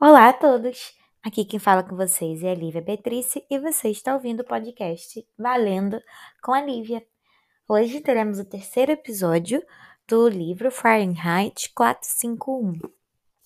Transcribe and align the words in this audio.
Olá 0.00 0.28
a 0.28 0.32
todos! 0.32 0.92
Aqui 1.22 1.44
quem 1.44 1.58
fala 1.58 1.82
com 1.82 1.96
vocês 1.96 2.42
é 2.42 2.50
a 2.50 2.54
Lívia 2.54 2.82
Beatrice 2.82 3.42
e 3.50 3.58
você 3.58 3.88
está 3.88 4.14
ouvindo 4.14 4.40
o 4.40 4.44
podcast 4.44 5.26
Valendo 5.38 5.98
com 6.42 6.52
a 6.52 6.60
Lívia. 6.60 7.02
Hoje 7.66 8.00
teremos 8.00 8.38
o 8.38 8.44
terceiro 8.44 8.92
episódio 8.92 9.62
do 10.06 10.28
livro 10.28 10.70
Fahrenheit 10.70 11.72
451. 11.74 12.78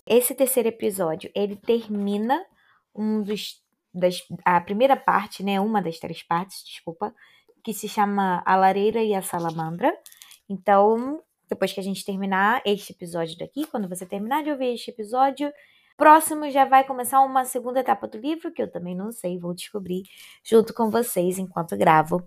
Esse 0.04 0.34
terceiro 0.34 0.68
episódio, 0.68 1.30
ele 1.34 1.54
termina 1.54 2.44
um 2.92 3.22
dos 3.22 3.62
das, 3.98 4.22
a 4.44 4.60
primeira 4.60 4.96
parte, 4.96 5.42
né, 5.42 5.60
uma 5.60 5.82
das 5.82 5.98
três 5.98 6.22
partes, 6.22 6.64
desculpa, 6.64 7.14
que 7.62 7.72
se 7.74 7.88
chama 7.88 8.42
A 8.46 8.56
Lareira 8.56 9.02
e 9.02 9.14
a 9.14 9.22
Salamandra. 9.22 9.92
Então, 10.48 11.22
depois 11.48 11.72
que 11.72 11.80
a 11.80 11.82
gente 11.82 12.04
terminar 12.04 12.62
este 12.64 12.92
episódio 12.92 13.36
daqui, 13.38 13.66
quando 13.66 13.88
você 13.88 14.06
terminar 14.06 14.42
de 14.42 14.50
ouvir 14.50 14.74
este 14.74 14.90
episódio, 14.90 15.52
próximo 15.96 16.50
já 16.50 16.64
vai 16.64 16.84
começar 16.84 17.20
uma 17.20 17.44
segunda 17.44 17.80
etapa 17.80 18.06
do 18.06 18.18
livro, 18.18 18.52
que 18.52 18.62
eu 18.62 18.70
também 18.70 18.94
não 18.94 19.10
sei, 19.10 19.38
vou 19.38 19.54
descobrir 19.54 20.02
junto 20.44 20.72
com 20.72 20.90
vocês 20.90 21.38
enquanto 21.38 21.76
gravo 21.76 22.22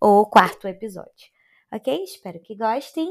o 0.00 0.26
quarto 0.26 0.66
episódio. 0.66 1.30
Ok? 1.72 2.02
Espero 2.02 2.40
que 2.40 2.56
gostem. 2.56 3.08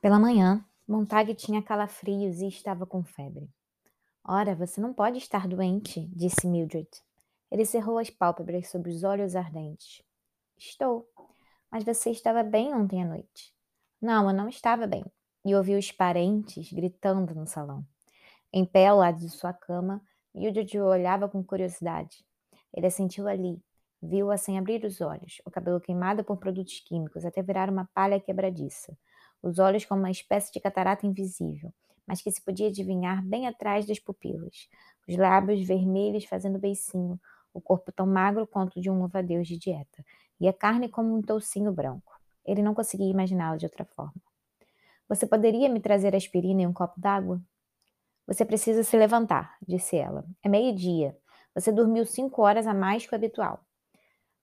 Pela 0.00 0.18
manhã, 0.18 0.64
Montag 0.86 1.34
tinha 1.34 1.62
calafrios 1.62 2.40
e 2.40 2.48
estava 2.48 2.86
com 2.86 3.02
febre. 3.02 3.48
Ora, 4.26 4.54
você 4.54 4.80
não 4.80 4.94
pode 4.94 5.18
estar 5.18 5.46
doente, 5.46 6.08
disse 6.14 6.46
Mildred. 6.46 6.88
Ele 7.50 7.66
cerrou 7.66 7.98
as 7.98 8.08
pálpebras 8.08 8.68
sobre 8.68 8.90
os 8.90 9.04
olhos 9.04 9.36
ardentes. 9.36 10.02
Estou. 10.56 11.06
Mas 11.70 11.84
você 11.84 12.10
estava 12.10 12.42
bem 12.42 12.74
ontem 12.74 13.02
à 13.02 13.06
noite. 13.06 13.54
Não, 14.00 14.28
eu 14.28 14.34
não 14.34 14.48
estava 14.48 14.86
bem. 14.86 15.04
E 15.44 15.54
ouvi 15.54 15.76
os 15.76 15.92
parentes 15.92 16.72
gritando 16.72 17.34
no 17.34 17.46
salão. 17.46 17.84
Em 18.50 18.64
pé 18.64 18.86
ao 18.86 18.96
lado 18.96 19.18
de 19.18 19.28
sua 19.28 19.52
cama, 19.52 20.00
Mildred 20.34 20.78
o 20.80 20.86
olhava 20.86 21.28
com 21.28 21.44
curiosidade. 21.44 22.24
Ele 22.72 22.88
sentiu 22.90 23.28
ali, 23.28 23.62
viu-a 24.02 24.38
sem 24.38 24.58
abrir 24.58 24.84
os 24.84 25.02
olhos, 25.02 25.42
o 25.44 25.50
cabelo 25.50 25.80
queimado 25.80 26.24
por 26.24 26.38
produtos 26.38 26.80
químicos 26.80 27.26
até 27.26 27.42
virar 27.42 27.68
uma 27.68 27.88
palha 27.92 28.18
quebradiça, 28.18 28.96
os 29.42 29.58
olhos 29.58 29.84
como 29.84 30.00
uma 30.00 30.10
espécie 30.10 30.50
de 30.50 30.60
catarata 30.60 31.06
invisível, 31.06 31.72
mas 32.06 32.20
que 32.22 32.30
se 32.30 32.42
podia 32.42 32.68
adivinhar 32.68 33.24
bem 33.24 33.46
atrás 33.46 33.86
das 33.86 33.98
pupilas, 33.98 34.68
os 35.08 35.16
lábios 35.16 35.66
vermelhos 35.66 36.24
fazendo 36.24 36.58
beicinho, 36.58 37.20
o 37.52 37.60
corpo 37.60 37.92
tão 37.92 38.06
magro 38.06 38.46
quanto 38.46 38.80
de 38.80 38.90
um 38.90 38.98
louva-a-Deus 38.98 39.46
de 39.46 39.58
dieta, 39.58 40.04
e 40.40 40.48
a 40.48 40.52
carne 40.52 40.88
como 40.88 41.16
um 41.16 41.22
toucinho 41.22 41.72
branco. 41.72 42.12
Ele 42.44 42.62
não 42.62 42.74
conseguia 42.74 43.10
imaginá-la 43.10 43.56
de 43.56 43.66
outra 43.66 43.84
forma. 43.84 44.14
Você 45.08 45.26
poderia 45.26 45.68
me 45.68 45.80
trazer 45.80 46.14
aspirina 46.14 46.62
e 46.62 46.66
um 46.66 46.72
copo 46.72 47.00
d'água? 47.00 47.40
Você 48.26 48.44
precisa 48.44 48.82
se 48.82 48.96
levantar, 48.96 49.56
disse 49.66 49.96
ela. 49.96 50.24
É 50.42 50.48
meio-dia. 50.48 51.16
Você 51.54 51.70
dormiu 51.70 52.04
cinco 52.04 52.42
horas 52.42 52.66
a 52.66 52.74
mais 52.74 53.06
que 53.06 53.12
o 53.12 53.16
habitual. 53.16 53.64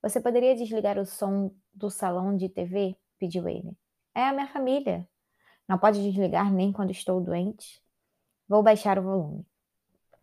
Você 0.02 0.22
poderia 0.22 0.56
desligar 0.56 0.98
o 0.98 1.06
som 1.06 1.52
do 1.74 1.90
salão 1.90 2.36
de 2.36 2.48
TV? 2.48 2.96
pediu 3.22 3.48
ele. 3.48 3.78
É 4.16 4.26
a 4.26 4.34
minha 4.34 4.48
família. 4.48 5.08
Não 5.72 5.78
pode 5.78 6.04
desligar 6.04 6.52
nem 6.52 6.70
quando 6.70 6.92
estou 6.92 7.22
doente? 7.22 7.82
Vou 8.46 8.62
baixar 8.62 9.00
o 9.00 9.04
volume. 9.04 9.48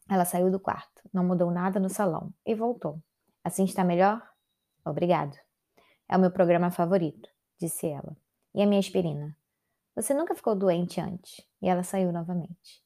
Ela 0.06 0.26
saiu 0.26 0.50
do 0.50 0.60
quarto, 0.60 1.00
não 1.10 1.24
mudou 1.24 1.50
nada 1.50 1.80
no 1.80 1.88
salão 1.88 2.34
e 2.44 2.54
voltou. 2.54 3.02
Assim 3.42 3.64
está 3.64 3.82
melhor? 3.82 4.22
Obrigado. 4.84 5.34
É 6.06 6.18
o 6.18 6.20
meu 6.20 6.30
programa 6.30 6.70
favorito, 6.70 7.30
disse 7.58 7.86
ela. 7.86 8.14
E 8.54 8.60
a 8.60 8.66
minha 8.66 8.78
aspirina? 8.78 9.34
Você 9.96 10.12
nunca 10.12 10.34
ficou 10.34 10.54
doente 10.54 11.00
antes? 11.00 11.40
E 11.62 11.68
ela 11.70 11.82
saiu 11.82 12.12
novamente. 12.12 12.84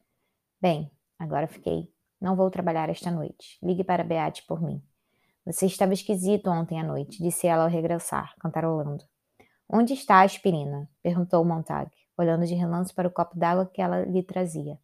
Bem, 0.60 0.88
agora 1.19 1.48
fiquei. 1.48 1.92
Não 2.20 2.36
vou 2.36 2.48
trabalhar 2.48 2.88
esta 2.88 3.10
noite. 3.10 3.59
Ligue 3.60 3.82
para 3.82 4.04
Beate 4.04 4.47
por 4.47 4.62
mim. 4.62 4.81
Você 5.44 5.66
estava 5.66 5.94
esquisito 5.94 6.48
ontem 6.48 6.78
à 6.78 6.84
noite, 6.84 7.20
disse 7.20 7.48
ela 7.48 7.65
ao 7.65 7.69
regressar, 7.69 8.36
cantarolando. 8.38 9.03
Onde 9.69 9.94
está 9.94 10.19
a 10.19 10.22
aspirina? 10.22 10.88
perguntou 11.03 11.44
Montag 11.44 11.91
olhando 12.16 12.46
de 12.46 12.54
relance 12.54 12.92
para 12.92 13.08
o 13.08 13.10
copo 13.10 13.38
d'água 13.38 13.66
que 13.66 13.80
ela 13.80 14.04
lhe 14.04 14.22
trazia. 14.22 14.78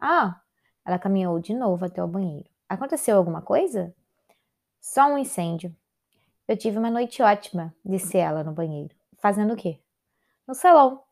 Ah! 0.00 0.40
Ela 0.84 0.98
caminhou 0.98 1.38
de 1.40 1.54
novo 1.54 1.84
até 1.84 2.02
o 2.02 2.08
banheiro. 2.08 2.48
Aconteceu 2.68 3.16
alguma 3.16 3.40
coisa? 3.40 3.94
Só 4.80 5.06
um 5.06 5.18
incêndio. 5.18 5.74
Eu 6.46 6.56
tive 6.56 6.78
uma 6.78 6.90
noite 6.90 7.22
ótima, 7.22 7.74
disse 7.84 8.18
ela 8.18 8.44
no 8.44 8.52
banheiro. 8.52 8.94
Fazendo 9.16 9.54
o 9.54 9.56
quê? 9.56 9.80
No 10.46 10.54
salão. 10.54 11.02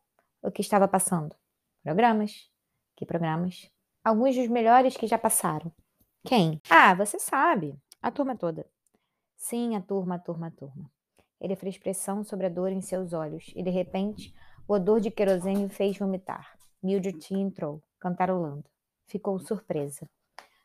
O 0.42 0.50
que 0.50 0.60
estava 0.60 0.86
passando? 0.86 1.34
Programas. 1.82 2.50
Que 2.94 3.06
programas? 3.06 3.70
Alguns 4.04 4.36
dos 4.36 4.48
melhores 4.48 4.96
que 4.96 5.06
já 5.06 5.16
passaram. 5.16 5.72
Quem? 6.24 6.60
Ah, 6.68 6.94
você 6.94 7.18
sabe. 7.18 7.74
A 8.02 8.10
turma 8.10 8.36
toda. 8.36 8.66
Sim, 9.36 9.74
a 9.74 9.80
turma, 9.80 10.16
a 10.16 10.18
turma, 10.18 10.48
a 10.48 10.50
turma. 10.50 10.90
Ele 11.40 11.56
fez 11.56 11.78
pressão 11.78 12.22
sobre 12.22 12.46
a 12.46 12.48
dor 12.48 12.70
em 12.70 12.80
seus 12.80 13.12
olhos 13.12 13.52
e, 13.56 13.62
de 13.62 13.70
repente, 13.70 14.34
o 14.66 14.74
odor 14.74 15.00
de 15.00 15.10
querosene 15.10 15.68
fez 15.68 15.98
vomitar. 15.98 16.56
Mildred 16.82 17.34
entrou, 17.34 17.82
cantarolando. 17.98 18.64
Ficou 19.06 19.38
surpresa. 19.38 20.08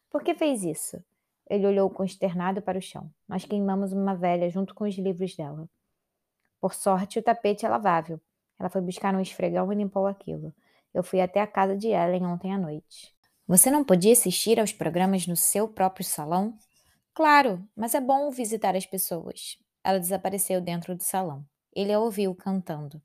Por 0.09 0.23
que 0.23 0.33
fez 0.33 0.63
isso? 0.63 1.03
Ele 1.49 1.65
olhou 1.65 1.89
consternado 1.89 2.61
para 2.61 2.77
o 2.77 2.81
chão. 2.81 3.09
Nós 3.27 3.45
queimamos 3.45 3.93
uma 3.93 4.15
velha 4.15 4.49
junto 4.49 4.73
com 4.73 4.83
os 4.83 4.97
livros 4.97 5.35
dela. 5.35 5.69
Por 6.59 6.73
sorte, 6.73 7.19
o 7.19 7.23
tapete 7.23 7.65
é 7.65 7.69
lavável. 7.69 8.19
Ela 8.59 8.69
foi 8.69 8.81
buscar 8.81 9.13
um 9.15 9.21
esfregão 9.21 9.71
e 9.71 9.75
limpou 9.75 10.07
aquilo. 10.07 10.53
Eu 10.93 11.03
fui 11.03 11.21
até 11.21 11.39
a 11.39 11.47
casa 11.47 11.77
de 11.77 11.87
Ellen 11.89 12.25
ontem 12.25 12.53
à 12.53 12.57
noite. 12.57 13.15
Você 13.47 13.69
não 13.69 13.83
podia 13.83 14.13
assistir 14.13 14.59
aos 14.59 14.73
programas 14.73 15.27
no 15.27 15.35
seu 15.35 15.67
próprio 15.67 16.05
salão? 16.05 16.57
Claro, 17.13 17.63
mas 17.75 17.93
é 17.95 18.01
bom 18.01 18.29
visitar 18.29 18.75
as 18.75 18.85
pessoas. 18.85 19.57
Ela 19.83 19.99
desapareceu 19.99 20.59
dentro 20.59 20.95
do 20.95 21.03
salão. 21.03 21.45
Ele 21.73 21.93
a 21.93 21.99
ouviu 21.99 22.35
cantando. 22.35 23.01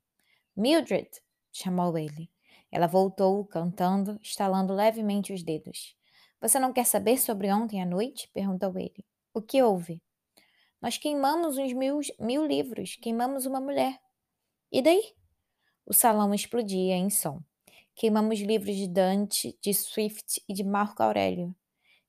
Mildred! 0.55 1.09
chamou 1.51 1.97
ele. 1.97 2.29
Ela 2.71 2.87
voltou, 2.87 3.45
cantando, 3.45 4.19
estalando 4.21 4.73
levemente 4.73 5.33
os 5.33 5.43
dedos. 5.43 5.95
Você 6.41 6.59
não 6.59 6.73
quer 6.73 6.85
saber 6.85 7.17
sobre 7.17 7.51
ontem 7.51 7.81
à 7.81 7.85
noite? 7.85 8.29
perguntou 8.33 8.77
ele. 8.77 9.05
O 9.33 9.41
que 9.41 9.61
houve? 9.61 10.01
Nós 10.81 10.97
queimamos 10.97 11.57
uns 11.57 11.71
mil, 11.71 11.99
mil 12.19 12.45
livros, 12.45 12.97
queimamos 12.97 13.45
uma 13.45 13.61
mulher. 13.61 13.99
E 14.71 14.81
daí? 14.81 15.13
O 15.85 15.93
salão 15.93 16.33
explodia 16.33 16.95
em 16.95 17.09
som. 17.09 17.41
Queimamos 17.95 18.39
livros 18.39 18.75
de 18.75 18.87
Dante, 18.87 19.57
de 19.61 19.73
Swift 19.73 20.43
e 20.49 20.53
de 20.53 20.63
Marco 20.63 21.01
Aurélio. 21.01 21.55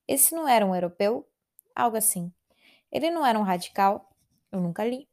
Esse 0.08 0.34
não 0.34 0.48
era 0.48 0.66
um 0.66 0.74
europeu? 0.74 1.28
Algo 1.74 1.96
assim. 1.96 2.32
Ele 2.90 3.10
não 3.10 3.24
era 3.24 3.38
um 3.38 3.42
radical? 3.42 4.10
Eu 4.50 4.60
nunca 4.60 4.84
li. 4.84 5.08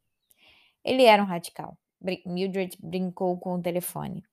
Ele 0.83 1.03
era 1.03 1.21
um 1.21 1.25
radical. 1.25 1.77
Mildred 2.25 2.77
brincou 2.81 3.37
com 3.37 3.55
o 3.55 3.61
telefone. 3.61 4.23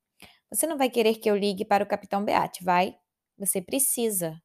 Você 0.50 0.66
não 0.66 0.78
vai 0.78 0.88
querer 0.88 1.16
que 1.16 1.30
eu 1.30 1.36
ligue 1.36 1.64
para 1.64 1.84
o 1.84 1.86
capitão 1.86 2.24
Beate, 2.24 2.64
vai? 2.64 2.96
Você 3.36 3.60
precisa. 3.60 4.40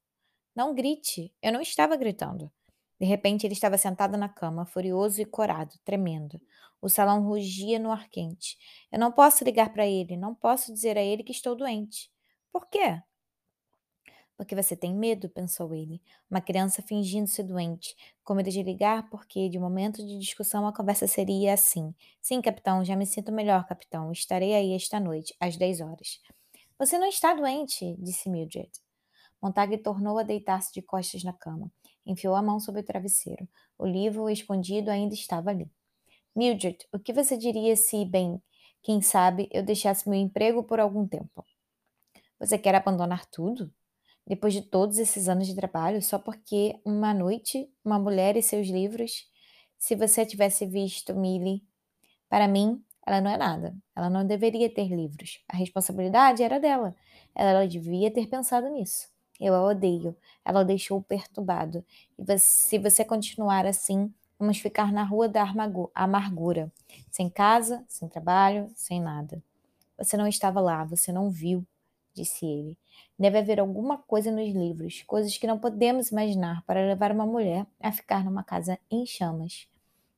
Não 0.55 0.75
grite. 0.75 1.33
Eu 1.41 1.53
não 1.53 1.61
estava 1.61 1.95
gritando. 1.95 2.51
De 2.99 3.05
repente, 3.05 3.45
ele 3.45 3.53
estava 3.53 3.77
sentado 3.77 4.17
na 4.17 4.29
cama, 4.29 4.65
furioso 4.65 5.21
e 5.21 5.25
corado, 5.25 5.75
tremendo. 5.83 6.39
O 6.81 6.89
salão 6.89 7.25
rugia 7.25 7.79
no 7.79 7.91
ar 7.91 8.09
quente. 8.09 8.57
Eu 8.91 8.99
não 8.99 9.11
posso 9.11 9.43
ligar 9.43 9.71
para 9.73 9.87
ele, 9.87 10.17
não 10.17 10.35
posso 10.35 10.73
dizer 10.73 10.97
a 10.97 11.01
ele 11.01 11.23
que 11.23 11.31
estou 11.31 11.55
doente. 11.55 12.11
Por 12.51 12.67
quê? 12.69 13.01
Porque 14.35 14.55
você 14.55 14.75
tem 14.75 14.95
medo, 14.95 15.29
pensou 15.29 15.73
ele. 15.73 16.01
Uma 16.29 16.41
criança 16.41 16.81
fingindo-se 16.81 17.43
doente, 17.43 17.95
com 18.23 18.33
medo 18.33 18.49
de 18.49 18.63
ligar, 18.63 19.09
porque 19.09 19.47
de 19.47 19.59
momento 19.59 20.05
de 20.05 20.17
discussão 20.17 20.67
a 20.67 20.73
conversa 20.73 21.07
seria 21.07 21.53
assim: 21.53 21.93
Sim, 22.21 22.41
capitão, 22.41 22.83
já 22.83 22.95
me 22.95 23.05
sinto 23.05 23.31
melhor, 23.31 23.65
capitão. 23.67 24.11
Estarei 24.11 24.53
aí 24.53 24.73
esta 24.73 24.99
noite, 24.99 25.35
às 25.39 25.55
10 25.55 25.81
horas. 25.81 26.19
Você 26.79 26.97
não 26.97 27.07
está 27.07 27.33
doente, 27.33 27.95
disse 27.99 28.29
Mildred. 28.29 28.71
Montague 29.41 29.77
tornou 29.77 30.17
a 30.17 30.23
deitar-se 30.23 30.73
de 30.73 30.81
costas 30.81 31.23
na 31.23 31.33
cama. 31.33 31.71
Enfiou 32.05 32.35
a 32.35 32.41
mão 32.41 32.59
sob 32.59 32.79
o 32.79 32.83
travesseiro. 32.83 33.47
O 33.77 33.85
livro 33.85 34.29
escondido 34.29 34.89
ainda 34.89 35.13
estava 35.13 35.49
ali. 35.51 35.69
Mildred, 36.35 36.77
o 36.91 36.99
que 36.99 37.13
você 37.13 37.37
diria 37.37 37.75
se, 37.75 38.03
bem, 38.05 38.41
quem 38.81 39.01
sabe, 39.01 39.47
eu 39.51 39.63
deixasse 39.63 40.09
meu 40.09 40.19
emprego 40.19 40.63
por 40.63 40.79
algum 40.79 41.07
tempo? 41.07 41.45
Você 42.39 42.57
quer 42.57 42.75
abandonar 42.75 43.25
tudo? 43.27 43.71
Depois 44.25 44.53
de 44.53 44.61
todos 44.61 44.97
esses 44.97 45.27
anos 45.27 45.47
de 45.47 45.55
trabalho, 45.55 46.01
só 46.01 46.17
porque 46.17 46.79
uma 46.85 47.13
noite, 47.13 47.69
uma 47.83 47.99
mulher 47.99 48.37
e 48.37 48.41
seus 48.41 48.67
livros, 48.67 49.29
se 49.77 49.95
você 49.95 50.25
tivesse 50.25 50.65
visto 50.65 51.13
Millie, 51.13 51.63
para 52.29 52.47
mim, 52.47 52.81
ela 53.05 53.19
não 53.19 53.29
é 53.29 53.37
nada. 53.37 53.75
Ela 53.95 54.09
não 54.09 54.25
deveria 54.25 54.73
ter 54.73 54.87
livros. 54.87 55.43
A 55.47 55.57
responsabilidade 55.57 56.41
era 56.41 56.59
dela. 56.59 56.95
Ela 57.35 57.67
devia 57.67 58.09
ter 58.09 58.27
pensado 58.27 58.69
nisso. 58.69 59.09
Eu 59.39 59.53
a 59.53 59.63
odeio. 59.63 60.15
Ela 60.45 60.61
o 60.61 60.63
deixou 60.63 61.01
perturbado. 61.01 61.85
E 62.17 62.39
se 62.39 62.79
você 62.79 63.03
continuar 63.03 63.65
assim, 63.65 64.13
vamos 64.39 64.57
ficar 64.59 64.91
na 64.91 65.03
rua 65.03 65.27
da 65.27 65.45
amargura. 65.93 66.71
Sem 67.11 67.29
casa, 67.29 67.83
sem 67.89 68.07
trabalho, 68.07 68.71
sem 68.75 69.01
nada. 69.01 69.43
Você 69.97 70.15
não 70.15 70.27
estava 70.27 70.61
lá, 70.61 70.83
você 70.85 71.11
não 71.11 71.29
viu, 71.29 71.65
disse 72.13 72.45
ele. 72.45 72.77
Deve 73.17 73.39
haver 73.39 73.59
alguma 73.59 73.97
coisa 73.97 74.31
nos 74.31 74.53
livros, 74.53 75.03
coisas 75.03 75.37
que 75.37 75.47
não 75.47 75.59
podemos 75.59 76.09
imaginar 76.09 76.63
para 76.65 76.85
levar 76.85 77.11
uma 77.11 77.25
mulher 77.25 77.65
a 77.79 77.91
ficar 77.91 78.23
numa 78.23 78.43
casa 78.43 78.79
em 78.89 79.05
chamas. 79.05 79.67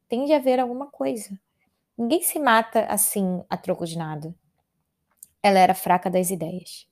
Tem 0.07 0.25
de 0.25 0.33
haver 0.33 0.59
alguma 0.59 0.87
coisa. 0.87 1.39
Ninguém 1.97 2.21
se 2.21 2.39
mata 2.39 2.85
assim 2.85 3.43
a 3.49 3.57
troco 3.57 3.85
de 3.85 3.97
nada. 3.97 4.35
Ela 5.41 5.59
era 5.59 5.73
fraca 5.73 6.09
das 6.09 6.29
ideias. 6.29 6.87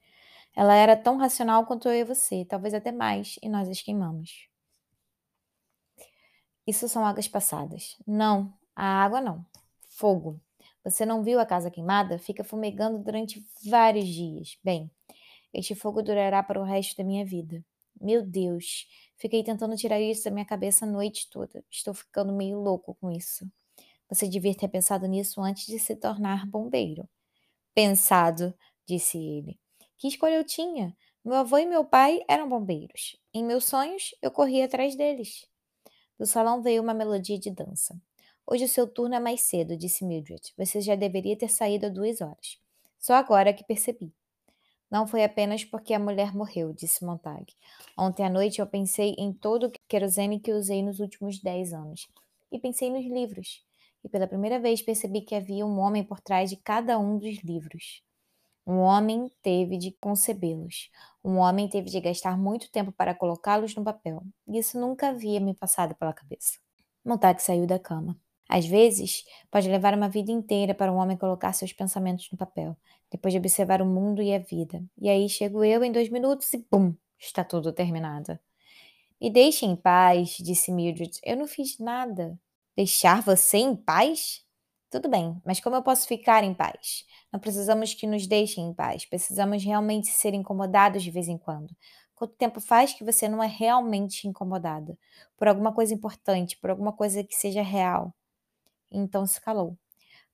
Ela 0.56 0.76
era 0.76 0.96
tão 0.96 1.18
racional 1.18 1.66
quanto 1.66 1.90
eu 1.90 1.96
e 1.96 2.04
você, 2.04 2.46
talvez 2.46 2.74
até 2.74 2.92
mais, 2.92 3.38
e 3.42 3.50
nós 3.50 3.68
as 3.68 3.82
queimamos. 3.82 4.48
Isso 6.66 6.88
são 6.88 7.06
águas 7.06 7.28
passadas. 7.28 7.98
Não, 8.06 8.54
a 8.76 9.04
água 9.04 9.20
não. 9.20 9.46
Fogo. 9.90 10.40
Você 10.84 11.06
não 11.06 11.24
viu 11.24 11.40
a 11.40 11.46
casa 11.46 11.72
queimada? 11.72 12.20
Fica 12.20 12.44
fumegando 12.44 13.00
durante 13.00 13.46
vários 13.66 14.08
dias. 14.08 14.58
Bem, 14.64 14.92
este 15.54 15.76
fogo 15.76 16.02
durará 16.02 16.44
para 16.44 16.60
o 16.60 16.64
resto 16.64 16.98
da 16.98 17.04
minha 17.04 17.26
vida. 17.26 17.64
Meu 18.02 18.22
Deus, 18.22 18.88
fiquei 19.16 19.44
tentando 19.44 19.78
tirar 19.78 20.02
isso 20.02 20.26
da 20.26 20.32
minha 20.32 20.46
cabeça 20.46 20.86
a 20.86 20.88
noite 20.88 21.30
toda. 21.30 21.64
Estou 21.72 21.94
ficando 21.94 22.34
meio 22.34 22.60
louco 22.60 22.96
com 22.96 23.12
isso. 23.12 23.50
Você 24.10 24.28
devia 24.28 24.54
ter 24.54 24.68
pensado 24.68 25.08
nisso 25.08 25.42
antes 25.42 25.68
de 25.68 25.80
se 25.80 25.96
tornar 25.96 26.46
bombeiro. 26.46 27.08
Pensado, 27.74 28.54
disse 28.86 29.18
ele. 29.18 29.60
Que 29.98 30.08
escolha 30.08 30.36
eu 30.36 30.44
tinha? 30.44 30.96
Meu 31.24 31.36
avô 31.36 31.58
e 31.58 31.66
meu 31.66 31.86
pai 31.86 32.22
eram 32.28 32.50
bombeiros. 32.50 33.18
Em 33.34 33.44
meus 33.44 33.64
sonhos, 33.64 34.14
eu 34.22 34.30
corria 34.30 34.66
atrás 34.66 34.96
deles. 34.96 35.48
Do 36.20 36.26
salão 36.26 36.62
veio 36.62 36.82
uma 36.82 36.94
melodia 36.94 37.40
de 37.40 37.50
dança. 37.50 38.00
Hoje 38.46 38.66
o 38.66 38.70
seu 38.70 38.88
turno 38.88 39.16
é 39.16 39.20
mais 39.20 39.42
cedo, 39.42 39.78
disse 39.78 40.06
Mildred. 40.06 40.54
Você 40.58 40.82
já 40.82 40.96
deveria 40.96 41.38
ter 41.38 41.50
saído 41.50 41.86
há 41.86 41.90
duas 41.90 42.22
horas. 42.22 42.60
Só 43.00 43.14
agora 43.16 43.54
que 43.54 43.64
percebi. 43.64 44.14
Não 44.92 45.08
foi 45.08 45.24
apenas 45.24 45.66
porque 45.66 45.94
a 45.94 46.00
mulher 46.00 46.36
morreu, 46.36 46.74
disse 46.74 47.04
Montag. 47.04 47.46
Ontem 47.98 48.26
à 48.26 48.30
noite 48.30 48.60
eu 48.60 48.68
pensei 48.68 49.16
em 49.18 49.34
todo 49.34 49.68
o 49.68 49.72
querosene 49.88 50.40
que 50.40 50.52
usei 50.52 50.84
nos 50.84 51.00
últimos 51.00 51.40
dez 51.40 51.74
anos. 51.74 52.08
E 52.52 52.60
pensei 52.60 52.92
nos 52.92 53.06
livros 53.06 53.64
e 54.04 54.10
pela 54.10 54.28
primeira 54.28 54.60
vez 54.60 54.82
percebi 54.82 55.22
que 55.22 55.34
havia 55.34 55.66
um 55.66 55.80
homem 55.80 56.04
por 56.04 56.20
trás 56.20 56.50
de 56.50 56.58
cada 56.58 57.00
um 57.00 57.18
dos 57.18 57.42
livros. 57.44 58.04
Um 58.66 58.80
homem 58.80 59.32
teve 59.42 59.78
de 59.78 59.92
concebê-los. 59.92 60.90
Um 61.24 61.38
homem 61.38 61.70
teve 61.70 61.90
de 61.90 62.00
gastar 62.02 62.38
muito 62.38 62.72
tempo 62.72 62.92
para 62.92 63.16
colocá-los 63.16 63.76
no 63.76 63.84
papel. 63.84 64.24
Isso 64.48 64.80
nunca 64.80 65.10
havia 65.10 65.40
me 65.40 65.54
passado 65.54 65.96
pela 65.96 66.14
cabeça. 66.14 66.60
Montag 67.04 67.42
saiu 67.42 67.66
da 67.66 67.80
cama. 67.80 68.18
Às 68.54 68.68
vezes, 68.68 69.26
pode 69.50 69.68
levar 69.68 69.96
uma 69.96 70.08
vida 70.08 70.32
inteira 70.32 70.76
para 70.76 70.94
um 70.94 70.98
homem 70.98 71.18
colocar 71.18 71.52
seus 71.54 71.74
pensamentos 71.74 72.30
no 72.32 72.38
papel, 72.38 72.78
depois 73.10 73.34
de 73.34 73.40
observar 73.40 73.82
o 73.82 73.86
mundo 73.86 74.22
e 74.22 74.32
a 74.32 74.38
vida. 74.38 74.80
E 74.96 75.10
aí 75.10 75.28
chego 75.28 75.64
eu 75.64 75.84
em 75.84 75.92
dois 75.92 76.08
minutos 76.08 76.54
e 76.54 76.64
bum, 76.72 76.94
está 77.18 77.44
tudo 77.44 77.74
terminado. 77.74 78.38
Me 79.20 79.32
deixe 79.32 79.66
em 79.66 79.76
paz, 79.76 80.38
disse 80.38 80.72
Mildred. 80.72 81.20
Eu 81.24 81.36
não 81.36 81.48
fiz 81.48 81.80
nada. 81.80 82.40
Deixar 82.78 83.24
você 83.24 83.58
em 83.58 83.76
paz? 83.76 84.46
Tudo 84.88 85.10
bem, 85.10 85.42
mas 85.44 85.60
como 85.60 85.76
eu 85.76 85.82
posso 85.82 86.08
ficar 86.08 86.44
em 86.44 86.54
paz? 86.54 87.08
Não 87.32 87.40
precisamos 87.40 87.96
que 87.96 88.06
nos 88.06 88.28
deixem 88.28 88.68
em 88.68 88.74
paz, 88.76 89.04
precisamos 89.04 89.64
realmente 89.64 90.10
ser 90.10 90.36
incomodados 90.36 91.02
de 91.02 91.10
vez 91.10 91.28
em 91.28 91.40
quando. 91.40 91.76
Quanto 92.14 92.36
tempo 92.36 92.62
faz 92.62 92.94
que 92.94 93.04
você 93.04 93.28
não 93.28 93.42
é 93.42 93.48
realmente 93.48 94.28
incomodada? 94.28 94.96
Por 95.36 95.48
alguma 95.48 95.74
coisa 95.74 95.92
importante, 95.92 96.56
por 96.58 96.70
alguma 96.70 96.94
coisa 96.94 97.24
que 97.24 97.34
seja 97.34 97.64
real? 97.64 98.14
Então 98.94 99.26
se 99.26 99.42
calou, 99.42 99.78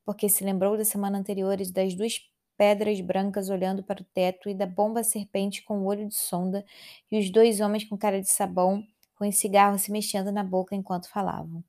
porque 0.05 0.29
se 0.29 0.43
lembrou 0.43 0.77
da 0.77 0.85
semana 0.85 1.17
anterior 1.19 1.59
e 1.61 1.71
das 1.71 1.95
duas 1.95 2.19
pedras 2.57 2.99
brancas 3.01 3.49
olhando 3.49 3.83
para 3.83 4.01
o 4.01 4.05
teto 4.13 4.49
e 4.49 4.53
da 4.55 4.65
bomba 4.67 5.03
serpente 5.03 5.63
com 5.63 5.79
o 5.79 5.85
olho 5.85 6.07
de 6.07 6.15
sonda 6.15 6.65
e 7.11 7.19
os 7.19 7.31
dois 7.31 7.61
homens 7.61 7.85
com 7.85 7.97
cara 7.97 8.21
de 8.21 8.29
sabão 8.29 8.83
com 9.17 9.27
o 9.27 9.31
cigarro 9.31 9.79
se 9.79 9.91
mexendo 9.91 10.31
na 10.31 10.43
boca 10.43 10.75
enquanto 10.75 11.09
falavam 11.09 11.63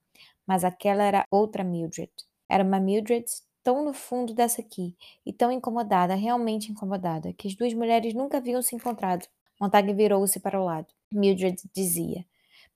mas 0.47 0.65
aquela 0.65 1.05
era 1.05 1.25
outra 1.31 1.63
Mildred. 1.63 2.11
Era 2.49 2.65
uma 2.65 2.81
Mildred 2.81 3.25
tão 3.63 3.85
no 3.85 3.93
fundo 3.93 4.35
dessa 4.35 4.61
aqui 4.61 4.97
e 5.25 5.33
tão 5.33 5.53
incomodada, 5.53 6.15
realmente 6.17 6.73
incomodada, 6.73 7.33
que 7.35 7.47
as 7.47 7.55
duas 7.55 7.73
mulheres 7.73 8.15
nunca 8.15 8.39
haviam 8.39 8.61
se 8.61 8.75
encontrado. 8.75 9.29
Montag 9.61 9.93
virou-se 9.93 10.41
para 10.41 10.61
o 10.61 10.65
lado. 10.65 10.89
Mildred 11.13 11.57
dizia: 11.73 12.25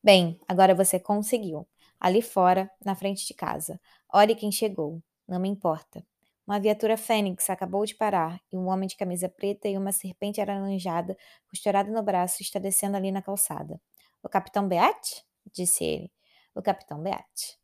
Bem, 0.02 0.38
agora 0.46 0.74
você 0.74 1.00
conseguiu. 1.00 1.66
Ali 1.98 2.22
fora, 2.22 2.70
na 2.84 2.94
frente 2.94 3.26
de 3.26 3.34
casa. 3.34 3.80
Olhe 4.16 4.36
quem 4.36 4.52
chegou. 4.52 5.02
Não 5.26 5.40
me 5.40 5.48
importa. 5.48 6.06
Uma 6.46 6.60
viatura 6.60 6.96
Fênix 6.96 7.50
acabou 7.50 7.84
de 7.84 7.96
parar 7.96 8.40
e 8.52 8.56
um 8.56 8.68
homem 8.68 8.86
de 8.86 8.96
camisa 8.96 9.28
preta 9.28 9.66
e 9.66 9.76
uma 9.76 9.90
serpente 9.90 10.40
alaranjada 10.40 11.18
costurada 11.48 11.90
no 11.90 12.00
braço 12.00 12.40
está 12.40 12.60
descendo 12.60 12.96
ali 12.96 13.10
na 13.10 13.20
calçada. 13.20 13.80
O 14.22 14.28
capitão 14.28 14.68
Beat? 14.68 15.24
disse 15.52 15.82
ele. 15.82 16.12
O 16.54 16.62
capitão 16.62 17.02
Beat. 17.02 17.58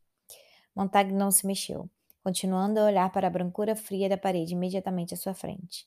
Montag 0.74 1.12
não 1.12 1.30
se 1.30 1.46
mexeu, 1.46 1.88
continuando 2.20 2.80
a 2.80 2.86
olhar 2.86 3.12
para 3.12 3.28
a 3.28 3.30
brancura 3.30 3.76
fria 3.76 4.08
da 4.08 4.18
parede 4.18 4.54
imediatamente 4.54 5.14
à 5.14 5.16
sua 5.16 5.34
frente. 5.34 5.86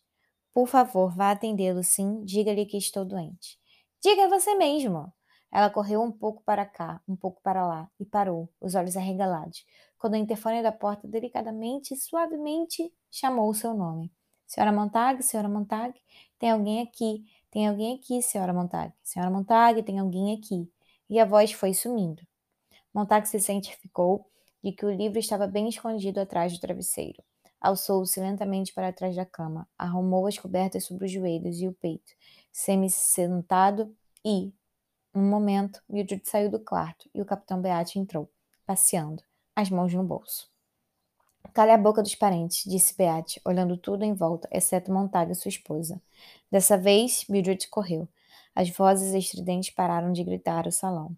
Por 0.54 0.66
favor, 0.70 1.14
vá 1.14 1.32
atendê-lo, 1.32 1.84
sim. 1.84 2.24
Diga-lhe 2.24 2.66
que 2.66 2.78
estou 2.78 3.04
doente. 3.04 3.60
Diga 4.02 4.30
você 4.30 4.56
mesmo. 4.56 5.12
Ela 5.54 5.70
correu 5.70 6.02
um 6.02 6.12
pouco 6.12 6.42
para 6.44 6.66
cá, 6.66 7.00
um 7.08 7.16
pouco 7.16 7.40
para 7.44 7.68
lá, 7.68 7.88
e 8.00 8.06
parou, 8.06 8.50
os 8.60 8.74
olhos 8.74 8.98
arregalados, 8.98 9.64
quando 10.04 10.16
o 10.16 10.18
interfone 10.18 10.62
da 10.62 10.70
porta 10.74 11.08
delicadamente 11.08 11.94
e 11.94 11.98
suavemente 11.98 12.94
chamou 13.10 13.50
o 13.50 13.54
seu 13.54 13.74
nome. 13.74 14.12
Senhora 14.46 14.70
Montag, 14.70 15.24
senhora 15.24 15.48
Montag, 15.48 15.98
tem 16.38 16.52
alguém 16.52 16.82
aqui, 16.82 17.24
tem 17.50 17.70
alguém 17.70 17.96
aqui, 17.96 18.22
senhora 18.22 18.52
Montag. 18.52 18.94
Senhora 19.02 19.32
Montag, 19.32 19.82
tem 19.82 20.00
alguém 20.00 20.36
aqui. 20.36 20.70
E 21.10 21.22
a 21.22 21.24
voz 21.24 21.54
foi 21.54 21.74
sumindo. 21.74 22.22
Montag 22.94 23.26
se 23.30 23.40
cientificou 23.40 24.30
de 24.62 24.74
que 24.74 24.86
o 24.86 24.92
livro 24.92 25.20
estava 25.20 25.48
bem 25.48 25.70
escondido 25.70 26.20
atrás 26.20 26.52
do 26.52 26.60
travesseiro. 26.60 27.24
Alçou-se 27.62 28.20
lentamente 28.20 28.74
para 28.74 28.92
trás 28.92 29.16
da 29.16 29.26
cama, 29.26 29.66
arrumou 29.78 30.28
as 30.28 30.38
cobertas 30.38 30.84
sobre 30.84 31.06
os 31.06 31.12
joelhos 31.14 31.62
e 31.62 31.68
o 31.70 31.72
peito, 31.72 32.12
semi-sentado 32.52 33.96
e, 34.26 34.54
um 35.16 35.22
momento, 35.22 35.82
Mildred 35.88 36.28
saiu 36.28 36.52
do 36.52 36.60
quarto 36.60 37.10
e 37.16 37.22
o 37.22 37.26
capitão 37.26 37.62
Beate 37.62 37.98
entrou, 37.98 38.30
passeando, 38.66 39.24
as 39.56 39.70
mãos 39.70 39.94
no 39.94 40.04
bolso. 40.04 40.52
Cale 41.54 41.72
a 41.72 41.78
boca 41.78 42.02
dos 42.02 42.16
parentes, 42.16 42.64
disse 42.70 42.96
Beate, 42.98 43.40
olhando 43.46 43.78
tudo 43.78 44.04
em 44.04 44.14
volta, 44.14 44.48
exceto 44.52 44.92
Montague 44.92 45.34
e 45.34 45.36
sua 45.36 45.50
esposa. 45.50 46.02
Dessa 46.52 46.78
vez, 46.78 47.26
Mildred 47.30 47.68
correu. 47.68 48.08
As 48.56 48.70
vozes 48.70 49.14
estridentes 49.14 49.70
pararam 49.70 50.12
de 50.12 50.24
gritar 50.24 50.66
o 50.66 50.72
salão. 50.72 51.16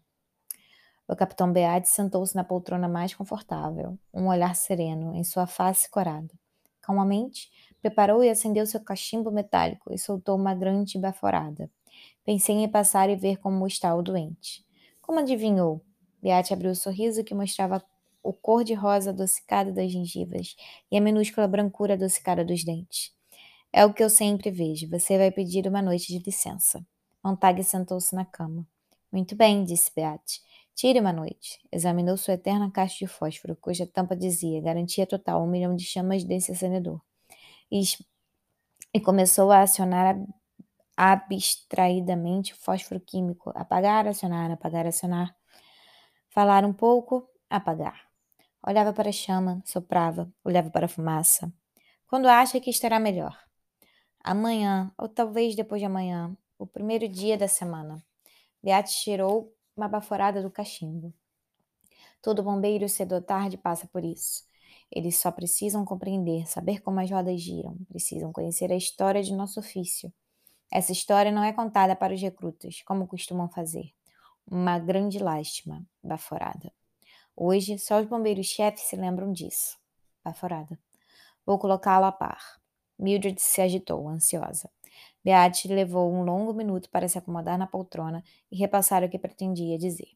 O 1.08 1.16
capitão 1.16 1.54
Beate 1.54 1.88
sentou-se 1.88 2.36
na 2.36 2.44
poltrona 2.44 2.90
mais 2.90 3.14
confortável, 3.14 3.98
um 4.14 4.28
olhar 4.28 4.56
sereno 4.56 5.16
em 5.16 5.24
sua 5.24 5.46
face 5.46 5.90
corada. 5.90 6.34
Calmamente, 6.82 7.50
preparou 7.82 8.24
e 8.24 8.30
acendeu 8.30 8.66
seu 8.66 8.80
cachimbo 8.80 9.32
metálico 9.32 9.94
e 9.94 9.98
soltou 9.98 10.36
uma 10.36 10.54
grande 10.54 10.98
baforada. 10.98 11.70
Pensei 12.26 12.56
em 12.56 12.68
passar 12.68 13.10
e 13.10 13.16
ver 13.16 13.38
como 13.38 13.66
está 13.68 13.94
o 13.96 14.02
doente. 14.02 14.66
Como 15.02 15.20
adivinhou? 15.20 15.82
Beate 16.22 16.54
abriu 16.54 16.72
o 16.72 16.76
sorriso 16.76 17.24
que 17.24 17.36
mostrava 17.36 17.84
o 18.26 18.34
cor-de-rosa 18.34 19.12
adocicada 19.12 19.72
das 19.72 19.92
gengivas 19.92 20.56
e 20.92 20.98
a 20.98 21.02
minúscula 21.02 21.48
brancura 21.48 21.94
adocicada 21.94 22.44
dos 22.44 22.64
dentes. 22.64 23.14
É 23.72 23.86
o 23.86 23.94
que 23.94 24.04
eu 24.04 24.10
sempre 24.10 24.50
vejo. 24.50 24.90
Você 24.90 25.18
vai 25.18 25.32
pedir 25.32 25.68
uma 25.68 25.82
noite 25.82 26.08
de 26.08 26.20
licença. 26.26 26.84
Montague 27.24 27.64
sentou-se 27.64 28.16
na 28.16 28.26
cama. 28.26 28.66
Muito 29.12 29.36
bem, 29.36 29.64
disse 29.64 29.92
Beate. 29.96 30.42
Tire 30.74 31.00
uma 31.00 31.14
noite. 31.14 31.60
Examinou 31.72 32.18
sua 32.18 32.34
eterna 32.34 32.72
caixa 32.72 32.98
de 33.00 33.08
fósforo, 33.08 33.56
cuja 33.56 33.86
tampa 33.86 34.16
dizia 34.16 34.62
garantia 34.62 35.06
total, 35.06 35.44
um 35.44 35.48
milhão 35.48 35.76
de 35.76 35.86
chamas 35.86 36.24
desse 36.24 36.52
acendedor. 36.52 37.00
E, 37.72 37.82
e 38.94 39.00
começou 39.00 39.52
a 39.52 39.62
acionar 39.62 40.18
abstraidamente 40.98 42.54
o 42.54 42.58
fósforo 42.58 43.00
químico. 43.00 43.52
Apagar, 43.56 44.08
acionar, 44.08 44.52
apagar, 44.52 44.88
acionar. 44.88 45.36
Falar 46.30 46.66
um 46.66 46.74
pouco, 46.74 47.30
apagar. 47.50 48.15
Olhava 48.68 48.92
para 48.92 49.10
a 49.10 49.12
chama, 49.12 49.62
soprava, 49.64 50.28
olhava 50.44 50.72
para 50.72 50.88
a 50.88 50.90
fumaça. 50.90 51.54
Quando 52.08 52.28
acha 52.28 52.60
que 52.60 52.72
estará 52.72 53.00
melhor? 53.00 53.38
Amanhã, 54.24 54.92
ou 54.98 55.08
talvez 55.08 55.56
depois 55.56 55.80
de 55.80 55.86
amanhã, 55.86 56.36
o 56.58 56.66
primeiro 56.66 57.08
dia 57.08 57.38
da 57.38 57.48
semana. 57.48 58.04
Beate 58.64 58.92
cheirou 58.92 59.54
uma 59.78 59.88
baforada 59.88 60.42
do 60.42 60.50
cachimbo. 60.50 61.14
Todo 62.24 62.42
bombeiro 62.42 62.90
cedo 62.90 63.14
ou 63.14 63.22
tarde 63.22 63.56
passa 63.56 63.88
por 63.88 64.04
isso. 64.04 64.44
Eles 64.92 65.18
só 65.18 65.32
precisam 65.32 65.86
compreender, 65.86 66.48
saber 66.48 66.82
como 66.82 67.00
as 67.00 67.12
rodas 67.12 67.40
giram, 67.40 67.78
precisam 67.88 68.34
conhecer 68.34 68.72
a 68.72 68.76
história 68.76 69.22
de 69.22 69.32
nosso 69.32 69.60
ofício. 69.60 70.12
Essa 70.72 70.92
história 70.92 71.32
não 71.32 71.44
é 71.44 71.54
contada 71.54 71.96
para 71.96 72.16
os 72.16 72.22
recrutas, 72.22 72.82
como 72.82 73.06
costumam 73.06 73.48
fazer. 73.48 73.92
Uma 74.48 74.80
grande 74.80 75.20
lástima, 75.20 75.86
baforada. 76.04 76.74
Hoje, 77.36 77.78
só 77.78 78.00
os 78.00 78.08
bombeiros-chefes 78.08 78.84
se 78.84 78.96
lembram 78.96 79.32
disso. 79.32 79.78
Baforada. 80.24 80.80
Vou 81.46 81.60
colocá-lo 81.60 82.06
a 82.06 82.12
par. 82.12 82.60
Mildred 82.98 83.42
se 83.42 83.62
agitou, 83.62 84.08
ansiosa. 84.08 84.70
Beate 85.24 85.68
levou 85.68 86.12
um 86.14 86.24
longo 86.24 86.54
minuto 86.54 86.90
para 86.90 87.08
se 87.08 87.18
acomodar 87.18 87.58
na 87.58 87.68
poltrona 87.68 88.24
e 88.52 88.58
repassar 88.58 89.04
o 89.04 89.10
que 89.10 89.20
pretendia 89.20 89.78
dizer. 89.78 90.10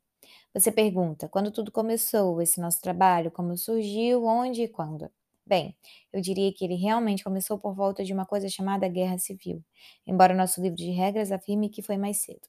Você 0.54 0.72
pergunta, 0.72 1.28
quando 1.30 1.52
tudo 1.52 1.72
começou, 1.72 2.42
esse 2.42 2.62
nosso 2.62 2.82
trabalho, 2.82 3.32
como 3.32 3.58
surgiu, 3.58 4.26
onde 4.26 4.64
e 4.64 4.68
quando? 4.68 5.10
Bem, 5.46 5.76
eu 6.14 6.22
diria 6.22 6.54
que 6.54 6.64
ele 6.64 6.76
realmente 6.76 7.24
começou 7.24 7.58
por 7.58 7.74
volta 7.76 8.04
de 8.04 8.14
uma 8.14 8.26
coisa 8.26 8.48
chamada 8.50 8.88
Guerra 8.88 9.18
Civil, 9.18 9.64
embora 10.06 10.34
nosso 10.34 10.62
livro 10.62 10.78
de 10.78 10.92
regras 10.92 11.32
afirme 11.32 11.70
que 11.70 11.82
foi 11.82 11.98
mais 11.98 12.18
cedo. 12.18 12.48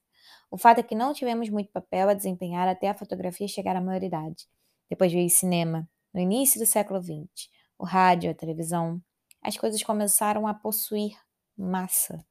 O 0.51 0.59
fato 0.59 0.79
é 0.79 0.83
que 0.83 0.95
não 0.95 1.13
tivemos 1.13 1.49
muito 1.49 1.71
papel 1.71 2.09
a 2.09 2.15
desempenhar 2.15 2.69
até 2.69 2.89
a 2.89 2.95
fotografia 2.95 3.47
chegar 3.47 3.77
à 3.77 3.81
maioridade. 3.81 4.49
Depois 4.89 5.13
veio 5.13 5.27
o 5.27 5.31
cinema, 5.31 5.89
no 6.13 6.21
início 6.21 6.59
do 6.59 6.67
século 6.67 7.01
XX, 7.01 7.49
o 7.79 7.85
rádio, 7.85 8.31
a 8.31 8.35
televisão. 8.35 9.01
As 9.41 9.57
coisas 9.57 9.83
começaram 9.83 10.47
a 10.47 10.55
possuir 10.55 11.17
massa. 11.57 12.25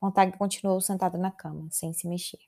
Montag 0.00 0.36
continuou 0.38 0.80
sentado 0.80 1.18
na 1.18 1.30
cama, 1.30 1.68
sem 1.70 1.92
se 1.92 2.06
mexer. 2.06 2.38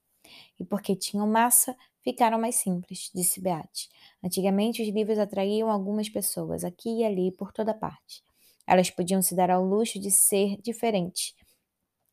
E 0.58 0.64
porque 0.64 0.94
tinham 0.94 1.26
massa, 1.26 1.76
ficaram 2.02 2.38
mais 2.38 2.54
simples, 2.54 3.10
disse 3.12 3.40
Beate. 3.40 3.88
Antigamente, 4.22 4.82
os 4.82 4.88
livros 4.88 5.18
atraíam 5.18 5.70
algumas 5.70 6.08
pessoas, 6.08 6.64
aqui 6.64 7.00
e 7.00 7.04
ali, 7.04 7.32
por 7.32 7.52
toda 7.52 7.74
parte. 7.74 8.22
Elas 8.66 8.90
podiam 8.90 9.20
se 9.20 9.34
dar 9.34 9.50
ao 9.50 9.64
luxo 9.64 9.98
de 9.98 10.10
ser 10.10 10.56
diferentes. 10.62 11.34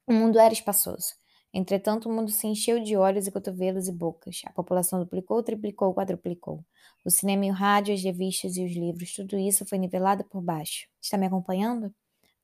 O 0.08 0.14
mundo 0.14 0.40
era 0.40 0.54
espaçoso. 0.54 1.14
Entretanto, 1.54 2.10
o 2.10 2.14
mundo 2.14 2.30
se 2.30 2.46
encheu 2.46 2.80
de 2.84 2.96
olhos 2.96 3.26
e 3.26 3.32
cotovelos 3.32 3.88
e 3.88 3.92
bocas. 3.92 4.42
A 4.46 4.52
população 4.52 5.00
duplicou, 5.00 5.42
triplicou, 5.42 5.94
quadruplicou. 5.94 6.64
O 7.06 7.10
cinema 7.10 7.46
e 7.46 7.50
o 7.50 7.54
rádio, 7.54 7.94
as 7.94 8.04
revistas 8.04 8.58
e 8.58 8.66
os 8.66 8.74
livros, 8.74 9.14
tudo 9.14 9.38
isso 9.38 9.66
foi 9.66 9.78
nivelado 9.78 10.24
por 10.26 10.42
baixo. 10.42 10.88
Está 11.02 11.18
me 11.18 11.26
acompanhando? 11.26 11.94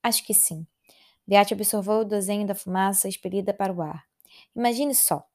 Acho 0.02 0.24
que 0.24 0.34
sim. 0.34 0.66
Beate 1.26 1.54
observou 1.54 2.00
o 2.00 2.04
desenho 2.04 2.46
da 2.46 2.54
fumaça 2.54 3.08
expelida 3.08 3.54
para 3.54 3.72
o 3.72 3.82
ar. 3.82 4.04
Imagine 4.54 4.94
só. 4.94 5.26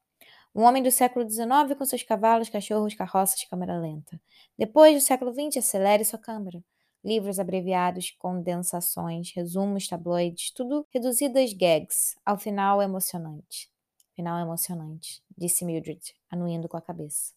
Um 0.54 0.62
homem 0.62 0.82
do 0.82 0.90
século 0.90 1.28
XIX 1.28 1.76
com 1.78 1.84
seus 1.84 2.02
cavalos, 2.02 2.48
cachorros, 2.48 2.94
carroças, 2.94 3.44
câmera 3.44 3.78
lenta. 3.78 4.20
Depois 4.58 4.94
do 4.94 5.00
século 5.00 5.32
XX, 5.32 5.58
acelere 5.58 6.04
sua 6.04 6.18
câmera. 6.18 6.62
Livros 7.02 7.38
abreviados, 7.38 8.10
condensações, 8.18 9.32
resumos, 9.34 9.88
tabloides, 9.88 10.50
tudo 10.52 10.86
reduzido 10.92 11.38
às 11.38 11.52
gags. 11.52 12.16
Ao 12.24 12.36
final, 12.36 12.82
emocionante. 12.82 13.70
Final 14.14 14.38
emocionante, 14.38 15.22
disse 15.36 15.64
Mildred, 15.64 16.14
anuindo 16.30 16.68
com 16.68 16.76
a 16.76 16.82
cabeça. 16.82 17.32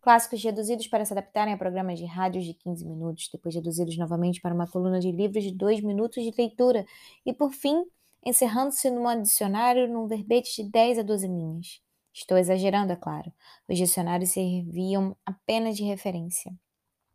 Clássicos 0.00 0.42
reduzidos 0.42 0.86
para 0.86 1.04
se 1.04 1.12
adaptarem 1.12 1.54
a 1.54 1.56
programas 1.56 1.98
de 1.98 2.04
rádios 2.04 2.44
de 2.44 2.54
15 2.54 2.84
minutos, 2.84 3.28
depois 3.32 3.54
reduzidos 3.54 3.96
novamente 3.96 4.40
para 4.40 4.54
uma 4.54 4.66
coluna 4.66 4.98
de 4.98 5.10
livros 5.12 5.44
de 5.44 5.52
2 5.52 5.80
minutos 5.80 6.22
de 6.22 6.32
leitura, 6.36 6.84
e 7.24 7.32
por 7.32 7.52
fim, 7.52 7.84
encerrando-se 8.24 8.90
num 8.90 9.22
dicionário 9.22 9.88
num 9.88 10.06
verbete 10.06 10.62
de 10.62 10.70
10 10.70 10.98
a 10.98 11.02
12 11.02 11.26
linhas. 11.26 11.80
Estou 12.12 12.36
exagerando, 12.36 12.92
é 12.92 12.96
claro. 12.96 13.32
Os 13.68 13.78
dicionários 13.78 14.30
serviam 14.30 15.16
apenas 15.24 15.76
de 15.76 15.84
referência. 15.84 16.52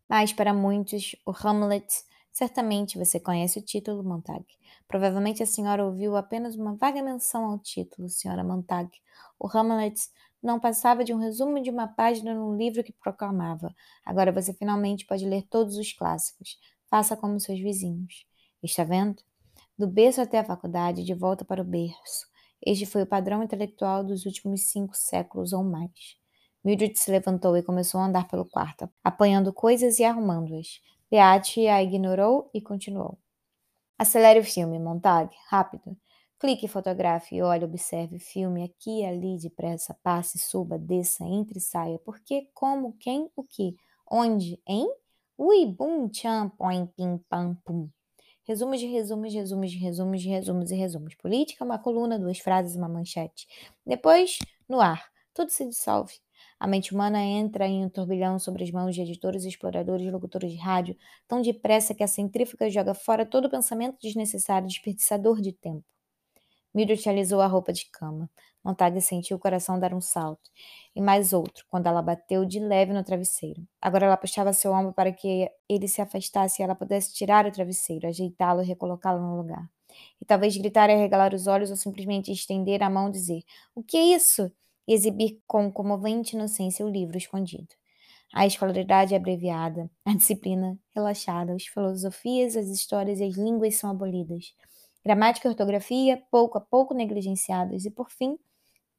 Mas, 0.09 0.33
para 0.33 0.53
muitos, 0.53 1.15
o 1.25 1.31
Hamlet. 1.31 1.85
Certamente 2.31 2.99
você 2.99 3.19
conhece 3.19 3.57
o 3.57 3.61
título, 3.63 4.03
Montag. 4.03 4.45
Provavelmente 4.87 5.41
a 5.41 5.45
senhora 5.45 5.83
ouviu 5.83 6.15
apenas 6.15 6.55
uma 6.55 6.75
vaga 6.75 7.01
menção 7.01 7.45
ao 7.45 7.57
título, 7.57 8.09
senhora 8.09 8.43
Montag. 8.43 8.89
O 9.39 9.47
Hamlet 9.47 9.99
não 10.41 10.59
passava 10.59 11.03
de 11.03 11.13
um 11.13 11.17
resumo 11.17 11.61
de 11.61 11.69
uma 11.69 11.87
página 11.87 12.33
num 12.33 12.55
livro 12.55 12.83
que 12.83 12.93
proclamava: 12.93 13.73
Agora 14.05 14.31
você 14.31 14.53
finalmente 14.53 15.05
pode 15.05 15.25
ler 15.25 15.47
todos 15.49 15.77
os 15.77 15.91
clássicos. 15.93 16.59
Faça 16.89 17.17
como 17.17 17.39
seus 17.39 17.59
vizinhos. 17.59 18.25
Está 18.63 18.83
vendo? 18.83 19.21
Do 19.77 19.87
berço 19.87 20.21
até 20.21 20.39
a 20.39 20.45
faculdade, 20.45 21.03
de 21.03 21.13
volta 21.13 21.43
para 21.43 21.61
o 21.61 21.65
berço. 21.65 22.27
Este 22.65 22.85
foi 22.85 23.03
o 23.03 23.07
padrão 23.07 23.43
intelectual 23.43 24.03
dos 24.03 24.25
últimos 24.25 24.61
cinco 24.71 24.95
séculos 24.95 25.53
ou 25.53 25.63
mais. 25.63 26.17
Mildred 26.67 27.00
se 27.00 27.09
levantou 27.09 27.55
e 27.55 27.63
começou 27.63 28.01
a 28.01 28.07
andar 28.07 28.27
pelo 28.27 28.43
quarto, 28.43 28.89
apanhando 29.01 29.53
coisas 29.53 30.00
e 30.00 30.03
arrumando-as. 30.03 30.81
Beate 31.09 31.65
a 31.65 31.81
ignorou 31.81 32.50
e 32.53 32.59
continuou. 32.59 33.17
Acelere 33.97 34.41
o 34.41 34.43
filme, 34.43 34.77
Montag, 34.77 35.33
rápido. 35.47 35.95
Clique, 36.38 36.67
fotografe, 36.67 37.41
olhe, 37.41 37.63
observe, 37.63 38.19
filme 38.19 38.65
aqui 38.65 39.00
e 39.00 39.05
ali, 39.05 39.38
depressa, 39.38 39.97
passe, 40.03 40.38
suba, 40.38 40.77
desça, 40.77 41.24
entre 41.24 41.57
e 41.57 41.62
saia. 41.62 41.97
Por 42.00 42.19
quê, 42.19 42.50
como, 42.53 42.97
quem, 43.00 43.31
o 43.33 43.45
que, 43.45 43.77
onde, 44.12 44.62
hein? 44.67 44.93
Ui, 45.38 45.65
bum, 45.67 46.09
tchan, 46.09 46.50
põe, 46.50 46.86
pim, 46.88 47.17
pam, 47.29 47.55
pum. 47.63 47.89
Resumos 48.43 48.81
de 48.81 48.88
resumos, 48.88 49.33
resumos 49.33 49.71
de 49.71 49.77
resumos 49.77 50.21
de 50.21 50.27
resumos 50.27 50.71
e 50.71 50.75
resumos. 50.75 51.15
Política, 51.15 51.63
uma 51.63 51.79
coluna, 51.79 52.19
duas 52.19 52.39
frases, 52.39 52.75
uma 52.75 52.89
manchete. 52.89 53.47
Depois, 53.86 54.39
no 54.67 54.81
ar, 54.81 55.09
tudo 55.33 55.50
se 55.50 55.65
dissolve. 55.65 56.26
A 56.59 56.67
mente 56.67 56.93
humana 56.93 57.23
entra 57.23 57.67
em 57.67 57.85
um 57.85 57.89
turbilhão 57.89 58.39
sobre 58.39 58.63
as 58.63 58.71
mãos 58.71 58.95
de 58.95 59.01
editores, 59.01 59.43
exploradores, 59.43 60.11
locutores 60.11 60.51
de 60.51 60.57
rádio, 60.57 60.97
tão 61.27 61.41
depressa 61.41 61.93
que 61.93 62.03
a 62.03 62.07
centrífuga 62.07 62.69
joga 62.69 62.93
fora 62.93 63.25
todo 63.25 63.49
pensamento 63.49 63.97
desnecessário, 64.01 64.67
desperdiçador 64.67 65.39
de 65.41 65.51
tempo. 65.53 65.85
Mildred 66.73 67.09
alisou 67.09 67.41
a 67.41 67.47
roupa 67.47 67.73
de 67.73 67.85
cama. 67.91 68.29
Montague 68.63 69.01
sentiu 69.01 69.37
o 69.37 69.39
coração 69.39 69.79
dar 69.79 69.93
um 69.93 70.01
salto, 70.01 70.51
e 70.95 71.01
mais 71.01 71.31
outro, 71.31 71.65
quando 71.69 71.87
ela 71.87 72.01
bateu 72.01 72.43
de 72.45 72.59
leve 72.59 72.91
no 72.93 73.03
travesseiro. 73.03 73.65
Agora 73.81 74.05
ela 74.05 74.17
puxava 74.17 74.51
seu 74.51 74.73
ombro 74.73 74.93
para 74.93 75.11
que 75.13 75.49
ele 75.69 75.87
se 75.87 76.01
afastasse 76.01 76.61
e 76.61 76.63
ela 76.63 76.75
pudesse 76.75 77.13
tirar 77.13 77.45
o 77.45 77.51
travesseiro, 77.51 78.07
ajeitá-lo 78.07 78.61
e 78.61 78.65
recolocá-lo 78.65 79.21
no 79.21 79.37
lugar. 79.37 79.69
E 80.21 80.25
talvez 80.25 80.55
gritar 80.57 80.89
e 80.89 80.93
arregalar 80.93 81.33
os 81.33 81.47
olhos 81.47 81.69
ou 81.71 81.77
simplesmente 81.77 82.31
estender 82.31 82.83
a 82.83 82.89
mão 82.89 83.07
e 83.09 83.11
dizer: 83.11 83.43
O 83.73 83.81
que 83.81 83.97
é 83.97 84.03
isso? 84.15 84.51
E 84.88 84.94
exibir 84.94 85.41
com 85.46 85.72
comovente 85.72 86.36
inocência 86.36 86.86
o 86.86 86.89
livro 86.89 87.17
escondido. 87.17 87.67
A 88.34 88.46
escolaridade 88.46 89.13
é 89.13 89.17
abreviada, 89.17 89.89
a 90.06 90.13
disciplina 90.13 90.77
relaxada, 90.94 91.53
as 91.53 91.65
filosofias, 91.65 92.56
as 92.56 92.67
histórias 92.67 93.20
e 93.20 93.24
as 93.24 93.36
línguas 93.36 93.75
são 93.75 93.89
abolidas. 93.89 94.53
Gramática 95.03 95.48
e 95.48 95.51
ortografia, 95.51 96.22
pouco 96.29 96.58
a 96.58 96.62
pouco 96.62 96.94
negligenciadas 96.94 97.86
e, 97.86 97.91
por 97.91 98.12
fim, 98.12 98.38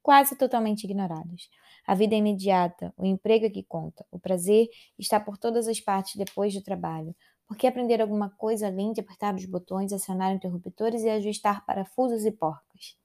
quase 0.03 0.37
totalmente 0.37 0.85
ignorados. 0.85 1.51
A 1.87 1.95
vida 1.95 2.15
é 2.15 2.19
imediata, 2.19 2.93
o 2.97 3.05
emprego 3.05 3.47
é 3.47 3.51
que 3.51 3.63
conta, 3.63 4.07
o 4.11 4.19
prazer 4.19 4.69
está 4.99 5.21
por 5.21 5.37
todas 5.37 5.69
as 5.69 5.81
partes 5.81 6.17
depois 6.17 6.55
do 6.55 6.63
trabalho. 6.63 7.15
Por 7.47 7.57
que 7.57 7.67
aprender 7.67 8.01
alguma 8.01 8.31
coisa 8.31 8.67
além 8.67 8.93
de 8.93 9.01
apertar 9.01 9.35
os 9.35 9.45
botões, 9.45 9.93
acionar 9.93 10.35
interruptores 10.35 11.03
e 11.03 11.11
ajustar 11.11 11.65
parafusos 11.67 12.25
e 12.25 12.33
porcas? 12.33 12.97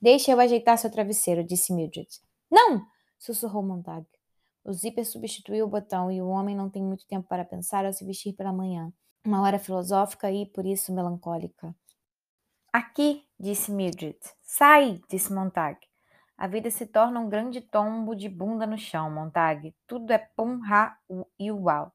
Deixe 0.00 0.30
eu 0.30 0.40
ajeitar 0.40 0.78
seu 0.78 0.90
travesseiro, 0.90 1.44
disse 1.44 1.72
Mildred. 1.72 2.08
Não! 2.50 2.86
sussurrou 3.18 3.62
Montag. 3.62 4.06
O 4.64 4.72
zíper 4.72 5.06
substituiu 5.06 5.66
o 5.66 5.68
botão 5.68 6.10
e 6.10 6.20
o 6.20 6.28
homem 6.28 6.56
não 6.56 6.68
tem 6.68 6.82
muito 6.82 7.06
tempo 7.06 7.28
para 7.28 7.44
pensar 7.44 7.86
ao 7.86 7.92
se 7.92 8.04
vestir 8.04 8.32
pela 8.34 8.52
manhã. 8.52 8.92
Uma 9.24 9.42
hora 9.42 9.58
filosófica 9.58 10.30
e, 10.30 10.46
por 10.46 10.66
isso, 10.66 10.92
melancólica. 10.92 11.74
Aqui, 12.72 13.26
disse 13.38 13.70
Mildred. 13.70 14.18
Sai, 14.42 15.00
disse 15.08 15.32
Montag. 15.32 15.78
A 16.36 16.46
vida 16.46 16.70
se 16.70 16.84
torna 16.84 17.18
um 17.18 17.28
grande 17.28 17.60
tombo 17.60 18.14
de 18.14 18.28
bunda 18.28 18.66
no 18.66 18.76
chão, 18.76 19.10
Montag. 19.10 19.74
Tudo 19.86 20.12
é 20.12 20.18
pum, 20.18 20.60
ra 20.60 20.98
e 21.38 21.50
uau. 21.50 21.92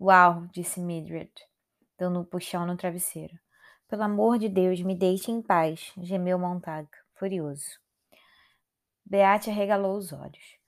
Uau, 0.00 0.46
disse 0.52 0.80
Mildred, 0.80 1.32
dando 1.98 2.20
um 2.20 2.24
puxão 2.24 2.66
no 2.66 2.76
travesseiro. 2.76 3.38
Pelo 3.88 4.02
amor 4.02 4.38
de 4.38 4.48
Deus, 4.48 4.80
me 4.82 4.94
deixe 4.94 5.30
em 5.30 5.40
paz, 5.40 5.92
gemeu 5.98 6.38
Montag, 6.38 6.88
furioso. 7.14 7.80
Beate 9.04 9.50
arregalou 9.50 9.96
os 9.96 10.12
olhos. 10.12 10.58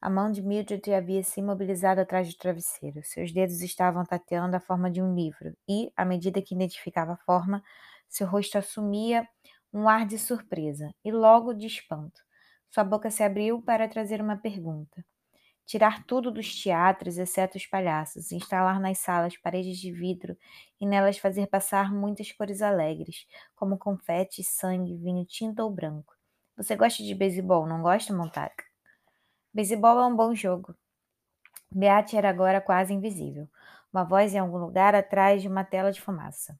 A 0.00 0.10
mão 0.10 0.32
de 0.32 0.42
Mildred 0.42 0.92
havia 0.92 1.22
se 1.22 1.40
imobilizado 1.40 2.00
atrás 2.00 2.28
do 2.28 2.36
travesseiro. 2.36 3.02
Seus 3.04 3.32
dedos 3.32 3.60
estavam 3.60 4.04
tateando 4.04 4.56
a 4.56 4.60
forma 4.60 4.90
de 4.90 5.00
um 5.00 5.14
livro 5.14 5.56
e, 5.68 5.92
à 5.96 6.04
medida 6.04 6.42
que 6.42 6.54
identificava 6.54 7.12
a 7.12 7.18
forma, 7.18 7.62
seu 8.08 8.26
rosto 8.26 8.58
assumia 8.58 9.26
um 9.72 9.88
ar 9.88 10.04
de 10.04 10.18
surpresa 10.18 10.92
e 11.04 11.12
logo 11.12 11.54
de 11.54 11.66
espanto. 11.66 12.20
Sua 12.68 12.82
boca 12.82 13.10
se 13.10 13.22
abriu 13.22 13.62
para 13.62 13.88
trazer 13.88 14.20
uma 14.20 14.36
pergunta. 14.36 15.04
Tirar 15.64 16.04
tudo 16.04 16.30
dos 16.32 16.60
teatros, 16.60 17.18
exceto 17.18 17.56
os 17.56 17.66
palhaços, 17.66 18.32
instalar 18.32 18.80
nas 18.80 18.98
salas 18.98 19.36
paredes 19.36 19.78
de 19.78 19.92
vidro 19.92 20.36
e 20.80 20.86
nelas 20.86 21.18
fazer 21.18 21.46
passar 21.46 21.92
muitas 21.92 22.32
cores 22.32 22.60
alegres, 22.60 23.26
como 23.54 23.78
confete, 23.78 24.42
sangue, 24.42 24.96
vinho 24.96 25.24
tinta 25.24 25.62
ou 25.64 25.70
branco 25.70 26.14
você 26.62 26.76
gosta 26.76 27.02
de 27.02 27.12
beisebol, 27.12 27.66
não 27.66 27.82
gosta, 27.82 28.14
Montag? 28.14 28.54
Beisebol 29.52 29.98
é 29.98 30.06
um 30.06 30.14
bom 30.14 30.32
jogo. 30.32 30.76
Beate 31.68 32.16
era 32.16 32.30
agora 32.30 32.60
quase 32.60 32.94
invisível. 32.94 33.48
Uma 33.92 34.04
voz 34.04 34.32
em 34.32 34.38
algum 34.38 34.58
lugar 34.58 34.94
atrás 34.94 35.42
de 35.42 35.48
uma 35.48 35.64
tela 35.64 35.90
de 35.90 36.00
fumaça. 36.00 36.56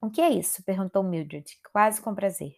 O 0.00 0.08
que 0.10 0.20
é 0.20 0.30
isso? 0.30 0.62
perguntou 0.62 1.02
Mildred, 1.02 1.58
quase 1.72 2.00
com 2.00 2.14
prazer. 2.14 2.54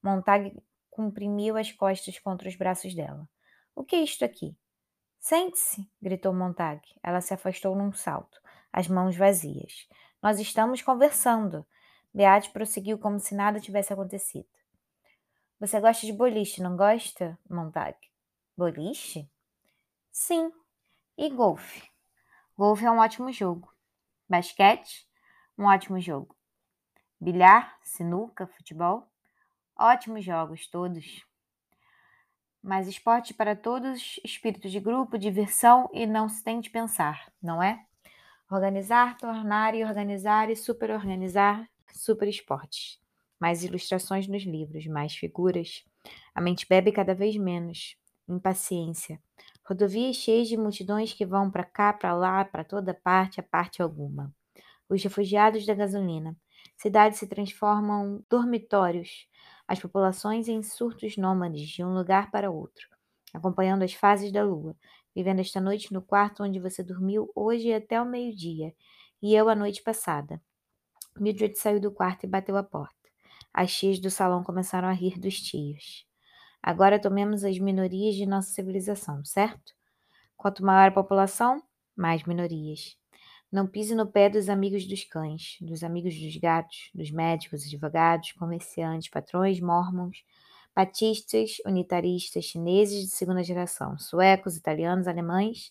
Montag 0.00 0.56
comprimiu 0.90 1.56
as 1.56 1.72
costas 1.72 2.18
contra 2.20 2.48
os 2.48 2.54
braços 2.54 2.94
dela. 2.94 3.28
O 3.74 3.82
que 3.84 3.96
é 3.96 4.02
isto 4.02 4.24
aqui? 4.24 4.56
Sente-se, 5.18 5.90
gritou 6.00 6.32
Montag. 6.32 6.80
Ela 7.02 7.20
se 7.20 7.34
afastou 7.34 7.74
num 7.74 7.92
salto, 7.92 8.40
as 8.72 8.86
mãos 8.86 9.16
vazias. 9.16 9.88
Nós 10.22 10.38
estamos 10.38 10.82
conversando. 10.82 11.66
Beate 12.14 12.50
prosseguiu 12.50 12.96
como 12.96 13.18
se 13.18 13.34
nada 13.34 13.58
tivesse 13.58 13.92
acontecido. 13.92 14.46
Você 15.62 15.80
gosta 15.80 16.04
de 16.04 16.12
boliche, 16.12 16.60
não 16.60 16.76
gosta, 16.76 17.38
Montag? 17.48 17.96
Boliche? 18.56 19.30
Sim. 20.10 20.50
E 21.16 21.30
golfe? 21.30 21.88
Golfe 22.58 22.84
é 22.84 22.90
um 22.90 22.98
ótimo 22.98 23.30
jogo. 23.30 23.72
Basquete? 24.28 25.06
Um 25.56 25.66
ótimo 25.66 26.00
jogo. 26.00 26.34
Bilhar, 27.20 27.78
sinuca, 27.80 28.48
futebol? 28.48 29.06
Ótimos 29.78 30.24
jogos, 30.24 30.66
todos. 30.66 31.24
Mas 32.60 32.88
esporte 32.88 33.32
para 33.32 33.54
todos, 33.54 34.18
espírito 34.24 34.68
de 34.68 34.80
grupo, 34.80 35.16
diversão 35.16 35.88
e 35.92 36.08
não 36.08 36.28
se 36.28 36.42
tem 36.42 36.60
de 36.60 36.70
pensar, 36.70 37.32
não 37.40 37.62
é? 37.62 37.86
Organizar, 38.50 39.16
tornar 39.16 39.76
e 39.76 39.84
organizar 39.84 40.50
e 40.50 40.56
superorganizar, 40.56 41.70
super 41.92 42.26
esportes. 42.26 43.00
Mais 43.42 43.64
ilustrações 43.64 44.28
nos 44.28 44.44
livros, 44.44 44.86
mais 44.86 45.16
figuras. 45.16 45.82
A 46.32 46.40
mente 46.40 46.64
bebe 46.64 46.92
cada 46.92 47.12
vez 47.12 47.36
menos. 47.36 47.96
Impaciência. 48.28 49.20
Rodovias 49.64 50.14
cheias 50.14 50.46
de 50.46 50.56
multidões 50.56 51.12
que 51.12 51.26
vão 51.26 51.50
para 51.50 51.64
cá, 51.64 51.92
para 51.92 52.14
lá, 52.14 52.44
para 52.44 52.62
toda 52.62 52.94
parte, 52.94 53.40
a 53.40 53.42
parte 53.42 53.82
alguma. 53.82 54.32
Os 54.88 55.02
refugiados 55.02 55.66
da 55.66 55.74
gasolina. 55.74 56.36
Cidades 56.76 57.18
se 57.18 57.26
transformam 57.26 58.24
dormitórios. 58.30 59.26
As 59.66 59.80
populações 59.80 60.46
em 60.46 60.62
surtos 60.62 61.16
nômades 61.16 61.68
de 61.68 61.82
um 61.82 61.92
lugar 61.92 62.30
para 62.30 62.48
outro, 62.48 62.86
acompanhando 63.34 63.82
as 63.82 63.92
fases 63.92 64.30
da 64.30 64.44
lua, 64.44 64.76
vivendo 65.16 65.40
esta 65.40 65.60
noite 65.60 65.92
no 65.92 66.00
quarto 66.00 66.44
onde 66.44 66.60
você 66.60 66.80
dormiu 66.84 67.28
hoje 67.34 67.74
até 67.74 68.00
o 68.00 68.06
meio-dia, 68.06 68.72
e 69.20 69.34
eu 69.34 69.48
a 69.48 69.56
noite 69.56 69.82
passada. 69.82 70.40
Mildred 71.18 71.58
saiu 71.58 71.80
do 71.80 71.90
quarto 71.90 72.22
e 72.22 72.28
bateu 72.28 72.56
a 72.56 72.62
porta. 72.62 73.01
As 73.52 73.74
tias 73.74 73.98
do 73.98 74.10
salão 74.10 74.42
começaram 74.42 74.88
a 74.88 74.92
rir 74.92 75.18
dos 75.18 75.40
tios. 75.40 76.06
Agora 76.62 76.98
tomemos 76.98 77.44
as 77.44 77.58
minorias 77.58 78.14
de 78.14 78.24
nossa 78.24 78.50
civilização, 78.50 79.24
certo? 79.24 79.72
Quanto 80.36 80.64
maior 80.64 80.88
a 80.88 80.92
população, 80.92 81.62
mais 81.96 82.24
minorias. 82.24 82.96
Não 83.50 83.66
pise 83.66 83.94
no 83.94 84.06
pé 84.06 84.30
dos 84.30 84.48
amigos 84.48 84.86
dos 84.86 85.04
cães, 85.04 85.58
dos 85.60 85.84
amigos 85.84 86.18
dos 86.18 86.36
gatos, 86.36 86.90
dos 86.94 87.10
médicos, 87.10 87.66
advogados, 87.66 88.32
comerciantes, 88.32 89.10
patrões, 89.10 89.60
mormons, 89.60 90.24
batistas, 90.74 91.58
unitaristas, 91.66 92.46
chineses 92.46 93.02
de 93.02 93.10
segunda 93.10 93.42
geração, 93.42 93.98
suecos, 93.98 94.56
italianos, 94.56 95.06
alemães, 95.06 95.70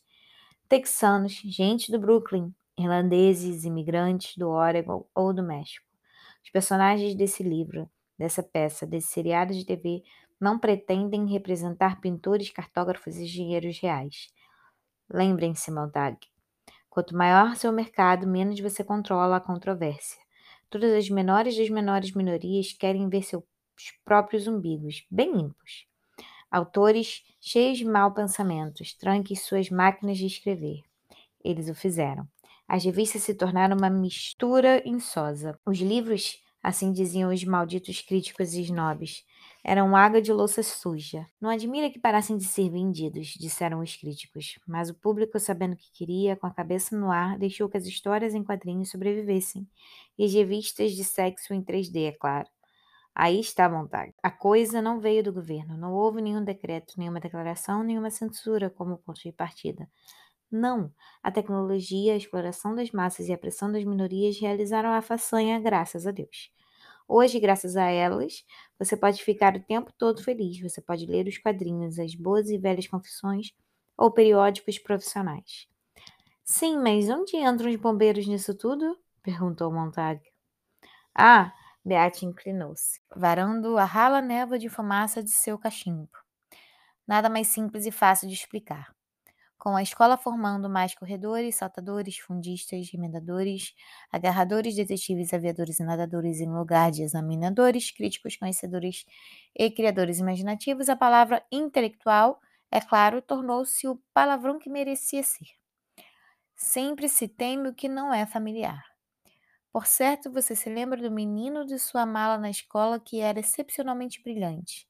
texanos, 0.70 1.42
gente 1.44 1.92
do 1.92 2.00
Brooklyn, 2.00 2.54
irlandeses, 2.78 3.66
imigrantes 3.66 4.38
do 4.38 4.50
Oregon 4.50 5.06
ou 5.16 5.34
do 5.34 5.42
México. 5.42 5.91
Os 6.44 6.50
personagens 6.50 7.16
desse 7.16 7.44
livro, 7.44 7.90
dessa 8.18 8.44
peça, 8.44 8.86
desse 8.86 9.08
seriado 9.08 9.54
de 9.54 9.66
TV 9.66 10.04
não 10.40 10.58
pretendem 10.58 11.28
representar 11.28 12.02
pintores, 12.02 12.50
cartógrafos 12.50 13.18
e 13.18 13.24
engenheiros 13.24 13.80
reais. 13.80 14.30
Lembrem-se, 15.10 15.72
Montag. 15.72 16.18
Quanto 16.90 17.16
maior 17.16 17.56
seu 17.56 17.72
mercado, 17.72 18.28
menos 18.28 18.60
você 18.60 18.84
controla 18.84 19.38
a 19.38 19.42
controvérsia. 19.42 20.20
Todas 20.70 20.94
as 20.94 21.10
menores 21.10 21.56
das 21.56 21.70
menores 21.70 22.14
minorias 22.14 22.74
querem 22.74 23.08
ver 23.08 23.24
seus 23.24 23.44
próprios 24.04 24.48
umbigos, 24.48 25.06
bem 25.10 25.36
limpos. 25.36 25.86
Autores 26.50 27.24
cheios 27.40 27.78
de 27.78 27.86
mau 27.86 28.14
pensamentos, 28.14 28.94
tranquem 28.94 29.36
suas 29.36 29.70
máquinas 29.70 30.18
de 30.18 30.26
escrever. 30.26 30.82
Eles 31.44 31.70
o 31.70 31.76
fizeram. 31.76 32.28
As 32.74 32.86
revistas 32.86 33.24
se 33.24 33.36
tornaram 33.36 33.76
uma 33.76 33.90
mistura 33.90 34.82
insosa. 34.88 35.60
Os 35.66 35.80
livros, 35.80 36.42
assim 36.64 36.94
diziam 36.94 37.30
os 37.30 37.44
malditos 37.44 38.00
críticos 38.00 38.54
e 38.54 38.62
snobs, 38.62 39.26
eram 39.62 39.94
água 39.94 40.22
de 40.22 40.32
louça 40.32 40.64
suja. 40.64 41.26
Não 41.42 41.50
admira 41.50 41.90
que 41.90 42.00
parassem 42.00 42.38
de 42.38 42.46
ser 42.46 42.70
vendidos, 42.70 43.34
disseram 43.38 43.82
os 43.82 43.98
críticos, 43.98 44.58
mas 44.66 44.90
o 44.90 44.96
público, 44.96 45.38
sabendo 45.38 45.74
o 45.74 45.76
que 45.76 45.92
queria, 45.92 46.38
com 46.38 46.48
a 46.48 46.54
cabeça 46.54 46.98
no 46.98 47.12
ar, 47.12 47.38
deixou 47.38 47.68
que 47.68 47.76
as 47.76 47.86
histórias 47.86 48.34
em 48.34 48.42
quadrinhos 48.42 48.90
sobrevivessem. 48.90 49.68
E 50.18 50.24
as 50.24 50.34
revistas 50.34 50.94
de 50.94 51.04
sexo 51.04 51.54
em 51.54 51.62
3D, 51.62 52.08
é 52.08 52.14
claro. 52.14 52.48
Aí 53.14 53.42
está 53.42 53.66
a 53.66 53.70
vontade. 53.70 54.14
A 54.24 54.32
coisa 54.32 54.82
não 54.82 55.02
veio 55.02 55.22
do 55.22 55.34
governo, 55.34 55.76
não 55.78 55.92
houve 55.92 56.22
nenhum 56.22 56.42
decreto, 56.42 56.94
nenhuma 56.98 57.20
declaração, 57.20 57.84
nenhuma 57.84 58.10
censura 58.10 58.70
como 58.70 58.98
ponto 58.98 59.20
de 59.20 59.34
partida. 59.34 59.90
Não, 60.52 60.94
a 61.24 61.32
tecnologia, 61.32 62.14
a 62.14 62.18
exploração 62.18 62.76
das 62.76 62.92
massas 62.92 63.28
e 63.30 63.34
a 63.34 63.38
pressão 63.38 63.72
das 63.72 63.84
minorias 63.86 64.38
realizaram 64.40 64.90
a 64.92 65.02
façanha, 65.02 65.60
graças 65.60 66.06
a 66.06 66.12
Deus. 66.12 66.52
Hoje, 67.08 67.40
graças 67.40 67.76
a 67.78 67.86
elas, 67.86 68.46
você 68.80 68.98
pode 68.98 69.24
ficar 69.24 69.56
o 69.56 69.64
tempo 69.64 69.92
todo 69.98 70.24
feliz. 70.24 70.60
Você 70.62 70.82
pode 70.82 71.06
ler 71.06 71.28
os 71.28 71.38
quadrinhos, 71.38 72.00
as 72.00 72.16
boas 72.16 72.50
e 72.50 72.58
velhas 72.58 72.88
confissões 72.88 73.52
ou 73.98 74.12
periódicos 74.12 74.80
profissionais. 74.80 75.68
Sim, 76.44 76.78
mas 76.80 77.10
onde 77.10 77.38
entram 77.38 77.70
os 77.70 77.76
bombeiros 77.78 78.28
nisso 78.28 78.56
tudo? 78.56 78.98
perguntou 79.24 79.72
Montag. 79.72 80.22
Ah, 81.16 81.54
Beate 81.86 82.26
inclinou-se, 82.26 83.00
varando 83.16 83.78
a 83.78 83.86
rala 83.86 84.22
névoa 84.22 84.60
de 84.60 84.70
fumaça 84.70 85.24
de 85.24 85.32
seu 85.32 85.58
cachimbo. 85.58 86.10
Nada 87.08 87.30
mais 87.30 87.48
simples 87.48 87.86
e 87.86 87.92
fácil 87.92 88.28
de 88.28 88.36
explicar 88.36 88.94
com 89.62 89.76
a 89.78 89.84
escola 89.84 90.18
formando 90.18 90.68
mais 90.70 90.96
corredores, 90.96 91.56
saltadores, 91.58 92.18
fundistas, 92.18 92.90
remendadores, 92.92 93.74
agarradores, 94.12 94.76
detetives, 94.76 95.34
aviadores 95.34 95.80
e 95.80 95.84
nadadores 95.84 96.42
em 96.42 96.50
lugar 96.52 96.92
de 96.92 97.04
examinadores, 97.04 97.92
críticos, 97.92 98.36
conhecedores 98.38 99.06
e 99.56 99.70
criadores 99.72 100.18
imaginativos, 100.20 100.90
a 100.90 100.96
palavra 100.96 101.46
intelectual, 101.52 102.40
é 102.72 102.82
claro, 102.82 103.22
tornou-se 103.22 103.88
o 103.88 104.02
palavrão 104.16 104.58
que 104.60 104.70
merecia 104.70 105.22
ser. 105.24 105.46
Sempre 106.56 107.10
se 107.10 107.28
teme 107.28 107.68
o 107.70 107.74
que 107.76 107.90
não 107.90 108.14
é 108.14 108.26
familiar. 108.26 108.84
Por 109.74 109.88
certo, 109.88 110.32
você 110.32 110.56
se 110.56 110.70
lembra 110.70 111.02
do 111.02 111.12
menino 111.12 111.66
de 111.66 111.80
sua 111.80 112.06
mala 112.06 112.38
na 112.40 112.50
escola 112.52 113.00
que 113.00 113.22
era 113.22 113.40
excepcionalmente 113.42 114.22
brilhante 114.24 114.88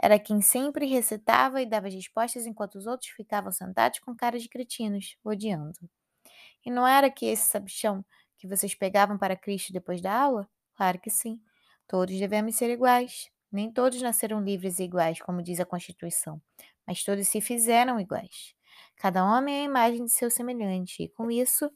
era 0.00 0.18
quem 0.18 0.40
sempre 0.40 0.86
recitava 0.86 1.62
e 1.62 1.66
dava 1.66 1.88
as 1.88 1.94
respostas 1.94 2.46
enquanto 2.46 2.76
os 2.76 2.86
outros 2.86 3.10
ficavam 3.10 3.52
sentados 3.52 4.00
com 4.00 4.14
cara 4.14 4.38
de 4.38 4.48
cretinos, 4.48 5.16
odiando. 5.24 5.78
E 6.64 6.70
não 6.70 6.86
era 6.86 7.10
que 7.10 7.26
esse 7.26 7.48
sabichão 7.48 8.04
que 8.38 8.48
vocês 8.48 8.74
pegavam 8.74 9.18
para 9.18 9.36
Cristo 9.36 9.72
depois 9.72 10.00
da 10.00 10.12
aula? 10.12 10.48
Claro 10.74 10.98
que 11.00 11.10
sim. 11.10 11.40
Todos 11.86 12.18
devemos 12.18 12.56
ser 12.56 12.70
iguais. 12.70 13.30
Nem 13.52 13.70
todos 13.70 14.02
nasceram 14.02 14.42
livres 14.42 14.80
e 14.80 14.84
iguais, 14.84 15.20
como 15.20 15.40
diz 15.40 15.60
a 15.60 15.64
Constituição, 15.64 16.42
mas 16.84 17.04
todos 17.04 17.28
se 17.28 17.40
fizeram 17.40 18.00
iguais. 18.00 18.52
Cada 18.96 19.24
homem 19.24 19.58
é 19.58 19.60
a 19.60 19.64
imagem 19.64 20.04
de 20.04 20.10
seu 20.10 20.28
semelhante, 20.28 21.04
e 21.04 21.08
com 21.08 21.30
isso 21.30 21.70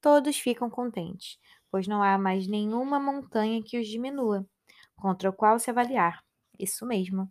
todos 0.00 0.38
ficam 0.38 0.70
contentes, 0.70 1.36
pois 1.72 1.88
não 1.88 2.00
há 2.04 2.16
mais 2.16 2.46
nenhuma 2.46 3.00
montanha 3.00 3.60
que 3.64 3.80
os 3.80 3.88
diminua, 3.88 4.46
contra 4.94 5.28
o 5.28 5.32
qual 5.32 5.58
se 5.58 5.70
avaliar. 5.70 6.22
Isso 6.56 6.86
mesmo. 6.86 7.28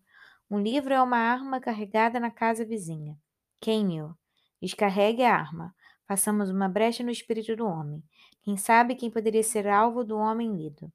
Um 0.53 0.61
livro 0.61 0.93
é 0.93 1.01
uma 1.01 1.17
arma 1.17 1.59
carregada 1.59 2.19
na 2.19 2.29
casa 2.29 2.63
vizinha. 2.63 3.17
Queime-o. 3.59 4.15
Descarregue 4.61 5.23
a 5.23 5.35
arma. 5.35 5.73
Façamos 6.07 6.51
uma 6.51 6.69
brecha 6.69 7.03
no 7.03 7.09
espírito 7.09 7.55
do 7.55 7.65
homem. 7.65 8.03
Quem 8.43 8.55
sabe 8.55 8.93
quem 8.93 9.09
poderia 9.09 9.41
ser 9.41 9.67
alvo 9.67 10.03
do 10.03 10.15
homem 10.15 10.55
lido? 10.55 10.93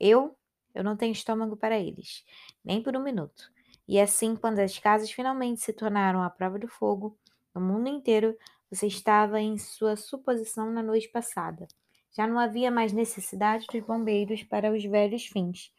Eu? 0.00 0.36
Eu 0.74 0.82
não 0.82 0.96
tenho 0.96 1.12
estômago 1.12 1.56
para 1.56 1.78
eles, 1.78 2.24
nem 2.64 2.82
por 2.82 2.96
um 2.96 3.00
minuto. 3.00 3.44
E 3.86 4.00
assim, 4.00 4.34
quando 4.34 4.58
as 4.58 4.76
casas 4.76 5.08
finalmente 5.08 5.60
se 5.60 5.72
tornaram 5.72 6.20
a 6.20 6.28
prova 6.28 6.58
do 6.58 6.66
fogo, 6.66 7.16
no 7.54 7.60
mundo 7.60 7.88
inteiro, 7.88 8.36
você 8.68 8.88
estava 8.88 9.40
em 9.40 9.56
sua 9.56 9.94
suposição 9.94 10.68
na 10.72 10.82
noite 10.82 11.08
passada. 11.10 11.68
Já 12.10 12.26
não 12.26 12.40
havia 12.40 12.72
mais 12.72 12.92
necessidade 12.92 13.68
dos 13.72 13.86
bombeiros 13.86 14.42
para 14.42 14.72
os 14.72 14.84
velhos 14.84 15.26
fins. 15.26 15.72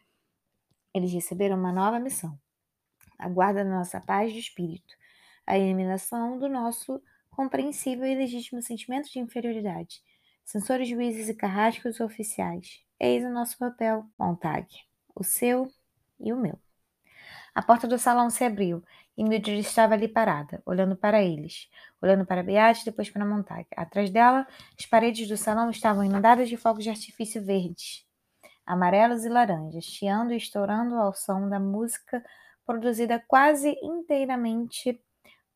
Eles 0.94 1.12
receberam 1.12 1.58
uma 1.58 1.70
nova 1.70 2.00
missão 2.00 2.40
a 3.18 3.28
guarda 3.28 3.64
da 3.64 3.70
nossa 3.70 4.00
paz 4.00 4.32
de 4.32 4.38
espírito, 4.38 4.94
a 5.46 5.58
eliminação 5.58 6.38
do 6.38 6.48
nosso 6.48 7.02
compreensível 7.30 8.06
e 8.06 8.14
legítimo 8.14 8.62
sentimento 8.62 9.10
de 9.10 9.18
inferioridade, 9.18 10.02
censores, 10.44 10.88
juízes 10.88 11.28
e 11.28 11.34
carrascos 11.34 12.00
oficiais. 12.00 12.80
Eis 12.98 13.24
o 13.24 13.30
nosso 13.30 13.56
papel, 13.58 14.04
Montag, 14.18 14.66
o 15.14 15.22
seu 15.22 15.70
e 16.18 16.32
o 16.32 16.36
meu. 16.36 16.58
A 17.54 17.62
porta 17.62 17.88
do 17.88 17.98
salão 17.98 18.30
se 18.30 18.44
abriu 18.44 18.84
e 19.16 19.24
Mildred 19.24 19.60
estava 19.60 19.94
ali 19.94 20.06
parada, 20.06 20.62
olhando 20.64 20.94
para 20.96 21.20
eles, 21.22 21.68
olhando 22.00 22.24
para 22.24 22.42
Beate 22.42 22.82
e 22.82 22.84
depois 22.84 23.10
para 23.10 23.24
Montag. 23.24 23.66
Atrás 23.76 24.10
dela, 24.10 24.46
as 24.78 24.86
paredes 24.86 25.28
do 25.28 25.36
salão 25.36 25.70
estavam 25.70 26.04
inundadas 26.04 26.48
de 26.48 26.56
fogos 26.56 26.84
de 26.84 26.90
artifício 26.90 27.44
verdes. 27.44 28.06
amarelos 28.64 29.24
e 29.24 29.28
laranjas, 29.28 29.84
chiando 29.84 30.32
e 30.32 30.36
estourando 30.36 30.94
ao 30.96 31.14
som 31.14 31.48
da 31.48 31.58
música 31.58 32.22
produzida 32.68 33.18
quase 33.26 33.78
inteiramente 33.82 35.00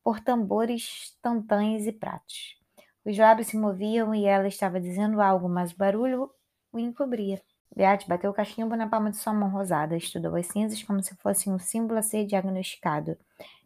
por 0.03 0.19
tambores, 0.19 1.15
tantães 1.21 1.87
e 1.87 1.93
pratos. 1.93 2.57
Os 3.05 3.19
lábios 3.19 3.49
se 3.49 3.59
moviam 3.59 4.15
e 4.15 4.25
ela 4.25 4.49
estava 4.49 4.81
dizendo 4.81 5.21
algo, 5.21 5.47
mas 5.47 5.73
o 5.73 5.77
barulho 5.77 6.31
o 6.73 6.79
encobria. 6.79 7.43
Beate 7.77 8.09
bateu 8.09 8.31
o 8.31 8.35
cachimbo 8.35 8.75
na 8.77 8.89
palma 8.89 9.11
de 9.11 9.19
sua 9.19 9.35
mão 9.35 9.51
rosada, 9.51 9.95
estudou 9.95 10.35
as 10.37 10.47
cinzas 10.47 10.83
como 10.83 11.03
se 11.03 11.15
fossem 11.17 11.53
um 11.53 11.59
símbolo 11.59 11.99
a 11.99 12.03
ser 12.03 12.25
diagnosticado 12.25 13.19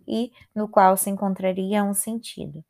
e 0.09 0.33
no 0.53 0.69
qual 0.69 0.97
se 0.97 1.09
encontraria 1.09 1.85
um 1.85 1.95
sentido. 1.95 2.65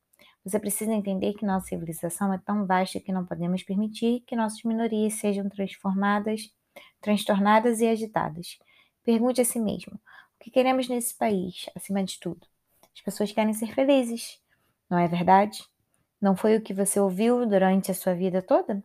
Você 0.44 0.60
precisa 0.60 0.92
entender 0.92 1.32
que 1.32 1.46
nossa 1.46 1.68
civilização 1.68 2.34
é 2.34 2.38
tão 2.38 2.66
vasta 2.66 3.00
que 3.00 3.12
não 3.12 3.24
podemos 3.24 3.62
permitir 3.62 4.20
que 4.26 4.36
nossas 4.36 4.62
minorias 4.62 5.14
sejam 5.14 5.48
transformadas, 5.48 6.52
transtornadas 7.00 7.80
e 7.80 7.88
agitadas. 7.88 8.58
Pergunte 9.02 9.40
a 9.40 9.44
si 9.44 9.58
mesmo: 9.58 9.98
o 10.40 10.44
que 10.44 10.50
queremos 10.50 10.88
nesse 10.88 11.16
país, 11.16 11.66
acima 11.74 12.04
de 12.04 12.18
tudo? 12.20 12.46
As 12.94 13.00
pessoas 13.00 13.32
querem 13.32 13.52
ser 13.52 13.74
felizes, 13.74 14.40
não 14.88 14.98
é 14.98 15.08
verdade? 15.08 15.64
Não 16.20 16.36
foi 16.36 16.56
o 16.56 16.62
que 16.62 16.72
você 16.72 16.98
ouviu 17.00 17.46
durante 17.46 17.90
a 17.90 17.94
sua 17.94 18.14
vida 18.14 18.40
toda? 18.40 18.82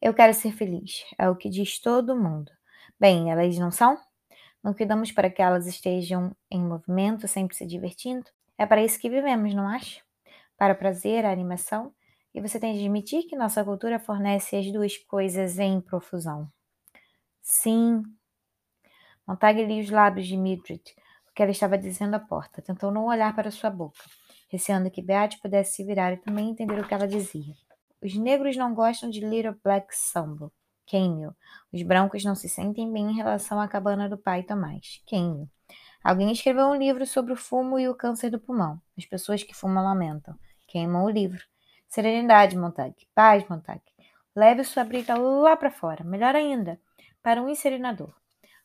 Eu 0.00 0.14
quero 0.14 0.32
ser 0.32 0.52
feliz, 0.52 1.04
é 1.18 1.28
o 1.28 1.36
que 1.36 1.50
diz 1.50 1.80
todo 1.80 2.16
mundo. 2.16 2.50
Bem, 2.98 3.30
elas 3.30 3.58
não 3.58 3.70
são? 3.70 3.98
Não 4.62 4.74
cuidamos 4.74 5.12
para 5.12 5.30
que 5.30 5.42
elas 5.42 5.66
estejam 5.66 6.34
em 6.50 6.60
movimento, 6.60 7.28
sempre 7.28 7.56
se 7.56 7.66
divertindo? 7.66 8.26
É 8.56 8.66
para 8.66 8.82
isso 8.82 8.98
que 8.98 9.08
vivemos, 9.08 9.54
não 9.54 9.68
acha? 9.68 10.00
Para 10.56 10.74
o 10.74 10.76
prazer, 10.76 11.24
a 11.24 11.30
animação. 11.30 11.94
E 12.34 12.40
você 12.40 12.58
tem 12.58 12.74
de 12.74 12.80
admitir 12.80 13.24
que 13.24 13.36
nossa 13.36 13.64
cultura 13.64 13.98
fornece 13.98 14.56
as 14.56 14.70
duas 14.72 14.96
coisas 14.96 15.58
em 15.58 15.80
profusão. 15.80 16.50
Sim. 17.40 18.02
Montague 19.28 19.64
lia 19.64 19.82
os 19.82 19.90
lábios 19.90 20.26
de 20.26 20.36
Mildred, 20.36 20.82
o 21.30 21.34
que 21.34 21.42
ela 21.42 21.52
estava 21.52 21.76
dizendo 21.76 22.14
à 22.14 22.18
porta. 22.18 22.62
Tentou 22.62 22.90
não 22.90 23.06
olhar 23.06 23.36
para 23.36 23.50
sua 23.50 23.68
boca 23.68 24.02
receando 24.48 24.90
que 24.90 25.02
Beate 25.02 25.38
pudesse 25.40 25.76
se 25.76 25.84
virar 25.84 26.12
e 26.12 26.16
também 26.16 26.50
entender 26.50 26.80
o 26.80 26.86
que 26.86 26.94
ela 26.94 27.06
dizia. 27.06 27.54
Os 28.02 28.14
negros 28.14 28.56
não 28.56 28.74
gostam 28.74 29.10
de 29.10 29.20
Little 29.20 29.56
Black 29.62 29.94
Sambo. 29.94 30.52
Camel. 30.90 31.34
Os 31.70 31.82
brancos 31.82 32.24
não 32.24 32.34
se 32.34 32.48
sentem 32.48 32.90
bem 32.90 33.10
em 33.10 33.14
relação 33.14 33.60
à 33.60 33.68
cabana 33.68 34.08
do 34.08 34.16
pai 34.16 34.42
Tomás. 34.42 35.02
Camel. 35.06 35.46
Alguém 36.02 36.32
escreveu 36.32 36.66
um 36.68 36.74
livro 36.74 37.04
sobre 37.04 37.34
o 37.34 37.36
fumo 37.36 37.78
e 37.78 37.86
o 37.86 37.94
câncer 37.94 38.30
do 38.30 38.40
pulmão. 38.40 38.80
As 38.96 39.04
pessoas 39.04 39.42
que 39.42 39.54
fumam 39.54 39.84
lamentam. 39.84 40.34
Queimam 40.66 41.04
o 41.04 41.10
livro. 41.10 41.42
Serenidade, 41.88 42.56
Montague. 42.56 43.06
Paz, 43.14 43.46
Montague. 43.50 43.82
Leve 44.34 44.64
sua 44.64 44.82
briga 44.82 45.14
lá 45.14 45.56
para 45.56 45.70
fora. 45.70 46.02
Melhor 46.04 46.34
ainda, 46.34 46.80
para 47.22 47.42
um 47.42 47.50
incinerador. 47.50 48.14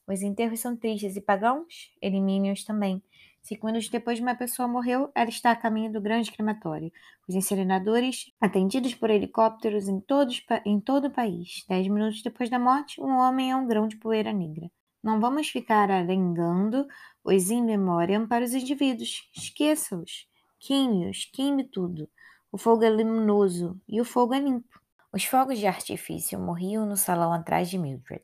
Os 0.07 0.21
enterros 0.21 0.59
são 0.59 0.75
tristes 0.75 1.15
e 1.15 1.21
pagãos? 1.21 1.91
Elimine-os 2.01 2.63
também. 2.63 3.01
Cinco 3.41 3.65
minutos 3.65 3.89
depois 3.89 4.17
de 4.17 4.23
uma 4.23 4.35
pessoa 4.35 4.67
morreu, 4.67 5.11
ela 5.13 5.29
está 5.29 5.51
a 5.51 5.55
caminho 5.55 5.91
do 5.91 5.99
grande 5.99 6.31
crematório. 6.31 6.91
Os 7.27 7.35
incineradores, 7.35 8.31
atendidos 8.39 8.95
por 8.95 9.09
helicópteros 9.09 9.87
em, 9.87 9.99
todos, 9.99 10.45
em 10.65 10.79
todo 10.79 11.07
o 11.07 11.11
país. 11.11 11.65
Dez 11.67 11.87
minutos 11.87 12.21
depois 12.21 12.49
da 12.49 12.57
morte, 12.57 13.01
um 13.01 13.17
homem 13.17 13.51
é 13.51 13.55
um 13.55 13.67
grão 13.67 13.87
de 13.87 13.97
poeira 13.97 14.31
negra. 14.31 14.71
Não 15.03 15.19
vamos 15.19 15.49
ficar 15.49 15.91
arengando 15.91 16.87
os 17.23 17.49
in 17.51 17.63
memoriam 17.63 18.25
para 18.25 18.45
os 18.45 18.53
indivíduos. 18.53 19.29
Esqueça-os. 19.35 20.25
Queime-os, 20.57 21.25
queime 21.25 21.65
tudo. 21.65 22.09
O 22.49 22.57
fogo 22.57 22.85
é 22.85 22.89
luminoso 22.89 23.77
e 23.87 23.99
o 23.99 24.05
fogo 24.05 24.33
é 24.33 24.39
limpo. 24.39 24.79
Os 25.11 25.25
fogos 25.25 25.59
de 25.59 25.67
artifício 25.67 26.39
morriam 26.39 26.85
no 26.85 26.95
salão 26.95 27.33
atrás 27.33 27.69
de 27.69 27.77
Mildred. 27.77 28.23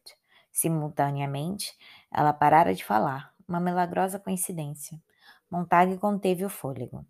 Simultaneamente, 0.59 1.73
ela 2.11 2.33
parara 2.33 2.75
de 2.75 2.83
falar. 2.83 3.33
Uma 3.47 3.61
milagrosa 3.61 4.19
coincidência. 4.19 5.01
Montague 5.49 5.97
conteve 5.97 6.43
o 6.43 6.49
fôlego. 6.49 7.05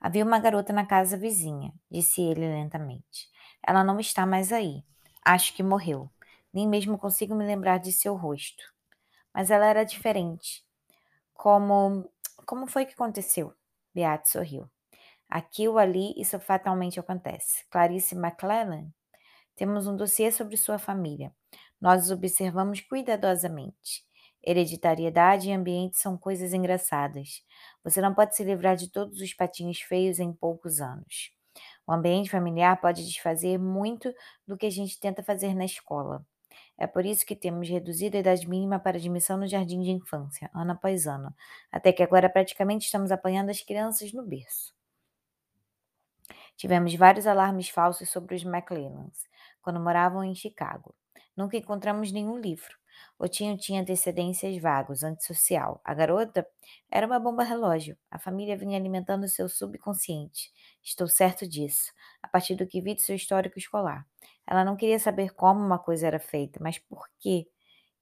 Havia 0.00 0.24
uma 0.24 0.38
garota 0.38 0.72
na 0.72 0.86
casa 0.86 1.16
vizinha, 1.16 1.74
disse 1.90 2.22
ele 2.22 2.46
lentamente. 2.46 3.28
Ela 3.66 3.82
não 3.82 3.98
está 3.98 4.24
mais 4.24 4.52
aí. 4.52 4.84
Acho 5.24 5.52
que 5.54 5.60
morreu. 5.60 6.08
Nem 6.52 6.68
mesmo 6.68 6.96
consigo 6.96 7.34
me 7.34 7.44
lembrar 7.44 7.78
de 7.78 7.90
seu 7.90 8.14
rosto. 8.14 8.62
Mas 9.34 9.50
ela 9.50 9.66
era 9.66 9.82
diferente. 9.82 10.64
Como. 11.32 12.08
Como 12.46 12.68
foi 12.68 12.86
que 12.86 12.92
aconteceu? 12.92 13.52
Beate 13.92 14.30
sorriu. 14.30 14.70
Aqui 15.28 15.66
ou 15.66 15.78
ali, 15.78 16.14
isso 16.16 16.38
fatalmente 16.38 17.00
acontece. 17.00 17.64
Clarice 17.70 18.14
McClellan? 18.14 18.86
Temos 19.56 19.88
um 19.88 19.96
dossiê 19.96 20.30
sobre 20.30 20.56
sua 20.56 20.78
família. 20.78 21.34
Nós 21.80 22.04
os 22.04 22.10
observamos 22.10 22.80
cuidadosamente. 22.80 24.04
Hereditariedade 24.46 25.48
e 25.48 25.52
ambiente 25.52 25.98
são 25.98 26.18
coisas 26.18 26.52
engraçadas. 26.52 27.42
Você 27.82 28.00
não 28.00 28.14
pode 28.14 28.36
se 28.36 28.44
livrar 28.44 28.76
de 28.76 28.90
todos 28.90 29.20
os 29.20 29.32
patinhos 29.32 29.80
feios 29.80 30.18
em 30.18 30.32
poucos 30.32 30.80
anos. 30.80 31.32
O 31.86 31.92
ambiente 31.92 32.30
familiar 32.30 32.80
pode 32.80 33.04
desfazer 33.04 33.58
muito 33.58 34.12
do 34.46 34.56
que 34.56 34.66
a 34.66 34.70
gente 34.70 34.98
tenta 34.98 35.22
fazer 35.22 35.54
na 35.54 35.64
escola. 35.64 36.24
É 36.76 36.86
por 36.86 37.06
isso 37.06 37.24
que 37.24 37.36
temos 37.36 37.68
reduzido 37.68 38.16
a 38.16 38.20
idade 38.20 38.48
mínima 38.48 38.78
para 38.78 38.96
admissão 38.98 39.36
no 39.36 39.46
jardim 39.46 39.80
de 39.80 39.90
infância, 39.90 40.50
ano 40.52 40.72
após 40.72 41.06
ano, 41.06 41.34
até 41.70 41.92
que 41.92 42.02
agora 42.02 42.28
praticamente 42.28 42.86
estamos 42.86 43.12
apanhando 43.12 43.50
as 43.50 43.60
crianças 43.60 44.12
no 44.12 44.24
berço. 44.24 44.74
Tivemos 46.56 46.94
vários 46.94 47.26
alarmes 47.26 47.68
falsos 47.68 48.08
sobre 48.10 48.34
os 48.34 48.44
McLennans, 48.44 49.28
quando 49.62 49.80
moravam 49.80 50.24
em 50.24 50.34
Chicago. 50.34 50.94
Nunca 51.36 51.56
encontramos 51.56 52.12
nenhum 52.12 52.38
livro. 52.38 52.76
O 53.18 53.26
Tinho 53.28 53.56
tinha 53.56 53.82
antecedências 53.82 54.56
vagos, 54.60 55.02
antissocial. 55.02 55.80
A 55.84 55.92
garota 55.94 56.46
era 56.90 57.06
uma 57.06 57.18
bomba 57.18 57.42
relógio. 57.42 57.96
A 58.10 58.18
família 58.18 58.56
vinha 58.56 58.78
alimentando 58.78 59.26
seu 59.28 59.48
subconsciente. 59.48 60.52
Estou 60.82 61.08
certo 61.08 61.48
disso, 61.48 61.92
a 62.22 62.28
partir 62.28 62.54
do 62.54 62.66
que 62.66 62.80
vi 62.80 62.94
de 62.94 63.02
seu 63.02 63.16
histórico 63.16 63.58
escolar. 63.58 64.06
Ela 64.46 64.64
não 64.64 64.76
queria 64.76 64.98
saber 64.98 65.34
como 65.34 65.60
uma 65.60 65.78
coisa 65.78 66.06
era 66.06 66.20
feita, 66.20 66.60
mas 66.62 66.78
por 66.78 67.08
quê. 67.18 67.48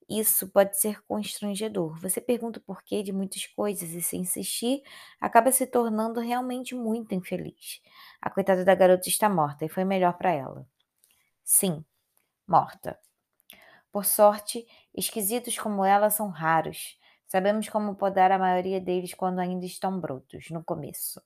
Isso 0.08 0.48
pode 0.50 0.78
ser 0.78 1.02
constrangedor. 1.04 1.98
Você 2.00 2.20
pergunta 2.20 2.58
o 2.58 2.62
porquê 2.62 3.02
de 3.02 3.12
muitas 3.12 3.46
coisas 3.46 3.90
e, 3.90 4.02
se 4.02 4.16
insistir, 4.16 4.82
acaba 5.20 5.50
se 5.52 5.66
tornando 5.66 6.20
realmente 6.20 6.74
muito 6.74 7.14
infeliz. 7.14 7.80
A 8.20 8.28
coitada 8.28 8.64
da 8.64 8.74
garota 8.74 9.08
está 9.08 9.28
morta 9.28 9.64
e 9.64 9.68
foi 9.68 9.84
melhor 9.84 10.14
para 10.18 10.32
ela. 10.32 10.66
Sim, 11.44 11.84
morta. 12.46 12.98
Por 13.92 14.07
sorte, 14.07 14.66
esquisitos 14.94 15.59
como 15.59 15.85
ela 15.85 16.09
são 16.09 16.31
raros. 16.31 16.98
Sabemos 17.26 17.68
como 17.68 17.94
podar 17.94 18.33
a 18.33 18.38
maioria 18.38 18.81
deles 18.81 19.12
quando 19.12 19.38
ainda 19.38 19.66
estão 19.66 20.00
brotos, 20.00 20.48
no 20.50 20.64
começo. 20.64 21.20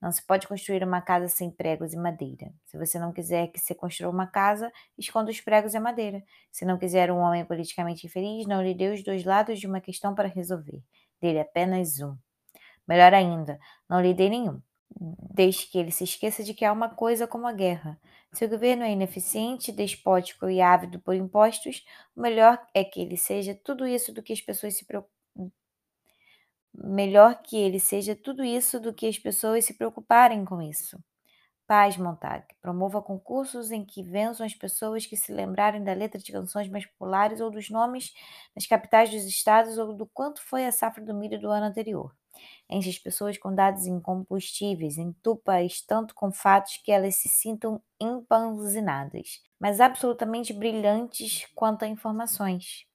Não 0.00 0.12
se 0.12 0.24
pode 0.24 0.46
construir 0.46 0.84
uma 0.84 1.00
casa 1.00 1.26
sem 1.26 1.50
pregos 1.50 1.92
e 1.92 1.96
madeira. 1.96 2.52
Se 2.64 2.78
você 2.78 2.96
não 2.96 3.12
quiser 3.12 3.48
que 3.48 3.58
se 3.58 3.74
construa 3.74 4.08
uma 4.10 4.26
casa, 4.26 4.72
esconda 4.96 5.32
os 5.32 5.40
pregos 5.40 5.74
e 5.74 5.76
a 5.76 5.80
madeira. 5.80 6.22
Se 6.52 6.64
não 6.64 6.78
quiser 6.78 7.10
um 7.10 7.18
homem 7.18 7.44
politicamente 7.44 8.06
infeliz, 8.06 8.46
não 8.46 8.62
lhe 8.62 8.74
dê 8.74 8.92
os 8.92 9.02
dois 9.02 9.24
lados 9.24 9.58
de 9.58 9.66
uma 9.66 9.80
questão 9.80 10.14
para 10.14 10.28
resolver. 10.28 10.80
Dê-lhe 11.20 11.40
apenas 11.40 12.00
um. 12.00 12.16
Melhor 12.86 13.12
ainda, 13.14 13.58
não 13.88 14.00
lhe 14.00 14.14
dê 14.14 14.28
nenhum 14.28 14.62
desde 14.98 15.66
que 15.66 15.78
ele 15.78 15.90
se 15.90 16.04
esqueça 16.04 16.42
de 16.44 16.54
que 16.54 16.64
há 16.64 16.72
uma 16.72 16.88
coisa 16.88 17.26
como 17.26 17.46
a 17.46 17.52
guerra. 17.52 17.98
Se 18.32 18.44
o 18.44 18.48
governo 18.48 18.82
é 18.82 18.92
ineficiente, 18.92 19.72
despótico 19.72 20.48
e 20.48 20.60
ávido 20.60 20.98
por 21.00 21.14
impostos, 21.14 21.84
o 22.16 22.20
melhor 22.20 22.58
é 22.74 22.84
que 22.84 23.00
ele 23.00 23.16
seja 23.16 23.54
tudo 23.54 23.86
isso 23.86 24.12
do 24.12 24.22
que 24.22 24.32
as 24.32 24.40
pessoas 24.40 24.74
se 24.76 24.84
preocupam. 24.84 25.12
Melhor 26.74 27.42
que 27.42 27.56
ele 27.56 27.78
seja 27.78 28.16
tudo 28.16 28.42
isso 28.44 28.80
do 28.80 28.94
que 28.94 29.06
as 29.06 29.18
pessoas 29.18 29.64
se 29.64 29.74
preocuparem 29.74 30.44
com 30.44 30.62
isso. 30.62 30.98
Paz, 31.66 31.96
Montag. 31.96 32.44
Promova 32.60 33.00
concursos 33.00 33.70
em 33.70 33.84
que 33.84 34.02
vençam 34.02 34.44
as 34.44 34.54
pessoas 34.54 35.06
que 35.06 35.16
se 35.16 35.32
lembrarem 35.32 35.82
da 35.82 35.92
letra 35.94 36.20
de 36.20 36.32
canções 36.32 36.68
mais 36.68 36.86
populares 36.86 37.40
ou 37.40 37.50
dos 37.50 37.70
nomes 37.70 38.12
das 38.54 38.66
capitais 38.66 39.10
dos 39.10 39.24
estados 39.24 39.78
ou 39.78 39.94
do 39.94 40.06
quanto 40.06 40.42
foi 40.42 40.66
a 40.66 40.72
safra 40.72 41.04
do 41.04 41.14
milho 41.14 41.40
do 41.40 41.50
ano 41.50 41.66
anterior. 41.66 42.14
Enche 42.68 42.90
as 42.90 42.98
pessoas 42.98 43.38
com 43.38 43.54
dados 43.54 43.86
incombustíveis, 43.86 44.98
entupa-as 44.98 45.80
tanto 45.82 46.14
com 46.14 46.32
fatos 46.32 46.78
que 46.78 46.92
elas 46.92 47.16
se 47.16 47.28
sintam 47.28 47.82
empanzinadas, 48.00 49.42
mas 49.60 49.80
absolutamente 49.80 50.52
brilhantes 50.52 51.46
quanto 51.54 51.84
a 51.84 51.88
informações. 51.88 52.86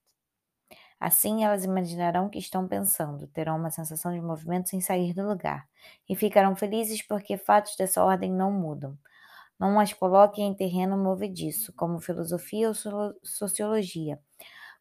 Assim, 1.00 1.44
elas 1.44 1.64
imaginarão 1.64 2.30
que 2.30 2.40
estão 2.40 2.68
pensando, 2.68 3.28
terão 3.28 3.58
uma 3.58 3.70
sensação 3.70 4.12
de 4.14 4.20
movimento 4.22 4.70
sem 4.70 4.82
sair 4.82 5.14
do 5.14 5.28
lugar, 5.28 5.68
e 6.10 6.16
ficarão 6.16 6.56
felizes 6.56 7.02
porque 7.04 7.38
fatos 7.38 7.76
dessa 7.76 8.04
ordem 8.04 8.32
não 8.32 8.52
mudam. 8.52 8.98
Não 9.60 9.80
as 9.80 9.94
coloquem 9.94 10.48
em 10.48 10.56
terreno 10.56 10.98
movediço, 10.98 11.74
como 11.74 12.00
filosofia 12.02 12.70
ou 12.70 12.76
sociologia, 13.24 14.20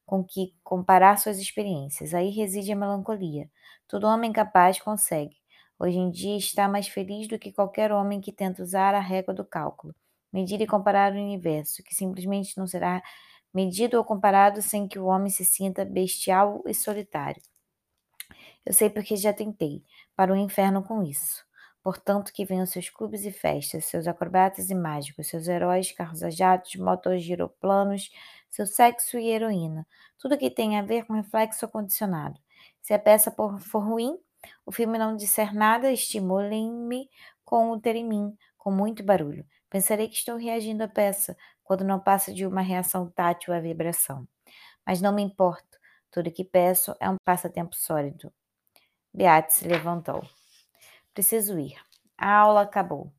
com 0.07 0.25
que 0.25 0.55
comparar 0.63 1.19
suas 1.19 1.39
experiências. 1.39 2.15
Aí 2.15 2.31
reside 2.31 2.73
a 2.73 2.77
melancolia. 2.77 3.51
Todo 3.89 4.07
homem 4.07 4.33
capaz 4.33 4.81
consegue. 4.81 5.37
Hoje 5.79 5.99
em 5.99 6.11
dia 6.11 6.37
está 6.37 6.69
mais 6.69 6.89
feliz 6.89 7.29
do 7.29 7.39
que 7.39 7.53
qualquer 7.53 7.93
homem 7.93 8.21
que 8.21 8.33
tenta 8.33 8.63
usar 8.63 8.95
a 8.95 9.01
régua 9.01 9.35
do 9.35 9.45
cálculo, 9.45 9.95
medir 10.33 10.61
e 10.63 10.67
comparar 10.67 11.13
o 11.13 11.17
universo, 11.17 11.83
que 11.83 11.95
simplesmente 11.95 12.57
não 12.57 12.67
será 12.67 13.03
medido 13.53 13.99
ou 13.99 14.05
comparado 14.05 14.63
sem 14.63 14.89
que 14.89 14.99
o 14.99 15.07
homem 15.07 15.31
se 15.31 15.45
sinta 15.45 15.85
bestial 15.85 16.63
e 16.67 16.73
solitário. 16.73 17.43
Eu 18.65 18.73
sei 18.73 18.89
porque 18.89 19.17
já 19.17 19.33
tentei, 19.33 19.85
para 20.15 20.33
o 20.33 20.37
inferno 20.37 20.83
com 20.83 21.03
isso. 21.03 21.45
Portanto, 21.83 22.33
que 22.33 22.45
venham 22.45 22.67
seus 22.67 22.89
clubes 22.89 23.25
e 23.25 23.31
festas, 23.31 23.85
seus 23.85 24.09
acrobatas 24.09 24.71
e 24.71 24.75
mágicos, 24.75 25.29
seus 25.29 25.47
heróis, 25.47 25.93
carros 25.93 26.23
a 26.23 26.31
jatos, 26.31 26.75
motos 26.75 27.23
giroplanos, 27.23 28.11
seu 28.51 28.67
sexo 28.67 29.19
e 29.19 29.29
heroína, 29.29 29.87
tudo 30.19 30.39
que 30.39 30.51
tem 30.51 30.79
a 30.79 30.83
ver 30.83 31.05
com 31.05 31.13
reflexo 31.15 31.69
condicionado. 31.69 32.41
Se 32.81 32.95
a 32.95 32.99
peça 32.99 33.31
for 33.31 33.83
ruim, 33.83 34.19
o 34.65 34.73
filme 34.73 34.99
não 34.99 35.17
disser 35.17 35.55
nada, 35.55 35.93
estimulem-me 35.93 37.11
com 37.45 37.71
o 37.71 37.81
ter 37.81 37.97
em 37.97 38.05
mim, 38.05 38.37
com 38.57 38.71
muito 38.71 39.03
barulho. 39.03 39.47
Pensarei 39.69 40.09
que 40.09 40.17
estou 40.17 40.37
reagindo 40.37 40.85
à 40.85 40.89
peça, 40.89 41.37
quando 41.63 41.85
não 41.85 41.99
passa 41.99 42.33
de 42.33 42.47
uma 42.47 42.61
reação 42.61 43.11
tátil 43.11 43.53
à 43.53 43.61
vibração. 43.61 44.27
Mas 44.87 45.01
não 45.01 45.13
me 45.13 45.23
importo, 45.23 45.79
tudo 46.11 46.31
que 46.31 46.45
peço 46.45 46.95
é 47.01 47.11
um 47.11 47.17
passatempo 47.25 47.75
sólido. 47.75 48.33
Beate 49.13 49.53
se 49.55 49.67
levantou. 49.67 50.23
Preciso 51.13 51.59
ir. 51.59 51.75
A 52.17 52.33
aula 52.37 52.63
acabou. 52.63 53.13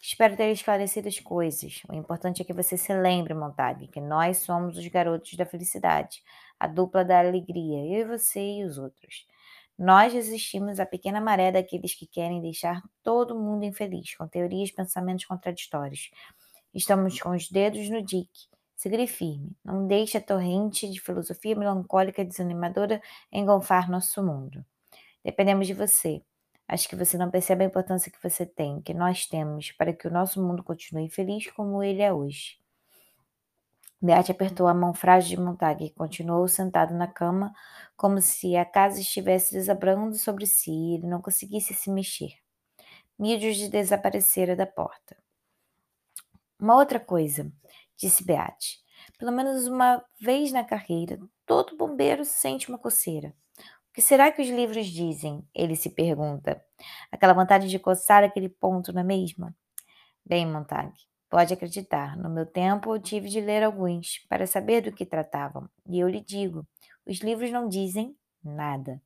Espero 0.00 0.34
ter 0.34 0.50
esclarecido 0.50 1.08
as 1.08 1.20
coisas. 1.20 1.82
O 1.88 1.94
importante 1.94 2.40
é 2.40 2.44
que 2.44 2.54
você 2.54 2.76
se 2.76 2.92
lembre, 2.94 3.34
Montag, 3.34 3.86
que 3.88 4.00
nós 4.00 4.38
somos 4.38 4.78
os 4.78 4.86
garotos 4.88 5.34
da 5.34 5.44
felicidade, 5.44 6.22
a 6.58 6.66
dupla 6.66 7.04
da 7.04 7.18
alegria, 7.18 7.84
eu 7.84 8.06
e 8.06 8.18
você 8.18 8.40
e 8.40 8.64
os 8.64 8.78
outros. 8.78 9.26
Nós 9.78 10.12
resistimos 10.12 10.80
à 10.80 10.86
pequena 10.86 11.20
maré 11.20 11.52
daqueles 11.52 11.94
que 11.94 12.06
querem 12.06 12.40
deixar 12.40 12.82
todo 13.02 13.38
mundo 13.38 13.64
infeliz, 13.64 14.14
com 14.14 14.26
teorias 14.26 14.70
e 14.70 14.74
pensamentos 14.74 15.26
contraditórios. 15.26 16.10
Estamos 16.74 17.20
com 17.20 17.30
os 17.30 17.50
dedos 17.50 17.88
no 17.90 18.02
dique. 18.02 18.48
Segure 18.76 19.06
firme. 19.06 19.54
Não 19.62 19.86
deixe 19.86 20.16
a 20.16 20.20
torrente 20.22 20.90
de 20.90 21.00
filosofia 21.00 21.54
melancólica 21.54 22.22
e 22.22 22.24
desanimadora 22.24 23.02
engolfar 23.30 23.90
nosso 23.90 24.22
mundo. 24.22 24.64
Dependemos 25.22 25.66
de 25.66 25.74
você. 25.74 26.22
Acho 26.72 26.88
que 26.88 26.94
você 26.94 27.18
não 27.18 27.32
percebe 27.32 27.64
a 27.64 27.66
importância 27.66 28.12
que 28.12 28.22
você 28.22 28.46
tem, 28.46 28.80
que 28.80 28.94
nós 28.94 29.26
temos, 29.26 29.72
para 29.72 29.92
que 29.92 30.06
o 30.06 30.10
nosso 30.10 30.40
mundo 30.40 30.62
continue 30.62 31.10
feliz 31.10 31.50
como 31.50 31.82
ele 31.82 32.00
é 32.00 32.12
hoje. 32.12 32.60
Beate 34.00 34.30
apertou 34.30 34.68
a 34.68 34.72
mão 34.72 34.94
frágil 34.94 35.36
de 35.36 35.42
Montag 35.42 35.84
e 35.84 35.90
continuou 35.90 36.46
sentado 36.46 36.94
na 36.94 37.08
cama, 37.08 37.52
como 37.96 38.20
se 38.20 38.54
a 38.54 38.64
casa 38.64 39.00
estivesse 39.00 39.52
desabando 39.52 40.14
sobre 40.14 40.46
si 40.46 40.70
e 40.70 40.94
ele 40.94 41.08
não 41.08 41.20
conseguisse 41.20 41.74
se 41.74 41.90
mexer. 41.90 42.34
Mildred 43.18 43.68
desaparecera 43.68 44.54
da 44.54 44.64
porta. 44.64 45.16
Uma 46.56 46.76
outra 46.76 47.00
coisa, 47.00 47.50
disse 47.96 48.22
Beate. 48.22 48.78
Pelo 49.18 49.32
menos 49.32 49.66
uma 49.66 50.04
vez 50.20 50.52
na 50.52 50.62
carreira, 50.62 51.18
todo 51.44 51.76
bombeiro 51.76 52.24
sente 52.24 52.68
uma 52.68 52.78
coceira. 52.78 53.34
O 53.90 53.92
que 53.92 54.02
será 54.02 54.30
que 54.30 54.40
os 54.40 54.48
livros 54.48 54.86
dizem? 54.86 55.44
Ele 55.52 55.74
se 55.74 55.90
pergunta. 55.90 56.62
Aquela 57.10 57.32
vontade 57.32 57.68
de 57.68 57.78
coçar 57.78 58.22
aquele 58.22 58.48
ponto, 58.48 58.92
não 58.92 59.00
é 59.00 59.04
mesmo? 59.04 59.52
Bem, 60.24 60.46
Montag, 60.46 60.92
pode 61.28 61.52
acreditar, 61.52 62.16
no 62.16 62.30
meu 62.30 62.46
tempo 62.46 62.94
eu 62.94 63.00
tive 63.00 63.28
de 63.28 63.40
ler 63.40 63.64
alguns 63.64 64.18
para 64.28 64.46
saber 64.46 64.80
do 64.82 64.92
que 64.92 65.04
tratavam. 65.04 65.68
E 65.88 65.98
eu 65.98 66.08
lhe 66.08 66.20
digo, 66.20 66.64
os 67.04 67.18
livros 67.18 67.50
não 67.50 67.68
dizem 67.68 68.16
nada. 68.44 69.02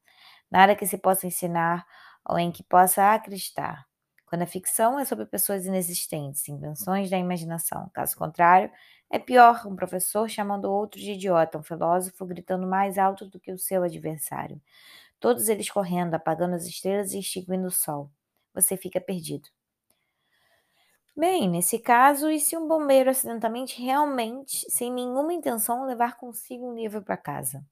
Nada 0.50 0.76
que 0.76 0.86
se 0.86 0.98
possa 0.98 1.26
ensinar 1.26 1.86
ou 2.28 2.38
em 2.38 2.52
que 2.52 2.62
possa 2.62 3.14
acreditar. 3.14 3.86
Quando 4.34 4.42
a 4.42 4.46
ficção 4.46 4.98
é 4.98 5.04
sobre 5.04 5.26
pessoas 5.26 5.64
inexistentes, 5.64 6.48
invenções 6.48 7.08
da 7.08 7.16
imaginação. 7.16 7.88
Caso 7.94 8.16
contrário, 8.16 8.68
é 9.08 9.16
pior 9.16 9.64
um 9.64 9.76
professor 9.76 10.28
chamando 10.28 10.64
outro 10.64 10.98
de 11.00 11.12
idiota, 11.12 11.56
um 11.56 11.62
filósofo 11.62 12.26
gritando 12.26 12.66
mais 12.66 12.98
alto 12.98 13.26
do 13.26 13.38
que 13.38 13.52
o 13.52 13.58
seu 13.58 13.84
adversário. 13.84 14.60
Todos 15.20 15.48
eles 15.48 15.70
correndo, 15.70 16.14
apagando 16.14 16.56
as 16.56 16.66
estrelas 16.66 17.14
e 17.14 17.20
extinguindo 17.20 17.68
o 17.68 17.70
sol. 17.70 18.10
Você 18.52 18.76
fica 18.76 19.00
perdido. 19.00 19.48
Bem, 21.16 21.48
nesse 21.48 21.78
caso, 21.78 22.28
e 22.28 22.40
se 22.40 22.56
um 22.56 22.66
bombeiro 22.66 23.10
acidentalmente, 23.10 23.80
realmente, 23.80 24.68
sem 24.68 24.92
nenhuma 24.92 25.32
intenção, 25.32 25.86
levar 25.86 26.16
consigo 26.16 26.68
um 26.68 26.74
livro 26.74 27.00
para 27.00 27.16
casa? 27.16 27.64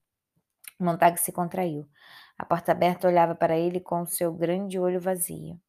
Montag 0.79 1.19
se 1.19 1.33
contraiu. 1.33 1.85
A 2.37 2.45
porta 2.45 2.71
aberta 2.71 3.05
olhava 3.05 3.35
para 3.35 3.57
ele 3.57 3.81
com 3.81 4.05
seu 4.05 4.33
grande 4.33 4.79
olho 4.79 5.01
vazio. 5.01 5.59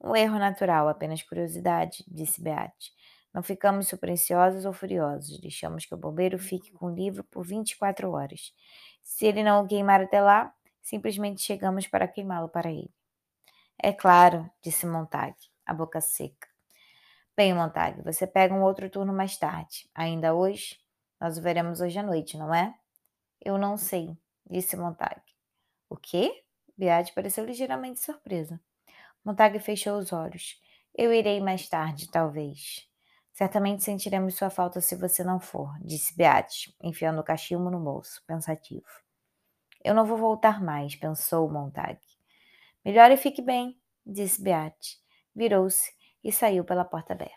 Um 0.00 0.14
erro 0.14 0.38
natural, 0.38 0.88
apenas 0.88 1.22
curiosidade, 1.22 2.04
disse 2.06 2.42
Beate. 2.42 2.92
Não 3.32 3.42
ficamos 3.42 3.88
surpreendiosos 3.88 4.64
ou 4.64 4.72
furiosos. 4.72 5.38
Deixamos 5.40 5.84
que 5.84 5.94
o 5.94 5.98
bombeiro 5.98 6.38
fique 6.38 6.72
com 6.72 6.86
o 6.86 6.94
livro 6.94 7.22
por 7.24 7.46
24 7.46 8.10
horas. 8.10 8.54
Se 9.02 9.26
ele 9.26 9.42
não 9.42 9.62
o 9.62 9.66
queimar 9.66 10.00
até 10.00 10.20
lá, 10.22 10.54
simplesmente 10.82 11.42
chegamos 11.42 11.86
para 11.86 12.08
queimá-lo 12.08 12.48
para 12.48 12.70
ele. 12.70 12.90
É 13.78 13.92
claro, 13.92 14.50
disse 14.62 14.86
Montag, 14.86 15.34
a 15.66 15.74
boca 15.74 16.00
seca. 16.00 16.48
Bem, 17.36 17.52
Montag, 17.52 18.02
você 18.02 18.26
pega 18.26 18.54
um 18.54 18.62
outro 18.62 18.88
turno 18.88 19.12
mais 19.12 19.36
tarde. 19.36 19.86
Ainda 19.94 20.34
hoje? 20.34 20.78
Nós 21.20 21.36
o 21.36 21.42
veremos 21.42 21.82
hoje 21.82 21.98
à 21.98 22.02
noite, 22.02 22.38
não 22.38 22.54
é? 22.54 22.74
Eu 23.44 23.58
não 23.58 23.76
sei, 23.76 24.16
disse 24.48 24.76
Montag. 24.76 25.20
O 25.90 25.96
quê? 25.96 26.42
Beate 26.76 27.12
pareceu 27.12 27.44
ligeiramente 27.44 28.00
surpresa. 28.00 28.58
Montag 29.26 29.58
fechou 29.58 29.98
os 29.98 30.12
olhos. 30.12 30.56
Eu 30.94 31.12
irei 31.12 31.40
mais 31.40 31.68
tarde, 31.68 32.08
talvez. 32.08 32.88
Certamente 33.32 33.82
sentiremos 33.82 34.36
sua 34.36 34.50
falta 34.50 34.80
se 34.80 34.94
você 34.94 35.24
não 35.24 35.40
for, 35.40 35.76
disse 35.80 36.16
Beate, 36.16 36.72
enfiando 36.80 37.20
o 37.20 37.24
cachimbo 37.24 37.68
no 37.68 37.80
bolso, 37.80 38.22
pensativo. 38.24 38.86
Eu 39.82 39.94
não 39.94 40.06
vou 40.06 40.16
voltar 40.16 40.62
mais, 40.62 40.94
pensou 40.94 41.50
Montag. 41.50 41.98
Melhor 42.84 43.10
e 43.10 43.16
fique 43.16 43.42
bem, 43.42 43.76
disse 44.06 44.40
Beate. 44.40 44.96
Virou-se 45.34 45.92
e 46.22 46.30
saiu 46.30 46.64
pela 46.64 46.84
porta 46.84 47.12
aberta. 47.12 47.34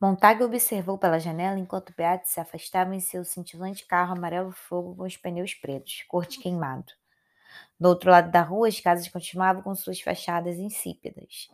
Montag 0.00 0.42
observou 0.42 0.96
pela 0.96 1.18
janela 1.18 1.58
enquanto 1.58 1.94
Beate 1.94 2.30
se 2.30 2.40
afastava 2.40 2.94
em 2.94 3.00
seu 3.00 3.26
cintilante 3.26 3.86
carro 3.86 4.16
amarelo 4.16 4.52
fogo 4.52 4.96
com 4.96 5.02
os 5.02 5.18
pneus 5.18 5.52
pretos, 5.52 6.02
cor 6.08 6.26
de 6.26 6.38
queimado. 6.38 6.94
Do 7.78 7.88
outro 7.88 8.10
lado 8.10 8.30
da 8.30 8.42
rua, 8.42 8.68
as 8.68 8.80
casas 8.80 9.08
continuavam 9.08 9.62
com 9.62 9.74
suas 9.74 10.00
fachadas 10.00 10.58
insípidas. 10.58 11.48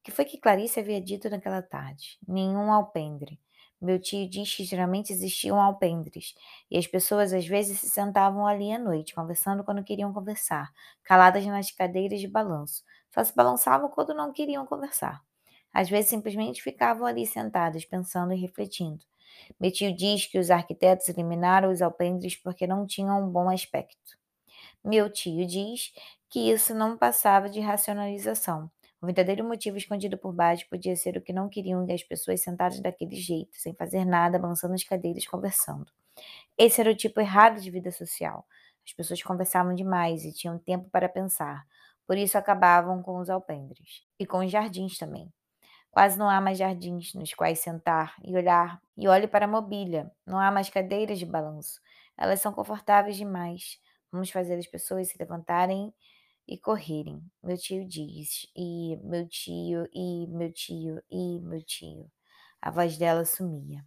O 0.00 0.02
que 0.02 0.10
foi 0.10 0.24
que 0.24 0.38
Clarice 0.38 0.80
havia 0.80 1.00
dito 1.00 1.30
naquela 1.30 1.62
tarde? 1.62 2.18
Nenhum 2.26 2.72
alpendre. 2.72 3.38
Meu 3.80 3.98
tio 3.98 4.28
diz 4.28 4.54
que 4.54 4.64
geralmente 4.64 5.12
existiam 5.12 5.60
alpendres, 5.60 6.34
e 6.70 6.78
as 6.78 6.86
pessoas 6.86 7.32
às 7.32 7.46
vezes 7.46 7.80
se 7.80 7.90
sentavam 7.90 8.46
ali 8.46 8.72
à 8.72 8.78
noite, 8.78 9.12
conversando 9.12 9.64
quando 9.64 9.82
queriam 9.82 10.12
conversar, 10.12 10.70
caladas 11.02 11.44
nas 11.46 11.72
cadeiras 11.72 12.20
de 12.20 12.28
balanço. 12.28 12.84
Só 13.10 13.24
se 13.24 13.34
balançavam 13.34 13.88
quando 13.90 14.14
não 14.14 14.32
queriam 14.32 14.64
conversar. 14.64 15.20
Às 15.72 15.90
vezes 15.90 16.10
simplesmente 16.10 16.62
ficavam 16.62 17.06
ali 17.06 17.26
sentadas, 17.26 17.84
pensando 17.84 18.32
e 18.32 18.40
refletindo. 18.40 19.04
Meu 19.58 19.72
tio 19.72 19.94
diz 19.96 20.26
que 20.26 20.38
os 20.38 20.50
arquitetos 20.50 21.08
eliminaram 21.08 21.70
os 21.70 21.82
alpendres 21.82 22.36
porque 22.36 22.66
não 22.66 22.86
tinham 22.86 23.20
um 23.20 23.28
bom 23.28 23.48
aspecto. 23.48 24.16
Meu 24.84 25.10
tio 25.10 25.46
diz 25.46 25.92
que 26.28 26.50
isso 26.50 26.74
não 26.74 26.96
passava 26.96 27.48
de 27.48 27.60
racionalização 27.60 28.70
o 29.02 29.06
verdadeiro 29.06 29.44
motivo 29.44 29.76
escondido 29.76 30.16
por 30.16 30.32
baixo 30.32 30.64
podia 30.70 30.94
ser 30.94 31.16
o 31.16 31.20
que 31.20 31.32
não 31.32 31.48
queriam 31.48 31.84
que 31.84 31.92
as 31.92 32.04
pessoas 32.04 32.40
sentadas 32.40 32.78
daquele 32.78 33.16
jeito, 33.16 33.50
sem 33.56 33.74
fazer 33.74 34.04
nada, 34.04 34.38
balançando 34.38 34.74
as 34.74 34.84
cadeiras, 34.84 35.26
conversando. 35.26 35.90
Esse 36.56 36.80
era 36.80 36.88
o 36.88 36.94
tipo 36.94 37.20
errado 37.20 37.60
de 37.60 37.68
vida 37.68 37.90
social. 37.90 38.46
As 38.86 38.92
pessoas 38.92 39.20
conversavam 39.20 39.74
demais 39.74 40.24
e 40.24 40.32
tinham 40.32 40.56
tempo 40.56 40.88
para 40.88 41.08
pensar. 41.08 41.66
Por 42.06 42.16
isso 42.16 42.38
acabavam 42.38 43.02
com 43.02 43.18
os 43.18 43.28
alpendres. 43.28 44.04
E 44.20 44.24
com 44.24 44.38
os 44.38 44.52
jardins 44.52 44.96
também. 44.96 45.32
Quase 45.90 46.16
não 46.16 46.30
há 46.30 46.40
mais 46.40 46.56
jardins 46.58 47.12
nos 47.12 47.34
quais 47.34 47.58
sentar 47.58 48.14
e 48.22 48.36
olhar. 48.36 48.80
E 48.96 49.08
olhe 49.08 49.26
para 49.26 49.46
a 49.46 49.48
mobília. 49.48 50.12
Não 50.24 50.38
há 50.38 50.48
mais 50.52 50.70
cadeiras 50.70 51.18
de 51.18 51.26
balanço. 51.26 51.80
Elas 52.16 52.40
são 52.40 52.52
confortáveis 52.52 53.16
demais. 53.16 53.80
Vamos 54.12 54.30
fazer 54.30 54.58
as 54.58 54.66
pessoas 54.66 55.08
se 55.08 55.18
levantarem 55.18 55.92
e 56.46 56.58
correrem. 56.58 57.22
Meu 57.42 57.56
tio 57.56 57.88
diz, 57.88 58.46
e 58.54 58.96
meu 59.02 59.26
tio, 59.26 59.88
e 59.92 60.26
meu 60.28 60.52
tio, 60.52 61.02
e 61.10 61.40
meu 61.40 61.62
tio. 61.64 62.10
A 62.60 62.70
voz 62.70 62.98
dela 62.98 63.24
sumia. 63.24 63.84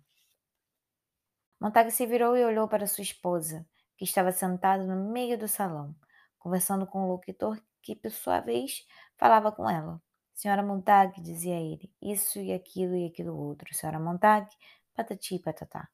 Montag 1.59 1.91
se 1.91 2.05
virou 2.05 2.35
e 2.35 2.43
olhou 2.43 2.67
para 2.67 2.87
sua 2.87 3.03
esposa, 3.03 3.65
que 3.97 4.03
estava 4.03 4.31
sentada 4.31 4.83
no 4.83 5.11
meio 5.11 5.37
do 5.37 5.47
salão, 5.47 5.95
conversando 6.37 6.85
com 6.85 7.03
o 7.03 7.07
locutor 7.07 7.61
que, 7.81 7.95
por 7.95 8.11
sua 8.11 8.39
vez, 8.39 8.85
falava 9.17 9.51
com 9.51 9.69
ela. 9.69 10.01
Senhora 10.33 10.63
Montag, 10.63 11.21
dizia 11.21 11.55
ele, 11.55 11.93
isso 12.01 12.39
e 12.39 12.51
aquilo 12.51 12.95
e 12.95 13.05
aquilo 13.05 13.37
outro. 13.37 13.73
Senhora 13.73 13.99
Montag, 13.99 14.49
patati 14.93 15.35
e 15.35 15.39
patatá. 15.39 15.87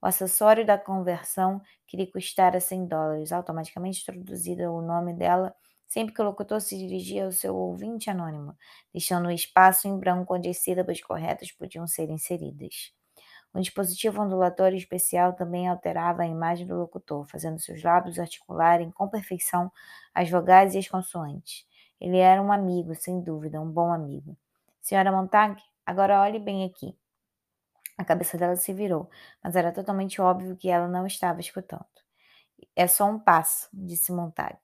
O 0.00 0.06
acessório 0.06 0.64
da 0.64 0.78
conversão 0.78 1.60
que 1.86 1.96
lhe 1.96 2.06
custara 2.06 2.60
100 2.60 2.86
dólares, 2.86 3.32
automaticamente 3.32 4.04
traduzido 4.04 4.62
o 4.72 4.82
nome 4.82 5.14
dela 5.14 5.54
sempre 5.86 6.12
que 6.14 6.20
o 6.20 6.24
locutor 6.24 6.60
se 6.60 6.76
dirigia 6.76 7.24
ao 7.24 7.32
seu 7.32 7.54
ouvinte 7.54 8.10
anônimo, 8.10 8.56
deixando 8.92 9.28
um 9.28 9.30
espaço 9.30 9.86
em 9.88 9.98
branco 9.98 10.34
onde 10.34 10.48
as 10.48 10.58
sílabas 10.58 11.00
corretas 11.00 11.52
podiam 11.52 11.86
ser 11.86 12.10
inseridas. 12.10 12.92
Um 13.54 13.60
dispositivo 13.60 14.20
ondulatório 14.20 14.76
especial 14.76 15.32
também 15.32 15.68
alterava 15.68 16.22
a 16.22 16.26
imagem 16.26 16.66
do 16.66 16.76
locutor, 16.76 17.26
fazendo 17.26 17.58
seus 17.58 17.82
lábios 17.82 18.18
articularem 18.18 18.90
com 18.90 19.08
perfeição 19.08 19.72
as 20.14 20.28
vogais 20.28 20.74
e 20.74 20.78
as 20.78 20.88
consoantes. 20.88 21.66
Ele 21.98 22.18
era 22.18 22.42
um 22.42 22.52
amigo, 22.52 22.94
sem 22.94 23.22
dúvida, 23.22 23.60
um 23.60 23.70
bom 23.70 23.90
amigo. 23.90 24.36
Senhora 24.82 25.10
Montag, 25.10 25.62
agora 25.86 26.20
olhe 26.20 26.38
bem 26.38 26.64
aqui. 26.64 26.94
A 27.98 28.04
cabeça 28.04 28.36
dela 28.36 28.56
se 28.56 28.72
virou, 28.72 29.08
mas 29.42 29.56
era 29.56 29.72
totalmente 29.72 30.20
óbvio 30.20 30.56
que 30.56 30.68
ela 30.68 30.88
não 30.88 31.06
estava 31.06 31.40
escutando. 31.40 31.86
É 32.74 32.86
só 32.86 33.06
um 33.06 33.18
passo, 33.18 33.68
disse 33.72 34.12
Montag. 34.12 34.58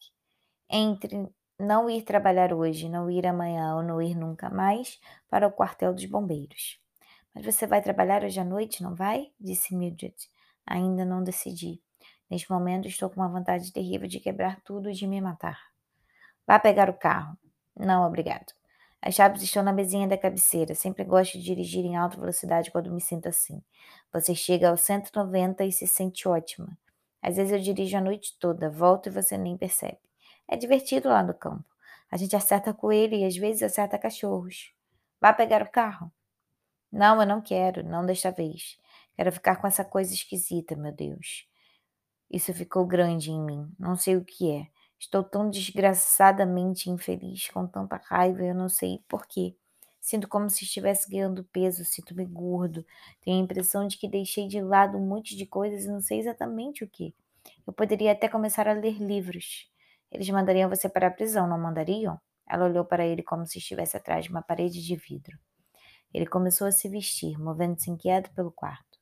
Entre 0.68 1.28
não 1.58 1.88
ir 1.88 2.02
trabalhar 2.02 2.52
hoje, 2.52 2.88
não 2.88 3.10
ir 3.10 3.26
amanhã 3.26 3.76
ou 3.76 3.82
não 3.82 4.02
ir 4.02 4.14
nunca 4.14 4.50
mais 4.50 5.00
para 5.30 5.46
o 5.46 5.52
quartel 5.52 5.94
dos 5.94 6.04
bombeiros. 6.06 6.78
Mas 7.34 7.44
você 7.44 7.66
vai 7.66 7.82
trabalhar 7.82 8.24
hoje 8.24 8.40
à 8.40 8.44
noite, 8.44 8.82
não 8.82 8.94
vai? 8.94 9.32
disse 9.40 9.74
Mildred. 9.74 10.14
Ainda 10.66 11.04
não 11.04 11.22
decidi. 11.22 11.80
Neste 12.30 12.50
momento 12.50 12.88
estou 12.88 13.10
com 13.10 13.20
uma 13.20 13.28
vontade 13.28 13.72
terrível 13.72 14.08
de 14.08 14.20
quebrar 14.20 14.60
tudo 14.62 14.90
e 14.90 14.94
de 14.94 15.06
me 15.06 15.20
matar. 15.20 15.58
Vá 16.46 16.58
pegar 16.58 16.90
o 16.90 16.94
carro. 16.94 17.36
Não, 17.76 18.06
obrigado. 18.06 18.52
As 19.02 19.14
chaves 19.14 19.42
estão 19.42 19.64
na 19.64 19.72
mesinha 19.72 20.06
da 20.06 20.16
cabeceira. 20.16 20.76
Sempre 20.76 21.02
gosto 21.02 21.32
de 21.32 21.42
dirigir 21.42 21.84
em 21.84 21.96
alta 21.96 22.16
velocidade 22.16 22.70
quando 22.70 22.92
me 22.92 23.00
sinto 23.00 23.28
assim. 23.28 23.60
Você 24.12 24.32
chega 24.32 24.70
aos 24.70 24.80
190 24.82 25.64
e 25.64 25.72
se 25.72 25.88
sente 25.88 26.28
ótima. 26.28 26.78
Às 27.20 27.36
vezes 27.36 27.52
eu 27.52 27.58
dirijo 27.58 27.96
a 27.96 28.00
noite 28.00 28.36
toda, 28.38 28.70
volto 28.70 29.08
e 29.08 29.10
você 29.10 29.36
nem 29.36 29.56
percebe. 29.56 29.98
É 30.46 30.56
divertido 30.56 31.08
lá 31.08 31.22
no 31.22 31.34
campo. 31.34 31.64
A 32.10 32.16
gente 32.16 32.36
acerta 32.36 32.72
coelho 32.72 33.14
e 33.14 33.24
às 33.24 33.36
vezes 33.36 33.62
acerta 33.62 33.98
cachorros. 33.98 34.72
Vá 35.20 35.32
pegar 35.32 35.62
o 35.62 35.70
carro. 35.70 36.12
Não, 36.90 37.20
eu 37.20 37.26
não 37.26 37.40
quero, 37.40 37.82
não 37.82 38.06
desta 38.06 38.30
vez. 38.30 38.78
Quero 39.16 39.32
ficar 39.32 39.56
com 39.56 39.66
essa 39.66 39.84
coisa 39.84 40.14
esquisita, 40.14 40.76
meu 40.76 40.92
Deus. 40.92 41.46
Isso 42.30 42.52
ficou 42.54 42.86
grande 42.86 43.30
em 43.30 43.40
mim. 43.40 43.72
Não 43.78 43.96
sei 43.96 44.16
o 44.16 44.24
que 44.24 44.50
é. 44.52 44.68
Estou 45.02 45.24
tão 45.24 45.50
desgraçadamente 45.50 46.88
infeliz, 46.88 47.48
com 47.48 47.66
tanta 47.66 47.96
raiva, 47.96 48.44
eu 48.44 48.54
não 48.54 48.68
sei 48.68 49.02
porquê. 49.08 49.52
Sinto 50.00 50.28
como 50.28 50.48
se 50.48 50.62
estivesse 50.62 51.10
ganhando 51.10 51.42
peso, 51.42 51.84
sinto-me 51.84 52.24
gordo. 52.24 52.86
Tenho 53.20 53.40
a 53.40 53.42
impressão 53.42 53.84
de 53.84 53.98
que 53.98 54.06
deixei 54.06 54.46
de 54.46 54.60
lado 54.62 54.96
um 54.96 55.04
monte 55.04 55.34
de 55.36 55.44
coisas 55.44 55.84
e 55.84 55.88
não 55.88 56.00
sei 56.00 56.20
exatamente 56.20 56.84
o 56.84 56.88
que. 56.88 57.12
Eu 57.66 57.72
poderia 57.72 58.12
até 58.12 58.28
começar 58.28 58.68
a 58.68 58.74
ler 58.74 59.02
livros. 59.02 59.68
Eles 60.08 60.30
mandariam 60.30 60.70
você 60.70 60.88
para 60.88 61.08
a 61.08 61.10
prisão, 61.10 61.48
não 61.48 61.58
mandariam? 61.58 62.16
Ela 62.48 62.66
olhou 62.66 62.84
para 62.84 63.04
ele 63.04 63.24
como 63.24 63.44
se 63.44 63.58
estivesse 63.58 63.96
atrás 63.96 64.24
de 64.24 64.30
uma 64.30 64.40
parede 64.40 64.80
de 64.80 64.94
vidro. 64.94 65.36
Ele 66.14 66.26
começou 66.26 66.68
a 66.68 66.72
se 66.72 66.88
vestir, 66.88 67.36
movendo-se 67.40 67.90
inquieto 67.90 68.30
pelo 68.34 68.52
quarto. 68.52 69.00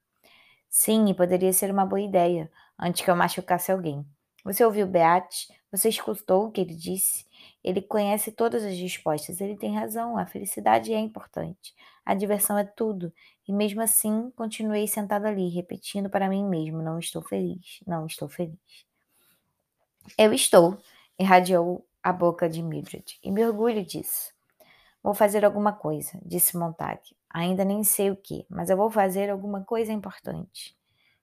Sim, 0.66 1.12
poderia 1.12 1.52
ser 1.52 1.70
uma 1.70 1.84
boa 1.84 2.00
ideia, 2.00 2.50
antes 2.78 3.04
que 3.04 3.10
eu 3.10 3.16
machucasse 3.16 3.70
alguém. 3.70 4.06
Você 4.42 4.64
ouviu 4.64 4.86
Beat? 4.86 5.59
Você 5.70 5.88
escutou 5.88 6.46
o 6.46 6.50
que 6.50 6.60
ele 6.60 6.74
disse? 6.74 7.26
Ele 7.62 7.80
conhece 7.80 8.32
todas 8.32 8.64
as 8.64 8.76
respostas. 8.76 9.40
Ele 9.40 9.56
tem 9.56 9.74
razão. 9.74 10.18
A 10.18 10.26
felicidade 10.26 10.92
é 10.92 10.98
importante. 10.98 11.74
A 12.04 12.14
diversão 12.14 12.58
é 12.58 12.64
tudo. 12.64 13.12
E 13.46 13.52
mesmo 13.52 13.80
assim, 13.80 14.30
continuei 14.36 14.86
sentada 14.88 15.28
ali, 15.28 15.48
repetindo 15.48 16.10
para 16.10 16.28
mim 16.28 16.44
mesmo: 16.44 16.82
Não 16.82 16.98
estou 16.98 17.22
feliz. 17.22 17.80
Não 17.86 18.06
estou 18.06 18.28
feliz. 18.28 18.58
Eu 20.18 20.32
estou, 20.32 20.78
irradiou 21.18 21.86
a 22.02 22.12
boca 22.12 22.48
de 22.48 22.62
Mildred, 22.62 23.18
e 23.22 23.30
me 23.30 23.44
orgulho 23.44 23.84
disso. 23.84 24.32
Vou 25.02 25.14
fazer 25.14 25.44
alguma 25.44 25.72
coisa, 25.72 26.18
disse 26.24 26.56
Montag. 26.56 27.00
Ainda 27.28 27.64
nem 27.64 27.84
sei 27.84 28.10
o 28.10 28.16
que, 28.16 28.44
mas 28.48 28.70
eu 28.70 28.76
vou 28.76 28.90
fazer 28.90 29.30
alguma 29.30 29.62
coisa 29.62 29.92
importante. 29.92 30.76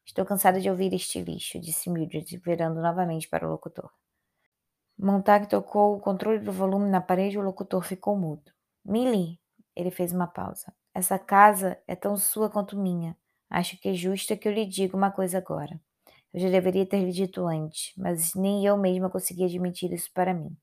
Estou 0.05 0.25
cansada 0.25 0.62
de 0.62 0.69
ouvir 0.69 0.93
este 0.93 1.21
lixo, 1.21 1.60
disse 1.60 1.89
Mildred, 1.89 2.38
virando 2.38 2.81
novamente 2.81 3.27
para 3.27 3.47
o 3.47 3.51
locutor. 3.51 3.89
Montag 4.99 5.47
tocou 5.47 5.95
o 5.95 5.99
controle 5.99 6.39
do 6.39 6.51
volume 6.51 6.89
na 6.89 6.99
parede 6.99 7.36
e 7.36 7.39
o 7.39 7.43
locutor 7.43 7.83
ficou 7.83 8.17
mudo. 8.17 8.51
Millie, 8.83 9.39
ele 9.75 9.91
fez 9.91 10.12
uma 10.12 10.25
pausa. 10.25 10.73
Essa 10.93 11.19
casa 11.19 11.77
é 11.88 11.95
tão 11.95 12.17
sua 12.17 12.49
quanto 12.49 12.75
minha. 12.75 13.15
Acho 13.47 13.79
que 13.79 13.89
é 13.89 13.93
justo 13.93 14.36
que 14.36 14.47
eu 14.47 14.51
lhe 14.51 14.65
diga 14.65 14.97
uma 14.97 15.12
coisa 15.12 15.38
agora. 15.38 15.79
Eu 16.33 16.39
já 16.39 16.49
deveria 16.49 16.86
ter 16.86 16.99
lhe 16.99 17.12
dito 17.12 17.45
antes, 17.45 17.93
mas 17.95 18.33
nem 18.33 18.65
eu 18.65 18.75
mesma 18.75 19.10
consegui 19.10 19.43
admitir 19.45 19.93
isso 19.93 20.10
para 20.13 20.33
mim. 20.33 20.57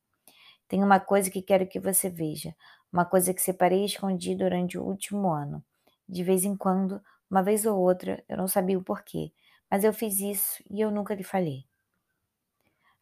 Tem 0.67 0.83
uma 0.83 0.99
coisa 0.99 1.31
que 1.31 1.41
quero 1.41 1.67
que 1.67 1.79
você 1.79 2.11
veja, 2.11 2.55
uma 2.93 3.05
coisa 3.05 3.33
que 3.33 3.41
separei 3.41 3.83
e 3.83 3.87
escondi 3.87 4.35
durante 4.35 4.77
o 4.77 4.83
último 4.83 5.29
ano. 5.31 5.65
De 6.09 6.25
vez 6.25 6.45
em 6.45 6.57
quando, 6.57 7.01
uma 7.31 7.43
vez 7.43 7.65
ou 7.65 7.79
outra, 7.79 8.23
eu 8.29 8.37
não 8.37 8.49
sabia 8.49 8.79
o 8.79 8.83
porquê, 8.83 9.33
mas 9.71 9.85
eu 9.85 9.93
fiz 9.93 10.19
isso 10.19 10.63
e 10.69 10.81
eu 10.81 10.91
nunca 10.91 11.15
lhe 11.15 11.25
falei. 11.25 11.65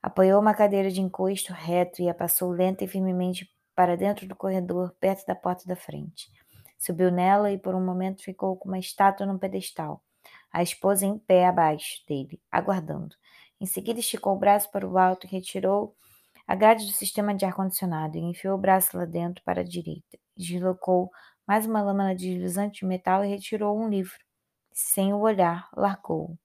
Apoiou 0.02 0.40
uma 0.40 0.52
cadeira 0.52 0.90
de 0.90 1.00
encosto 1.00 1.52
reto 1.52 2.02
e 2.02 2.08
a 2.08 2.14
passou 2.14 2.50
lenta 2.50 2.82
e 2.82 2.88
firmemente 2.88 3.48
para 3.74 3.96
dentro 3.96 4.26
do 4.26 4.34
corredor, 4.34 4.94
perto 4.98 5.24
da 5.26 5.34
porta 5.34 5.64
da 5.64 5.76
frente. 5.76 6.28
Subiu 6.76 7.12
nela 7.12 7.52
e 7.52 7.58
por 7.58 7.74
um 7.74 7.84
momento 7.84 8.24
ficou 8.24 8.56
como 8.56 8.74
uma 8.74 8.80
estátua 8.80 9.24
num 9.24 9.38
pedestal, 9.38 10.02
a 10.52 10.62
esposa 10.62 11.06
em 11.06 11.16
pé 11.16 11.46
abaixo 11.46 12.02
dele, 12.08 12.40
aguardando. 12.50 13.14
Em 13.60 13.66
seguida 13.66 14.00
esticou 14.00 14.34
o 14.34 14.38
braço 14.38 14.68
para 14.72 14.88
o 14.88 14.98
alto 14.98 15.24
e 15.26 15.30
retirou 15.30 15.94
a 16.48 16.56
grade 16.56 16.84
do 16.84 16.92
sistema 16.92 17.32
de 17.32 17.44
ar-condicionado 17.44 18.18
e 18.18 18.20
enfiou 18.20 18.56
o 18.56 18.60
braço 18.60 18.96
lá 18.96 19.04
dentro 19.04 19.42
para 19.44 19.60
a 19.60 19.64
direita. 19.64 20.18
Deslocou 20.36 21.10
mais 21.46 21.64
uma 21.64 21.80
lâmina 21.80 22.14
deslizante 22.14 22.80
de 22.80 22.86
metal 22.86 23.24
e 23.24 23.28
retirou 23.28 23.78
um 23.78 23.88
livro. 23.88 24.18
Sem 24.72 25.12
o 25.12 25.20
olhar, 25.20 25.68
largou-o. 25.76 26.36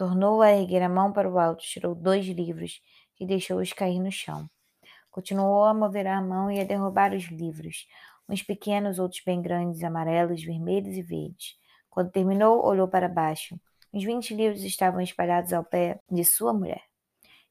Tornou 0.00 0.40
a 0.40 0.50
erguer 0.50 0.82
a 0.82 0.88
mão 0.88 1.12
para 1.12 1.28
o 1.28 1.38
alto, 1.38 1.62
tirou 1.62 1.94
dois 1.94 2.24
livros 2.24 2.80
e 3.20 3.26
deixou-os 3.26 3.70
cair 3.74 4.00
no 4.00 4.10
chão. 4.10 4.48
Continuou 5.10 5.64
a 5.64 5.74
mover 5.74 6.06
a 6.06 6.22
mão 6.22 6.50
e 6.50 6.58
a 6.58 6.64
derrubar 6.64 7.12
os 7.12 7.24
livros, 7.24 7.86
uns 8.26 8.42
pequenos, 8.42 8.98
outros 8.98 9.22
bem 9.22 9.42
grandes, 9.42 9.84
amarelos, 9.84 10.42
vermelhos 10.42 10.96
e 10.96 11.02
verdes. 11.02 11.54
Quando 11.90 12.10
terminou, 12.10 12.64
olhou 12.64 12.88
para 12.88 13.10
baixo. 13.10 13.60
Os 13.92 14.02
vinte 14.02 14.34
livros 14.34 14.64
estavam 14.64 15.02
espalhados 15.02 15.52
ao 15.52 15.62
pé 15.62 16.00
de 16.10 16.24
sua 16.24 16.54
mulher. 16.54 16.82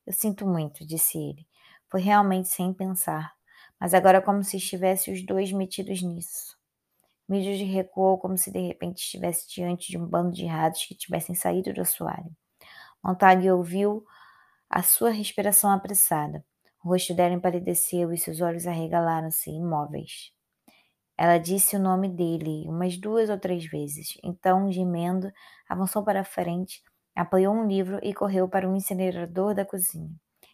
Eu 0.04 0.12
sinto 0.12 0.48
muito, 0.48 0.84
disse 0.84 1.20
ele. 1.20 1.48
Foi 1.88 2.02
realmente 2.02 2.48
sem 2.48 2.74
pensar, 2.74 3.32
mas 3.80 3.94
agora 3.94 4.24
como 4.24 4.44
se 4.44 4.58
estivesse 4.58 5.12
os 5.12 5.24
dois 5.24 5.52
metidos 5.52 6.02
nisso. 6.02 6.58
Mildred 7.28 7.64
recuou 7.66 8.18
como 8.18 8.36
se 8.36 8.52
de 8.52 8.60
repente 8.60 9.04
estivesse 9.04 9.48
diante 9.48 9.92
de 9.92 10.00
um 10.00 10.08
bando 10.08 10.32
de 10.32 10.48
ratos 10.48 10.84
que 10.86 10.96
tivessem 10.96 11.36
saído 11.36 11.72
do 11.72 11.82
assoalho. 11.82 12.39
Montague 13.04 13.50
ouviu 13.52 14.06
a 14.70 14.84
sua 14.84 15.10
respiração 15.10 15.72
apressada. 15.72 16.44
O 16.84 16.90
rosto 16.90 17.14
dela 17.14 17.34
empalideceu 17.34 18.14
e 18.14 18.18
seus 18.18 18.42
olhos 18.42 18.68
arregalaram-se, 18.68 19.50
imóveis. 19.50 20.32
Ela 21.18 21.38
disse 21.38 21.76
o 21.76 21.80
nome 21.80 22.08
dele 22.08 22.64
umas 22.68 22.98
duas 22.98 23.30
ou 23.30 23.38
três 23.38 23.66
vezes. 23.66 24.18
Então, 24.24 24.72
gemendo, 24.72 25.30
avançou 25.68 26.04
para 26.04 26.22
a 26.22 26.24
frente, 26.24 26.82
apoiou 27.14 27.54
um 27.54 27.68
livro 27.68 28.00
e 28.02 28.14
correu 28.14 28.48
para 28.48 28.70
o 28.70 28.76
incinerador 28.76 29.54
da 29.54 29.66
cozinha. 29.66 30.10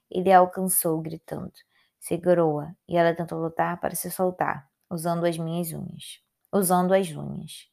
Ele 0.09 0.31
a 0.31 0.39
alcançou, 0.39 0.99
gritando. 1.01 1.53
Segurou-a, 1.99 2.73
e 2.87 2.97
ela 2.97 3.13
tentou 3.15 3.39
lutar 3.39 3.79
para 3.79 3.95
se 3.95 4.09
soltar, 4.09 4.67
usando 4.89 5.25
as 5.25 5.37
minhas 5.37 5.71
unhas. 5.71 6.19
Usando 6.51 6.93
as 6.93 7.09
unhas. 7.11 7.67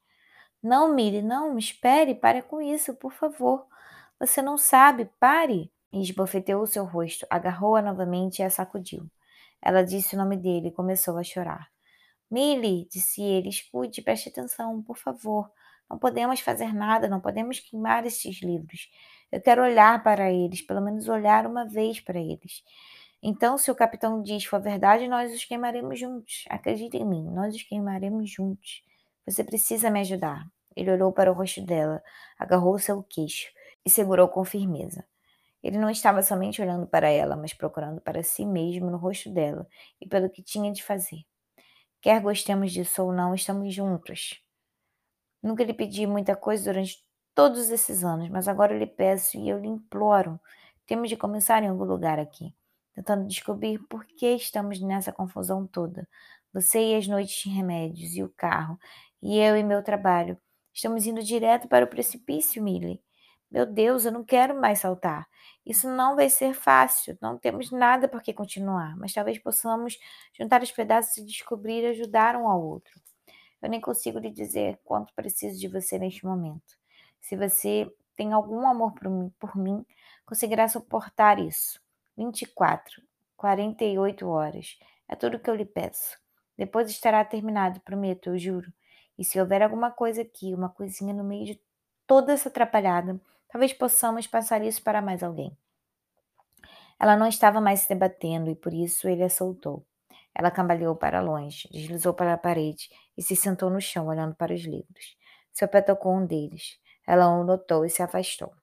Não, 0.63 0.95
Mire, 0.95 1.23
não, 1.23 1.59
espere, 1.59 2.15
pare 2.15 2.43
com 2.43 2.61
isso, 2.61 2.95
por 2.95 3.13
favor. 3.13 3.67
Você 4.23 4.41
não 4.41 4.57
sabe, 4.57 5.11
pare! 5.19 5.69
E 5.93 6.01
esbofeteou 6.01 6.65
seu 6.65 6.85
rosto, 6.85 7.27
agarrou-a 7.29 7.83
novamente 7.83 8.39
e 8.39 8.45
a 8.45 8.51
sacudiu. 8.51 9.11
Ela 9.61 9.83
disse 9.83 10.15
o 10.15 10.19
nome 10.19 10.37
dele 10.37 10.69
e 10.69 10.73
começou 10.73 11.19
a 11.19 11.25
chorar. 11.25 11.69
Millie, 12.31 12.87
disse 12.89 13.21
ele, 13.21 13.49
escute, 13.49 14.01
preste 14.01 14.29
atenção, 14.29 14.81
por 14.81 14.97
favor. 14.97 15.51
Não 15.91 15.99
podemos 15.99 16.39
fazer 16.39 16.73
nada, 16.73 17.09
não 17.09 17.21
podemos 17.21 17.59
queimar 17.59 18.07
estes 18.07 18.41
livros. 18.43 18.89
Eu 19.33 19.41
quero 19.41 19.61
olhar 19.61 20.01
para 20.05 20.31
eles, 20.31 20.63
pelo 20.63 20.81
menos 20.81 21.09
olhar 21.09 21.45
uma 21.45 21.67
vez 21.67 21.99
para 21.99 22.21
eles. 22.21 22.63
Então, 23.21 23.59
se 23.59 23.73
o 23.73 23.75
capitão 23.75 24.23
diz 24.23 24.45
for 24.45 24.61
verdade, 24.63 25.09
nós 25.09 25.35
os 25.35 25.45
queimaremos 25.45 25.99
juntos. 25.99 26.45
Acredite 26.49 26.97
em 26.97 27.05
mim, 27.05 27.25
nós 27.25 27.57
os 27.57 27.65
queimaremos 27.65 28.31
juntos. 28.31 28.85
Você 29.27 29.43
precisa 29.43 29.91
me 29.91 29.99
ajudar. 29.99 30.47
Ele 30.77 30.93
olhou 30.93 31.13
para 31.13 31.31
o 31.31 31.35
rosto 31.35 31.61
dela, 31.61 32.01
agarrou 32.39 32.79
seu 32.79 33.03
queixo 33.03 33.51
e 33.85 33.91
segurou 33.91 34.29
com 34.29 34.45
firmeza. 34.45 35.05
Ele 35.63 35.79
não 35.79 35.89
estava 35.91 36.23
somente 36.23 36.61
olhando 36.61 36.87
para 36.87 37.09
ela, 37.09 37.37
mas 37.37 37.53
procurando 37.53 38.01
para 38.01 38.23
si 38.23 38.45
mesmo 38.45 38.91
no 38.91 38.97
rosto 38.97 39.31
dela 39.31 39.67
e 40.01 40.09
pelo 40.09 40.29
que 40.29 40.43
tinha 40.43 40.73
de 40.73 40.83
fazer. 40.83 41.25
Quer 42.01 42.21
gostemos 42.21 42.73
disso 42.73 43.05
ou 43.05 43.13
não, 43.13 43.35
estamos 43.35 43.73
juntos. 43.73 44.43
Nunca 45.43 45.63
lhe 45.65 45.73
pedi 45.73 46.07
muita 46.07 46.35
coisa 46.35 46.65
durante 46.65 47.05
todos 47.35 47.71
esses 47.71 48.05
anos, 48.05 48.29
mas 48.29 48.49
agora 48.49 48.75
eu 48.75 48.79
lhe 48.79 48.87
peço 48.87 49.37
e 49.39 49.49
eu 49.49 49.59
lhe 49.59 49.69
imploro. 49.69 50.41
Temos 50.87 51.09
de 51.09 51.17
começar 51.17 51.63
em 51.63 51.69
algum 51.69 51.85
lugar 51.85 52.19
aqui, 52.19 52.55
tentando 52.95 53.27
descobrir 53.27 53.79
por 53.89 54.05
que 54.05 54.35
estamos 54.35 54.81
nessa 54.81 55.13
confusão 55.13 55.67
toda. 55.67 56.09
Você 56.53 56.93
e 56.93 56.97
as 56.97 57.07
noites 57.07 57.43
de 57.43 57.49
remédios, 57.49 58.15
e 58.15 58.23
o 58.23 58.29
carro, 58.37 58.79
e 59.23 59.39
eu 59.39 59.57
e 59.57 59.63
meu 59.63 59.83
trabalho. 59.83 60.37
Estamos 60.75 61.07
indo 61.07 61.23
direto 61.23 61.69
para 61.69 61.85
o 61.85 61.89
precipício, 61.89 62.63
Millie. 62.63 63.01
Meu 63.53 63.67
Deus, 63.67 64.07
eu 64.07 64.13
não 64.13 64.25
quero 64.25 64.59
mais 64.59 64.79
saltar. 64.79 65.29
Isso 65.65 65.87
não 65.87 66.17
vai 66.17 66.31
ser 66.31 66.55
fácil. 66.55 67.19
Não 67.21 67.37
temos 67.37 67.71
nada 67.71 68.09
por 68.09 68.23
que 68.23 68.33
continuar, 68.33 68.97
mas 68.97 69.13
talvez 69.13 69.39
possamos 69.39 69.99
juntar 70.33 70.63
os 70.63 70.73
pedaços 70.73 71.19
e 71.19 71.25
descobrir 71.27 71.83
e 71.83 71.89
ajudar 71.89 72.35
um 72.35 72.49
ao 72.49 72.63
outro. 72.63 72.99
Eu 73.61 73.69
nem 73.69 73.79
consigo 73.79 74.19
lhe 74.19 74.31
dizer 74.31 74.81
quanto 74.83 75.13
preciso 75.13 75.61
de 75.61 75.69
você 75.69 75.99
neste 75.99 76.25
momento. 76.25 76.79
Se 77.21 77.37
você 77.37 77.93
tem 78.17 78.33
algum 78.33 78.67
amor 78.67 78.95
por 78.95 79.11
mim, 79.11 79.31
por 79.39 79.55
mim 79.55 79.85
conseguirá 80.25 80.67
suportar 80.67 81.39
isso. 81.39 81.79
24, 82.17 83.03
48 83.37 84.27
horas. 84.29 84.79
É 85.07 85.15
tudo 85.15 85.37
o 85.37 85.39
que 85.39 85.51
eu 85.51 85.55
lhe 85.55 85.67
peço. 85.67 86.19
Depois 86.57 86.89
estará 86.89 87.23
terminado, 87.23 87.81
prometo, 87.81 88.31
eu 88.31 88.39
juro. 88.39 88.73
E 89.19 89.27
se 89.27 89.39
houver 89.39 89.63
alguma 89.63 89.91
coisa 89.91 90.23
aqui, 90.23 90.55
uma 90.55 90.71
coisinha 90.71 91.13
no 91.13 91.23
meio 91.23 91.45
de 91.45 91.61
toda 92.07 92.33
essa 92.33 92.49
atrapalhada, 92.49 93.21
talvez 93.53 93.75
possamos 93.75 94.27
passar 94.27 94.65
isso 94.65 94.83
para 94.83 95.03
mais 95.03 95.23
alguém. 95.23 95.55
Ela 96.99 97.17
não 97.17 97.27
estava 97.27 97.61
mais 97.61 97.81
se 97.81 97.89
debatendo 97.89 98.51
e 98.51 98.57
por 98.57 98.73
isso 98.73 99.07
ele 99.07 99.23
a 99.23 99.29
soltou. 99.29 99.85
Ela 100.35 100.51
cambaleou 100.51 100.97
para 100.97 101.21
longe, 101.21 101.69
deslizou 101.71 102.15
para 102.15 102.33
a 102.33 102.39
parede 102.39 102.89
e 103.15 103.23
se 103.23 103.37
sentou 103.37 103.69
no 103.69 103.81
chão 103.81 104.07
olhando 104.07 104.35
para 104.35 104.55
os 104.55 104.63
livros. 104.63 105.17
Seu 105.53 105.69
pé 105.69 105.83
tocou 105.83 106.15
um 106.15 106.25
deles. 106.25 106.79
Ela 107.07 107.29
o 107.29 107.45
notou 107.45 107.85
e 107.85 107.91
se 107.91 108.03
afastou. 108.03 108.55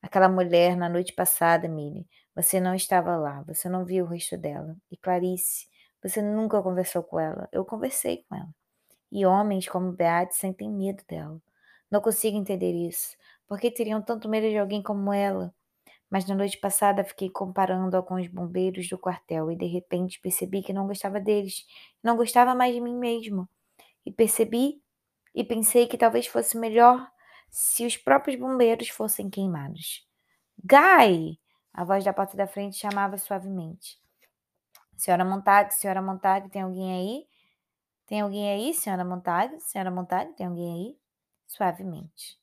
Aquela 0.00 0.28
mulher, 0.28 0.76
na 0.76 0.88
noite 0.88 1.12
passada, 1.12 1.66
Millie, 1.66 2.06
você 2.34 2.60
não 2.60 2.74
estava 2.74 3.16
lá, 3.16 3.42
você 3.42 3.68
não 3.68 3.84
viu 3.84 4.04
o 4.04 4.08
rosto 4.08 4.36
dela. 4.36 4.76
E 4.90 4.96
Clarice, 4.96 5.66
você 6.00 6.22
nunca 6.22 6.62
conversou 6.62 7.02
com 7.02 7.18
ela. 7.18 7.48
Eu 7.50 7.64
conversei 7.64 8.24
com 8.28 8.36
ela. 8.36 8.54
E 9.10 9.26
homens 9.26 9.68
como 9.68 9.92
Beate 9.92 10.36
sentem 10.36 10.70
medo 10.70 11.02
dela. 11.08 11.40
Não 11.90 12.00
consigo 12.00 12.36
entender 12.36 12.72
isso. 12.72 13.16
Por 13.52 13.60
que 13.60 13.70
teriam 13.70 14.00
tanto 14.00 14.30
medo 14.30 14.48
de 14.48 14.56
alguém 14.56 14.82
como 14.82 15.12
ela? 15.12 15.54
Mas 16.08 16.26
na 16.26 16.34
noite 16.34 16.56
passada 16.56 17.04
fiquei 17.04 17.28
comparando-a 17.28 18.02
com 18.02 18.14
os 18.14 18.26
bombeiros 18.26 18.88
do 18.88 18.96
quartel 18.96 19.52
e 19.52 19.56
de 19.56 19.66
repente 19.66 20.18
percebi 20.22 20.62
que 20.62 20.72
não 20.72 20.86
gostava 20.86 21.20
deles. 21.20 21.66
Não 22.02 22.16
gostava 22.16 22.54
mais 22.54 22.74
de 22.74 22.80
mim 22.80 22.96
mesmo. 22.96 23.46
E 24.06 24.10
percebi 24.10 24.82
e 25.34 25.44
pensei 25.44 25.86
que 25.86 25.98
talvez 25.98 26.26
fosse 26.26 26.56
melhor 26.56 27.06
se 27.50 27.84
os 27.84 27.94
próprios 27.94 28.40
bombeiros 28.40 28.88
fossem 28.88 29.28
queimados. 29.28 30.08
Guy! 30.64 31.38
A 31.74 31.84
voz 31.84 32.02
da 32.02 32.14
porta 32.14 32.34
da 32.34 32.46
frente 32.46 32.78
chamava 32.78 33.18
suavemente. 33.18 34.00
Senhora 34.96 35.26
Montag, 35.26 35.74
senhora 35.74 36.00
Montag, 36.00 36.48
tem 36.48 36.62
alguém 36.62 36.90
aí? 36.90 37.26
Tem 38.06 38.22
alguém 38.22 38.50
aí, 38.50 38.72
senhora 38.72 39.04
Montag? 39.04 39.60
Senhora 39.60 39.90
Montag, 39.90 40.32
tem 40.36 40.46
alguém 40.46 40.72
aí? 40.72 40.98
Suavemente. 41.46 42.41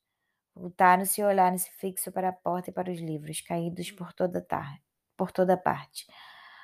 Voltaram-se 0.59 1.21
e 1.21 1.23
olharam-se 1.23 1.71
fixo 1.71 2.11
para 2.11 2.27
a 2.29 2.33
porta 2.33 2.69
e 2.69 2.73
para 2.73 2.91
os 2.91 2.99
livros, 2.99 3.39
caídos 3.39 3.91
por 3.91 4.11
toda, 4.11 4.41
tarde, 4.41 4.83
por 5.15 5.31
toda 5.31 5.55
parte, 5.55 6.05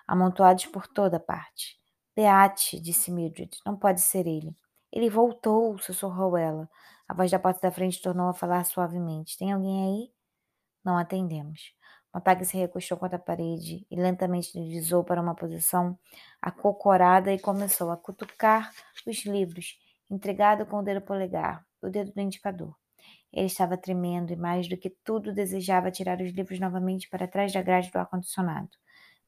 amontoados 0.05 0.65
por 0.65 0.85
toda 0.85 1.17
parte. 1.17 1.79
Beate, 2.13 2.77
disse 2.77 3.09
Mildred, 3.09 3.57
não 3.65 3.77
pode 3.77 4.01
ser 4.01 4.27
ele. 4.27 4.53
Ele 4.91 5.09
voltou, 5.09 5.77
sussurrou 5.77 6.35
ela. 6.35 6.69
A 7.07 7.13
voz 7.13 7.31
da 7.31 7.39
porta 7.39 7.61
da 7.61 7.71
frente 7.71 8.01
tornou 8.01 8.27
a 8.27 8.33
falar 8.33 8.65
suavemente. 8.65 9.37
Tem 9.37 9.53
alguém 9.53 9.85
aí? 9.85 10.13
Não 10.83 10.97
atendemos. 10.97 11.73
Montag 12.13 12.43
se 12.43 12.57
recostou 12.57 12.97
contra 12.97 13.15
a 13.15 13.21
parede 13.21 13.87
e 13.89 13.95
lentamente 13.95 14.51
deslizou 14.53 15.05
para 15.05 15.21
uma 15.21 15.35
posição 15.35 15.97
acocorada 16.41 17.31
e 17.31 17.39
começou 17.39 17.91
a 17.91 17.97
cutucar 17.97 18.71
os 19.07 19.25
livros, 19.25 19.79
entregado 20.09 20.65
com 20.65 20.79
o 20.79 20.83
dedo 20.83 21.01
polegar, 21.01 21.65
o 21.81 21.89
dedo 21.89 22.11
do 22.11 22.19
indicador. 22.19 22.75
Ele 23.31 23.47
estava 23.47 23.77
tremendo 23.77 24.31
e, 24.31 24.35
mais 24.35 24.67
do 24.67 24.77
que 24.77 24.89
tudo, 25.03 25.33
desejava 25.33 25.91
tirar 25.91 26.21
os 26.21 26.31
livros 26.31 26.59
novamente 26.59 27.09
para 27.09 27.27
trás 27.27 27.51
da 27.51 27.61
grade 27.61 27.91
do 27.91 27.97
ar-condicionado. 27.97 28.69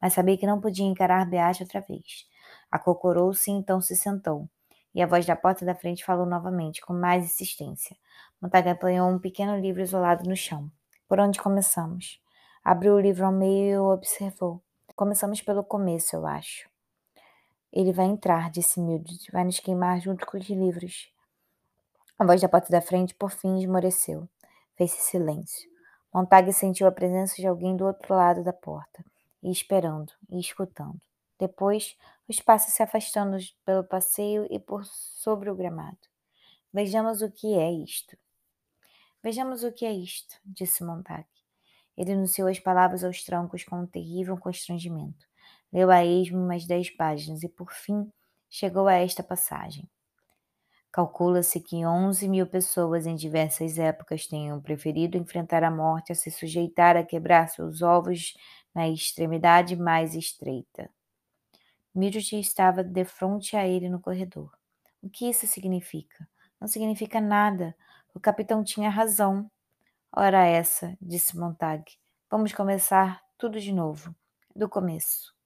Mas 0.02 0.14
sabia 0.14 0.38
que 0.38 0.48
não 0.48 0.62
podia 0.62 0.86
encarar 0.86 1.26
Beate 1.30 1.64
outra 1.64 1.82
vez. 1.82 2.26
Acocorou-se 2.72 3.52
e 3.52 3.54
então 3.54 3.82
se 3.82 3.96
sentou. 3.96 4.50
E 4.94 5.02
a 5.02 5.08
voz 5.08 5.26
da 5.26 5.36
porta 5.36 5.66
da 5.66 5.76
frente 5.76 6.06
falou 6.06 6.26
novamente, 6.26 6.82
com 6.82 6.94
mais 6.94 7.26
insistência. 7.26 7.96
Montag 8.42 8.70
apanhou 8.70 9.10
um 9.10 9.20
pequeno 9.20 9.60
livro 9.60 9.82
isolado 9.82 10.28
no 10.28 10.36
chão. 10.36 10.72
Por 11.08 11.20
onde 11.20 11.42
começamos? 11.42 12.22
Abriu 12.64 12.96
o 12.96 13.00
livro 13.00 13.26
ao 13.26 13.32
meio 13.32 13.74
e 13.74 13.78
o 13.78 13.92
observou. 13.92 14.62
Começamos 14.96 15.42
pelo 15.42 15.64
começo, 15.64 16.16
eu 16.16 16.26
acho. 16.26 16.70
Ele 17.72 17.92
vai 17.92 18.06
entrar, 18.06 18.50
disse 18.50 18.80
Mildred. 18.80 19.28
Vai 19.32 19.44
nos 19.44 19.60
queimar 19.60 20.00
junto 20.00 20.26
com 20.26 20.38
os 20.38 20.50
livros. 20.50 21.12
A 22.20 22.26
voz 22.26 22.42
da 22.42 22.50
porta 22.50 22.72
da 22.72 22.82
frente, 22.82 23.14
por 23.14 23.30
fim, 23.30 23.60
esmoreceu. 23.60 24.28
Fez-se 24.76 25.02
silêncio. 25.02 25.70
Montag 26.12 26.52
sentiu 26.52 26.88
a 26.88 26.92
presença 26.92 27.36
de 27.36 27.46
alguém 27.46 27.78
do 27.78 27.86
outro 27.86 28.16
lado 28.16 28.44
da 28.44 28.52
porta, 28.52 29.06
e 29.44 29.52
esperando, 29.52 30.12
e 30.28 30.40
escutando. 30.40 31.00
Depois, 31.38 31.96
os 32.28 32.40
passos 32.40 32.74
se 32.74 32.82
afastando 32.82 33.38
pelo 33.64 33.84
passeio 33.84 34.48
e 34.50 34.60
por 34.60 34.84
sobre 34.84 35.52
o 35.52 35.56
gramado. 35.56 36.00
Vejamos 36.74 37.22
o 37.22 37.30
que 37.32 37.54
é 37.54 37.72
isto. 37.72 38.18
Vejamos 39.22 39.64
o 39.64 39.72
que 39.72 39.86
é 39.86 39.94
isto, 39.94 40.40
disse 40.44 40.84
Montag. 40.84 41.28
Ele 41.96 42.14
anunciou 42.14 42.48
as 42.48 42.60
palavras 42.60 43.04
aos 43.04 43.24
troncos 43.24 43.64
com 43.64 43.82
um 43.82 43.86
terrível 43.86 44.36
constrangimento. 44.38 45.28
Leu 45.72 45.92
a 45.92 46.04
esmo 46.04 46.40
umas 46.40 46.66
dez 46.66 46.90
páginas 46.90 47.44
e, 47.44 47.48
por 47.50 47.72
fim, 47.72 48.12
chegou 48.50 48.88
a 48.88 48.96
esta 48.96 49.22
passagem. 49.22 49.88
Calcula-se 50.98 51.60
que 51.60 51.86
11 51.86 52.28
mil 52.28 52.48
pessoas 52.48 53.06
em 53.06 53.14
diversas 53.14 53.78
épocas 53.78 54.26
tenham 54.26 54.60
preferido 54.60 55.16
enfrentar 55.16 55.64
a 55.64 55.70
morte 55.70 56.12
a 56.12 56.16
se 56.16 56.32
sujeitar 56.32 56.98
a 56.98 57.04
quebrar 57.04 57.50
seus 57.50 57.84
ovos 57.84 58.34
na 58.74 58.90
extremidade 58.90 59.76
mais 59.76 60.16
estreita. 60.16 60.90
Mildred 61.94 62.40
estava 62.40 62.84
de 62.84 63.06
frente 63.06 63.56
a 63.56 63.68
ele 63.68 63.90
no 63.90 64.02
corredor. 64.02 64.50
O 65.00 65.08
que 65.08 65.30
isso 65.30 65.46
significa? 65.46 66.28
Não 66.60 66.68
significa 66.68 67.22
nada. 67.22 67.76
O 68.12 68.20
capitão 68.20 68.64
tinha 68.64 68.90
razão. 68.90 69.52
Ora 70.12 70.48
essa, 70.48 70.98
disse 71.00 71.38
Montag. 71.38 71.84
Vamos 72.28 72.54
começar 72.54 73.22
tudo 73.38 73.60
de 73.60 73.72
novo, 73.72 74.16
do 74.56 74.68
começo. 74.68 75.37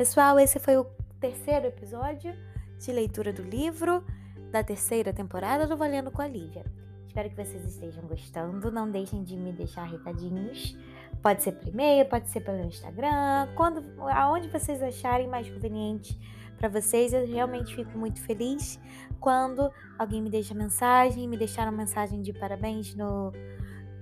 Pessoal, 0.00 0.40
esse 0.40 0.58
foi 0.58 0.78
o 0.78 0.86
terceiro 1.20 1.66
episódio 1.66 2.34
de 2.78 2.90
leitura 2.90 3.34
do 3.34 3.42
livro 3.42 4.02
da 4.50 4.64
terceira 4.64 5.12
temporada 5.12 5.66
do 5.66 5.76
Valendo 5.76 6.10
com 6.10 6.22
a 6.22 6.26
Lívia. 6.26 6.64
Espero 7.06 7.28
que 7.28 7.36
vocês 7.36 7.62
estejam 7.66 8.04
gostando. 8.04 8.72
Não 8.72 8.90
deixem 8.90 9.22
de 9.22 9.36
me 9.36 9.52
deixar 9.52 9.84
recadinhos. 9.84 10.74
Pode 11.22 11.42
ser 11.42 11.52
por 11.52 11.68
e-mail, 11.68 12.08
pode 12.08 12.30
ser 12.30 12.40
pelo 12.40 12.64
Instagram, 12.64 13.48
quando, 13.54 13.84
aonde 14.08 14.48
vocês 14.48 14.82
acharem 14.82 15.28
mais 15.28 15.50
conveniente 15.50 16.18
para 16.56 16.70
vocês. 16.70 17.12
Eu 17.12 17.26
realmente 17.26 17.76
fico 17.76 17.98
muito 17.98 18.22
feliz 18.22 18.80
quando 19.20 19.70
alguém 19.98 20.22
me 20.22 20.30
deixa 20.30 20.54
mensagem, 20.54 21.28
me 21.28 21.36
deixaram 21.36 21.72
mensagem 21.72 22.22
de 22.22 22.32
parabéns 22.32 22.94
no, 22.94 23.32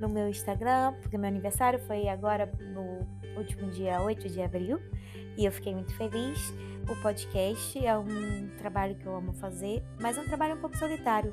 no 0.00 0.08
meu 0.08 0.28
Instagram, 0.28 0.94
porque 1.00 1.18
meu 1.18 1.28
aniversário 1.28 1.78
foi 1.80 2.08
agora 2.08 2.50
no 2.60 3.06
último 3.36 3.70
dia 3.70 4.00
8 4.00 4.28
de 4.28 4.42
abril 4.42 4.80
e 5.36 5.44
eu 5.44 5.52
fiquei 5.52 5.74
muito 5.74 5.94
feliz. 5.96 6.52
O 6.90 6.96
podcast 7.02 7.84
é 7.84 7.96
um 7.96 8.48
trabalho 8.58 8.94
que 8.96 9.06
eu 9.06 9.14
amo 9.14 9.32
fazer, 9.34 9.84
mas 10.00 10.16
é 10.16 10.20
um 10.20 10.24
trabalho 10.24 10.56
um 10.56 10.60
pouco 10.60 10.76
solitário. 10.76 11.32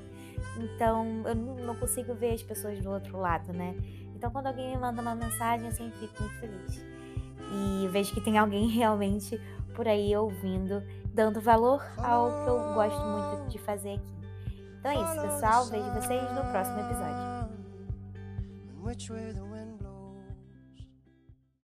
Então 0.58 1.24
eu 1.26 1.36
não 1.36 1.76
consigo 1.76 2.14
ver 2.14 2.34
as 2.34 2.44
pessoas 2.44 2.80
do 2.80 2.92
outro 2.92 3.18
lado, 3.18 3.52
né? 3.54 3.76
Então 4.16 4.30
quando 4.32 4.48
alguém 4.48 4.72
me 4.72 4.78
manda 4.78 5.02
uma 5.02 5.16
mensagem, 5.16 5.66
eu 5.66 5.72
sempre 5.72 5.98
fico 6.00 6.22
muito 6.22 6.40
feliz. 6.40 6.86
E 7.52 7.88
vejo 7.88 8.14
que 8.14 8.22
tem 8.22 8.38
alguém 8.38 8.68
realmente 8.70 9.40
por 9.74 9.88
aí 9.88 10.16
ouvindo, 10.16 10.84
dando 11.14 11.42
valor 11.42 11.82
ao 11.98 12.44
que 12.44 12.50
eu 12.50 12.74
gosto 12.74 13.02
muito 13.02 13.50
de 13.52 13.60
fazer 13.60 13.96
aqui. 13.96 14.16
Então 14.80 14.92
é 14.92 14.96
isso, 14.96 15.22
pessoal. 15.22 15.66
Vejo 15.66 15.92
vocês 15.94 16.22
no 16.34 16.52
próximo 16.52 16.80
episódio. 16.80 17.35
which 18.86 19.10
way 19.10 19.32
the 19.32 19.44
wind 19.44 19.55